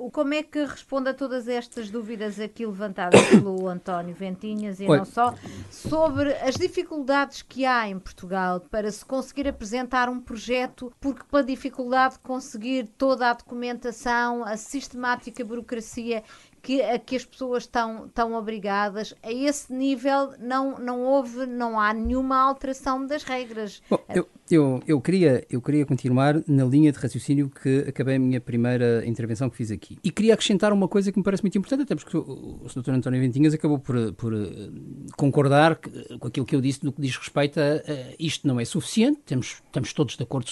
um, 0.00 0.10
como 0.10 0.34
é 0.34 0.42
que 0.42 0.64
responde 0.64 1.10
a 1.10 1.14
todas 1.14 1.48
estas 1.48 1.90
dúvidas 1.90 2.40
aqui 2.40 2.64
levantadas 2.64 3.20
pelo 3.28 3.68
António 3.68 4.14
Ventinhas 4.14 4.80
e 4.80 4.86
Oi. 4.86 4.98
não 4.98 5.04
só, 5.04 5.34
sobre 5.70 6.32
as 6.34 6.54
dificuldades 6.54 7.42
que 7.42 7.64
há 7.64 7.88
em 7.88 7.98
Portugal 7.98 8.60
para 8.70 8.90
se 8.90 9.04
conseguir 9.04 9.48
apresentar 9.48 10.08
um 10.08 10.20
projeto, 10.20 10.92
porque 11.00 11.22
pela 11.30 11.42
dificuldade 11.42 11.81
de 11.82 12.18
conseguir 12.20 12.86
toda 12.96 13.30
a 13.30 13.32
documentação, 13.34 14.44
a 14.44 14.56
sistemática 14.56 15.44
burocracia 15.44 16.22
que, 16.62 16.80
a 16.80 16.98
que 16.98 17.16
as 17.16 17.24
pessoas 17.24 17.64
estão, 17.64 18.06
estão 18.06 18.34
obrigadas, 18.34 19.14
a 19.22 19.32
esse 19.32 19.72
nível 19.72 20.32
não, 20.38 20.78
não 20.78 21.02
houve, 21.02 21.44
não 21.44 21.78
há 21.78 21.92
nenhuma 21.92 22.36
alteração 22.38 23.04
das 23.04 23.24
regras. 23.24 23.82
Bom, 23.90 23.98
eu, 24.14 24.28
eu, 24.50 24.82
eu, 24.86 25.00
queria, 25.00 25.44
eu 25.50 25.60
queria 25.60 25.84
continuar 25.84 26.40
na 26.46 26.64
linha 26.64 26.92
de 26.92 26.98
raciocínio 26.98 27.50
que 27.50 27.84
acabei 27.88 28.16
a 28.16 28.18
minha 28.18 28.40
primeira 28.40 29.04
intervenção 29.06 29.50
que 29.50 29.56
fiz 29.56 29.70
aqui. 29.70 29.98
E 30.04 30.10
queria 30.10 30.34
acrescentar 30.34 30.72
uma 30.72 30.86
coisa 30.86 31.10
que 31.10 31.18
me 31.18 31.24
parece 31.24 31.42
muito 31.42 31.58
importante, 31.58 31.82
até 31.82 31.96
porque 31.96 32.16
o, 32.16 32.60
o 32.62 32.68
Sr. 32.68 32.92
António 32.92 33.20
Ventinhas 33.20 33.54
acabou 33.54 33.78
por, 33.78 34.12
por 34.12 34.32
eh, 34.32 34.70
concordar 35.16 35.76
com 35.76 36.28
aquilo 36.28 36.46
que 36.46 36.54
eu 36.54 36.60
disse 36.60 36.84
no 36.84 36.92
que 36.92 37.00
diz 37.00 37.16
respeito 37.16 37.58
a, 37.58 37.62
a 37.62 38.14
isto 38.18 38.46
não 38.46 38.60
é 38.60 38.64
suficiente, 38.64 39.20
temos, 39.26 39.62
estamos 39.66 39.92
todos 39.92 40.16
de 40.16 40.22
acordo 40.22 40.46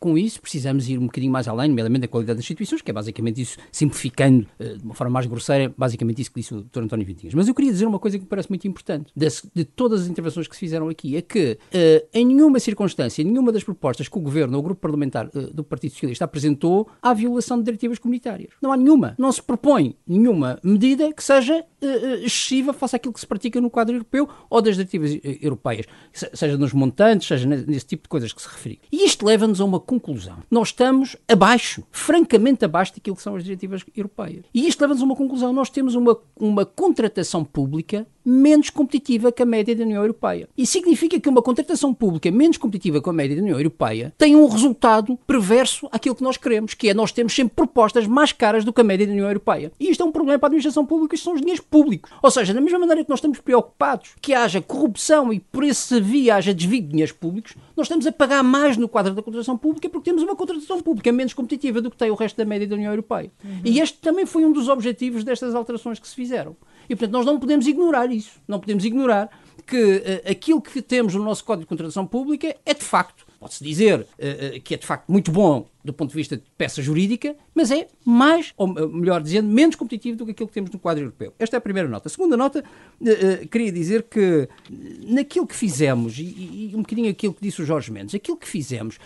com 0.00 0.16
isso, 0.16 0.40
precisamos 0.40 0.88
ir 0.88 0.98
um 0.98 1.06
bocadinho 1.06 1.32
mais 1.32 1.46
além, 1.46 1.68
nomeadamente 1.68 2.02
da 2.02 2.08
qualidade 2.08 2.36
das 2.36 2.44
instituições, 2.44 2.80
que 2.80 2.90
é 2.90 2.94
basicamente 2.94 3.40
isso, 3.40 3.58
simplificando 3.70 4.46
eh, 4.58 4.76
de 4.76 4.84
uma 4.84 4.94
forma 4.94 5.12
mais 5.12 5.26
grosseira 5.42 5.64
é 5.64 5.68
basicamente 5.76 6.22
isso 6.22 6.30
que 6.30 6.40
disse 6.40 6.54
o 6.54 6.62
Dr. 6.62 6.82
António 6.82 7.04
Vintinhas. 7.04 7.34
Mas 7.34 7.48
eu 7.48 7.54
queria 7.54 7.72
dizer 7.72 7.86
uma 7.86 7.98
coisa 7.98 8.16
que 8.16 8.24
me 8.24 8.28
parece 8.28 8.48
muito 8.48 8.66
importante 8.66 9.12
de, 9.14 9.64
todas 9.64 10.02
as 10.02 10.08
intervenções 10.08 10.46
que 10.46 10.54
se 10.54 10.60
fizeram 10.60 10.88
aqui, 10.88 11.16
é 11.16 11.22
que 11.22 11.58
uh, 11.74 12.08
em 12.14 12.24
nenhuma 12.24 12.60
circunstância, 12.60 13.22
nenhuma 13.24 13.50
das 13.50 13.64
propostas 13.64 14.08
que 14.08 14.16
o 14.16 14.20
Governo 14.20 14.54
ou 14.54 14.60
o 14.60 14.62
Grupo 14.62 14.80
Parlamentar 14.80 15.26
uh, 15.26 15.52
do 15.52 15.64
Partido 15.64 15.92
Socialista 15.92 16.24
apresentou, 16.24 16.88
há 17.02 17.12
violação 17.12 17.58
de 17.58 17.64
diretivas 17.64 17.98
comunitárias. 17.98 18.52
Não 18.62 18.72
há 18.72 18.76
nenhuma. 18.76 19.14
Não 19.18 19.32
se 19.32 19.42
propõe 19.42 19.96
nenhuma 20.06 20.58
medida 20.62 21.12
que 21.12 21.22
seja 21.22 21.60
uh, 21.60 22.14
excessiva 22.24 22.72
face 22.72 22.96
àquilo 22.96 23.12
que 23.12 23.20
se 23.20 23.26
pratica 23.26 23.60
no 23.60 23.70
quadro 23.70 23.96
europeu 23.96 24.28
ou 24.48 24.62
das 24.62 24.76
diretivas 24.76 25.18
europeias, 25.40 25.86
seja 26.12 26.56
nos 26.56 26.72
montantes, 26.72 27.26
seja 27.26 27.46
nesse 27.48 27.86
tipo 27.86 28.04
de 28.04 28.08
coisas 28.08 28.32
que 28.32 28.40
se 28.40 28.48
referiu. 28.48 28.78
E 28.90 29.04
isto 29.04 29.26
leva-nos 29.26 29.60
a 29.60 29.64
uma 29.64 29.80
conclusão. 29.80 30.38
Nós 30.50 30.68
estamos 30.68 31.16
abaixo, 31.28 31.82
francamente 31.90 32.64
abaixo 32.64 32.94
daquilo 32.94 33.16
que 33.16 33.22
são 33.22 33.36
as 33.36 33.44
diretivas 33.44 33.82
europeias. 33.96 34.44
E 34.54 34.66
isto 34.66 34.80
leva-nos 34.80 35.02
a 35.02 35.04
uma 35.04 35.16
conclusão. 35.16 35.31
Nós 35.40 35.70
temos 35.70 35.94
uma, 35.94 36.18
uma 36.38 36.66
contratação 36.66 37.44
pública 37.44 38.06
menos 38.24 38.70
competitiva 38.70 39.32
que 39.32 39.42
a 39.42 39.46
média 39.46 39.74
da 39.74 39.84
União 39.84 40.02
Europeia. 40.02 40.48
E 40.56 40.66
significa 40.66 41.18
que 41.18 41.28
uma 41.28 41.42
contratação 41.42 41.92
pública 41.92 42.30
menos 42.30 42.56
competitiva 42.56 43.00
com 43.00 43.10
a 43.10 43.12
média 43.12 43.36
da 43.36 43.42
União 43.42 43.58
Europeia 43.58 44.12
tem 44.16 44.36
um 44.36 44.46
resultado 44.46 45.18
perverso 45.26 45.88
àquilo 45.90 46.14
que 46.14 46.22
nós 46.22 46.36
queremos, 46.36 46.74
que 46.74 46.88
é 46.88 46.94
nós 46.94 47.12
temos 47.12 47.34
sempre 47.34 47.54
propostas 47.54 48.06
mais 48.06 48.32
caras 48.32 48.64
do 48.64 48.72
que 48.72 48.80
a 48.80 48.84
média 48.84 49.06
da 49.06 49.12
União 49.12 49.26
Europeia. 49.26 49.72
E 49.78 49.90
isto 49.90 50.02
é 50.02 50.06
um 50.06 50.12
problema 50.12 50.38
para 50.38 50.46
a 50.46 50.50
administração 50.50 50.86
pública, 50.86 51.14
isto 51.14 51.24
são 51.24 51.34
os 51.34 51.40
dinheiros 51.40 51.64
públicos. 51.64 52.10
Ou 52.22 52.30
seja, 52.30 52.54
da 52.54 52.60
mesma 52.60 52.78
maneira 52.78 53.02
que 53.02 53.10
nós 53.10 53.18
estamos 53.18 53.40
preocupados 53.40 54.10
que 54.20 54.34
haja 54.34 54.60
corrupção 54.60 55.32
e 55.32 55.40
por 55.40 55.64
essa 55.64 56.00
via 56.00 56.36
haja 56.36 56.54
desvio 56.54 56.82
de 56.82 56.88
dinheiros 56.88 57.12
públicos, 57.12 57.54
nós 57.76 57.86
estamos 57.86 58.06
a 58.06 58.12
pagar 58.12 58.42
mais 58.42 58.76
no 58.76 58.88
quadro 58.88 59.14
da 59.14 59.22
contratação 59.22 59.56
pública 59.56 59.88
porque 59.88 60.10
temos 60.10 60.22
uma 60.22 60.36
contratação 60.36 60.80
pública 60.80 61.10
menos 61.10 61.32
competitiva 61.32 61.80
do 61.80 61.90
que 61.90 61.96
tem 61.96 62.10
o 62.10 62.14
resto 62.14 62.36
da 62.36 62.44
média 62.44 62.66
da 62.66 62.74
União 62.74 62.92
Europeia. 62.92 63.30
Uhum. 63.44 63.60
E 63.64 63.80
este 63.80 63.98
também 63.98 64.26
foi 64.26 64.44
um 64.44 64.52
dos 64.52 64.68
objetivos 64.68 65.24
destas 65.24 65.54
alterações 65.54 65.98
que 65.98 66.06
se 66.06 66.14
fizeram. 66.14 66.56
E, 66.88 66.96
portanto, 66.96 67.12
nós 67.12 67.26
não 67.26 67.38
podemos 67.38 67.66
ignorar 67.66 68.10
isso. 68.12 68.40
Não 68.46 68.60
podemos 68.60 68.84
ignorar 68.84 69.30
que 69.66 69.96
uh, 69.96 70.30
aquilo 70.30 70.60
que 70.60 70.82
temos 70.82 71.14
no 71.14 71.22
nosso 71.22 71.44
Código 71.44 71.64
de 71.64 71.68
Contratação 71.68 72.06
Pública 72.06 72.56
é, 72.64 72.74
de 72.74 72.84
facto, 72.84 73.26
pode-se 73.42 73.64
dizer 73.64 74.00
uh, 74.00 74.56
uh, 74.56 74.60
que 74.60 74.74
é, 74.74 74.76
de 74.76 74.86
facto, 74.86 75.10
muito 75.10 75.32
bom 75.32 75.66
do 75.84 75.92
ponto 75.92 76.10
de 76.10 76.16
vista 76.16 76.36
de 76.36 76.44
peça 76.56 76.80
jurídica, 76.80 77.34
mas 77.52 77.72
é 77.72 77.88
mais, 78.04 78.54
ou 78.56 78.68
melhor 78.68 79.20
dizendo, 79.20 79.48
menos 79.48 79.74
competitivo 79.74 80.16
do 80.16 80.24
que 80.24 80.30
aquilo 80.30 80.46
que 80.46 80.54
temos 80.54 80.70
no 80.70 80.78
quadro 80.78 81.02
europeu. 81.02 81.34
Esta 81.40 81.56
é 81.56 81.58
a 81.58 81.60
primeira 81.60 81.88
nota. 81.88 82.06
A 82.06 82.10
segunda 82.10 82.36
nota, 82.36 82.62
uh, 83.00 83.48
queria 83.48 83.72
dizer 83.72 84.04
que 84.04 84.48
naquilo 85.08 85.44
que 85.44 85.56
fizemos, 85.56 86.16
e, 86.20 86.70
um 86.72 86.82
bocadinho 86.82 87.10
aquilo 87.10 87.34
que 87.34 87.42
disse 87.42 87.60
o 87.60 87.64
Jorge 87.64 87.90
Mendes, 87.90 88.14
aquilo 88.14 88.36
que 88.36 88.46
fizemos, 88.46 89.00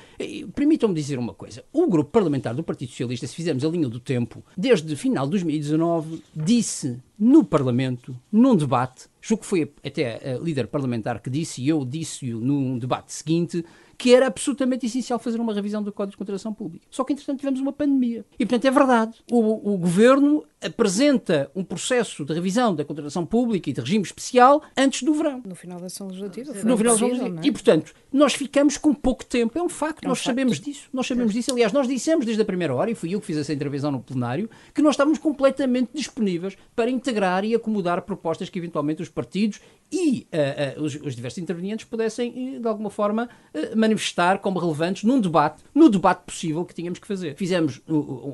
permitam-me 0.55 0.95
dizer 0.95 1.19
uma 1.19 1.33
coisa, 1.33 1.65
o 1.73 1.87
grupo 1.87 2.11
parlamentar 2.11 2.55
do 2.55 2.63
Partido 2.63 2.91
Socialista, 2.91 3.27
se 3.27 3.35
fizermos 3.35 3.65
a 3.65 3.69
linha 3.69 3.89
do 3.89 3.99
tempo, 3.99 4.45
desde 4.55 4.95
final 4.97 5.25
de 5.25 5.31
2019, 5.31 6.23
disse 6.35 6.99
no 7.19 7.43
Parlamento, 7.43 8.15
num 8.31 8.55
debate, 8.55 9.07
julgo 9.23 9.43
que 9.43 9.49
foi 9.49 9.73
até 9.85 10.35
a 10.35 10.39
líder 10.39 10.67
parlamentar 10.67 11.21
que 11.21 11.31
disse, 11.31 11.63
e 11.63 11.69
eu 11.69 11.85
disse-o 11.85 12.39
num 12.39 12.79
debate 12.79 13.13
seguinte, 13.13 13.65
que 13.97 14.15
era 14.15 14.27
absolutamente 14.27 14.87
essencial 14.87 15.19
fazer 15.19 15.41
uma 15.41 15.55
revisão 15.55 15.83
do 15.83 15.93
Código 15.93 16.13
de 16.13 16.17
Contratação 16.17 16.53
Pública. 16.53 16.87
Só 16.91 17.05
que, 17.05 17.13
entretanto, 17.13 17.39
tivemos 17.39 17.61
uma 17.61 17.73
pandemia. 17.73 18.25
E, 18.39 18.45
portanto, 18.45 18.65
é 18.67 18.71
verdade. 18.71 19.19
O, 19.31 19.75
o 19.75 19.79
governo 19.79 20.45
apresenta 20.63 21.51
um 21.55 21.63
processo 21.63 22.25
de 22.25 22.33
revisão 22.33 22.75
da 22.75 22.85
contratação 22.85 23.25
pública 23.25 23.71
e 23.71 23.73
de 23.73 23.81
regime 23.81 24.05
especial 24.05 24.63
antes 24.77 25.03
do 25.03 25.15
verão. 25.15 25.43
No 25.45 25.55
final 25.55 25.79
da 25.79 25.87
ação 25.87 26.09
legislativa. 26.09 26.53
No 26.53 26.59
final 26.59 26.77
da 26.77 26.93
ação 26.93 27.09
legislativa. 27.09 27.41
É? 27.41 27.47
E, 27.47 27.53
portanto, 27.53 27.95
nós 28.13 28.35
ficamos 28.35 28.77
com 28.77 28.95
pouco 28.95 29.25
tempo. 29.25 29.59
É 29.59 29.63
um 29.63 29.69
facto. 29.69 30.05
É 30.05 30.07
um 30.07 30.11
nós 30.11 30.19
facto. 30.19 30.27
sabemos 30.27 30.61
disso. 30.61 30.89
Nós 30.93 31.07
sabemos 31.07 31.33
disso. 31.33 31.53
Aliás, 31.53 31.73
nós 31.73 31.87
dissemos 31.87 32.25
desde 32.25 32.43
a 32.43 32.45
primeira 32.45 32.75
hora, 32.75 32.91
e 32.91 32.95
fui 32.95 33.15
eu 33.15 33.21
que 33.21 33.27
fiz 33.27 33.37
essa 33.37 33.53
intervenção 33.53 33.91
no 33.91 34.01
plenário, 34.01 34.51
que 34.75 34.83
nós 34.83 34.95
estávamos 34.95 35.19
completamente 35.19 35.91
disponíveis 35.95 36.57
para 36.75 36.91
integrar 36.91 37.45
e 37.45 37.55
acomodar 37.55 38.03
propostas 38.03 38.49
que, 38.49 38.59
eventualmente, 38.59 39.03
os 39.03 39.09
partidos 39.09 39.61
e 39.91 40.27
uh, 40.33 40.81
uh, 40.81 40.85
os, 40.85 40.95
os, 40.97 41.15
diversos 41.15 41.39
intervenientes 41.39 41.85
pudessem, 41.85 42.61
de 42.61 42.67
alguma 42.67 42.91
forma, 42.91 43.29
uh, 43.55 43.79
manifestar 43.79 44.39
como 44.39 44.59
relevantes 44.59 45.05
num 45.05 45.21
debate, 45.21 45.63
no 45.75 45.89
debate 45.89 46.25
possível 46.25 46.65
que 46.65 46.75
tínhamos 46.75 46.99
que 46.99 47.07
fazer. 47.07 47.37
Fizemos 47.37 47.81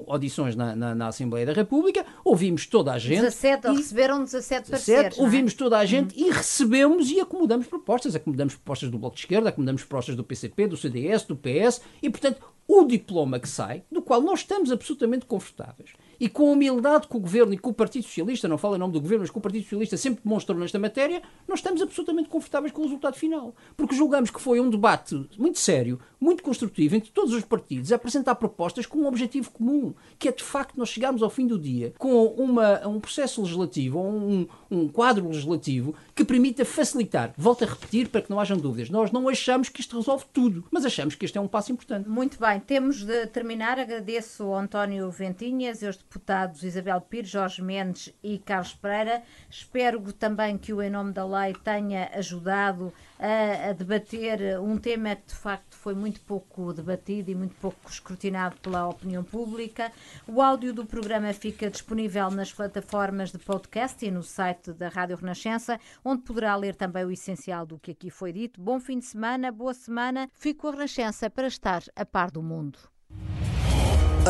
audições 0.06 0.56
na, 0.56 0.74
na, 0.74 0.94
na, 0.94 1.08
Assembleia 1.08 1.44
da 1.44 1.52
República, 1.52 2.06
ouvimos 2.24 2.66
toda 2.66 2.92
a 2.92 2.98
gente. 2.98 3.20
17, 3.20 3.66
e, 3.66 3.76
receberam 3.76 4.24
17 4.24 4.70
pareceres. 4.70 5.18
É? 5.18 5.22
Ouvimos 5.22 5.54
toda 5.54 5.78
a 5.78 5.84
gente 5.84 6.18
uhum. 6.18 6.28
e 6.28 6.30
recebemos 6.30 7.10
e 7.10 7.20
acomodamos 7.20 7.66
propostas. 7.66 8.14
Acomodamos 8.14 8.54
propostas 8.54 8.90
do 8.90 8.98
Bloco 8.98 9.16
de 9.16 9.22
Esquerda, 9.22 9.50
acomodamos 9.50 9.82
propostas 9.82 10.16
do 10.16 10.24
PCP, 10.24 10.66
do 10.66 10.76
CDS, 10.76 11.24
do 11.24 11.36
PS 11.36 11.82
e, 12.02 12.08
portanto, 12.08 12.40
o 12.66 12.84
diploma 12.84 13.38
que 13.38 13.48
sai, 13.48 13.82
do 13.90 14.00
qual 14.00 14.20
nós 14.20 14.40
estamos 14.40 14.72
absolutamente 14.72 15.26
confortáveis, 15.26 15.90
e 16.22 16.28
com 16.28 16.50
a 16.50 16.52
humildade 16.52 17.08
que 17.08 17.16
o 17.16 17.18
Governo 17.18 17.52
e 17.52 17.58
que 17.58 17.68
o 17.68 17.72
Partido 17.72 18.04
Socialista, 18.04 18.46
não 18.46 18.56
falo 18.56 18.76
em 18.76 18.78
nome 18.78 18.92
do 18.92 19.00
Governo, 19.00 19.22
mas 19.22 19.30
que 19.32 19.38
o 19.38 19.40
Partido 19.40 19.64
Socialista 19.64 19.96
sempre 19.96 20.22
demonstrou 20.22 20.56
nesta 20.56 20.78
matéria, 20.78 21.20
nós 21.48 21.58
estamos 21.58 21.82
absolutamente 21.82 22.28
confortáveis 22.28 22.72
com 22.72 22.82
o 22.82 22.84
resultado 22.84 23.16
final. 23.16 23.56
Porque 23.76 23.96
julgamos 23.96 24.30
que 24.30 24.40
foi 24.40 24.60
um 24.60 24.70
debate 24.70 25.28
muito 25.36 25.58
sério, 25.58 25.98
muito 26.20 26.40
construtivo, 26.44 26.94
entre 26.94 27.10
todos 27.10 27.34
os 27.34 27.42
partidos, 27.42 27.90
a 27.90 27.96
apresentar 27.96 28.36
propostas 28.36 28.86
com 28.86 28.98
um 28.98 29.08
objetivo 29.08 29.50
comum, 29.50 29.92
que 30.16 30.28
é 30.28 30.30
de 30.30 30.44
facto 30.44 30.76
nós 30.76 30.90
chegarmos 30.90 31.24
ao 31.24 31.28
fim 31.28 31.44
do 31.44 31.58
dia 31.58 31.92
com 31.98 32.26
uma, 32.26 32.86
um 32.86 33.00
processo 33.00 33.42
legislativo, 33.42 33.98
um, 33.98 34.46
um 34.70 34.86
quadro 34.86 35.26
legislativo 35.26 35.92
que 36.22 36.26
permita 36.26 36.64
facilitar, 36.64 37.34
volto 37.36 37.64
a 37.64 37.66
repetir 37.66 38.08
para 38.08 38.22
que 38.22 38.30
não 38.30 38.38
hajam 38.38 38.56
dúvidas, 38.56 38.88
nós 38.88 39.10
não 39.10 39.28
achamos 39.28 39.68
que 39.68 39.80
isto 39.80 39.96
resolve 39.96 40.24
tudo, 40.32 40.64
mas 40.70 40.84
achamos 40.84 41.16
que 41.16 41.24
este 41.24 41.36
é 41.36 41.40
um 41.40 41.48
passo 41.48 41.72
importante. 41.72 42.08
Muito 42.08 42.38
bem, 42.38 42.60
temos 42.60 43.02
de 43.04 43.26
terminar. 43.26 43.78
Agradeço 43.78 44.44
ao 44.44 44.56
António 44.56 45.10
Ventinhas 45.10 45.82
e 45.82 45.86
aos 45.86 45.96
deputados 45.96 46.62
Isabel 46.62 47.00
Pires, 47.00 47.30
Jorge 47.30 47.60
Mendes 47.60 48.14
e 48.22 48.38
Carlos 48.38 48.72
Pereira. 48.74 49.22
Espero 49.50 50.00
também 50.12 50.56
que 50.56 50.72
o 50.72 50.80
Em 50.80 50.90
Nome 50.90 51.12
da 51.12 51.26
Lei 51.26 51.54
tenha 51.64 52.10
ajudado 52.14 52.92
a, 53.22 53.70
a 53.70 53.72
debater 53.72 54.58
um 54.60 54.76
tema 54.76 55.14
que 55.14 55.28
de 55.28 55.34
facto 55.34 55.76
foi 55.76 55.94
muito 55.94 56.20
pouco 56.22 56.72
debatido 56.72 57.30
e 57.30 57.34
muito 57.36 57.54
pouco 57.54 57.88
escrutinado 57.88 58.56
pela 58.60 58.88
opinião 58.88 59.22
pública. 59.22 59.92
O 60.26 60.42
áudio 60.42 60.74
do 60.74 60.84
programa 60.84 61.32
fica 61.32 61.70
disponível 61.70 62.30
nas 62.32 62.52
plataformas 62.52 63.30
de 63.30 63.38
podcast 63.38 64.04
e 64.04 64.10
no 64.10 64.24
site 64.24 64.72
da 64.72 64.88
Rádio 64.88 65.16
Renascença, 65.16 65.78
onde 66.04 66.22
poderá 66.22 66.56
ler 66.56 66.74
também 66.74 67.04
o 67.04 67.12
essencial 67.12 67.64
do 67.64 67.78
que 67.78 67.92
aqui 67.92 68.10
foi 68.10 68.32
dito. 68.32 68.60
Bom 68.60 68.80
fim 68.80 68.98
de 68.98 69.04
semana, 69.04 69.52
boa 69.52 69.72
semana. 69.72 70.28
Fico 70.34 70.66
a 70.66 70.72
Renascença 70.72 71.30
para 71.30 71.46
estar 71.46 71.82
a 71.94 72.04
par 72.04 72.30
do 72.30 72.42
mundo. 72.42 72.78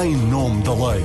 Em 0.03 0.17
nome 0.31 0.63
da 0.63 0.75
lei. 0.75 1.03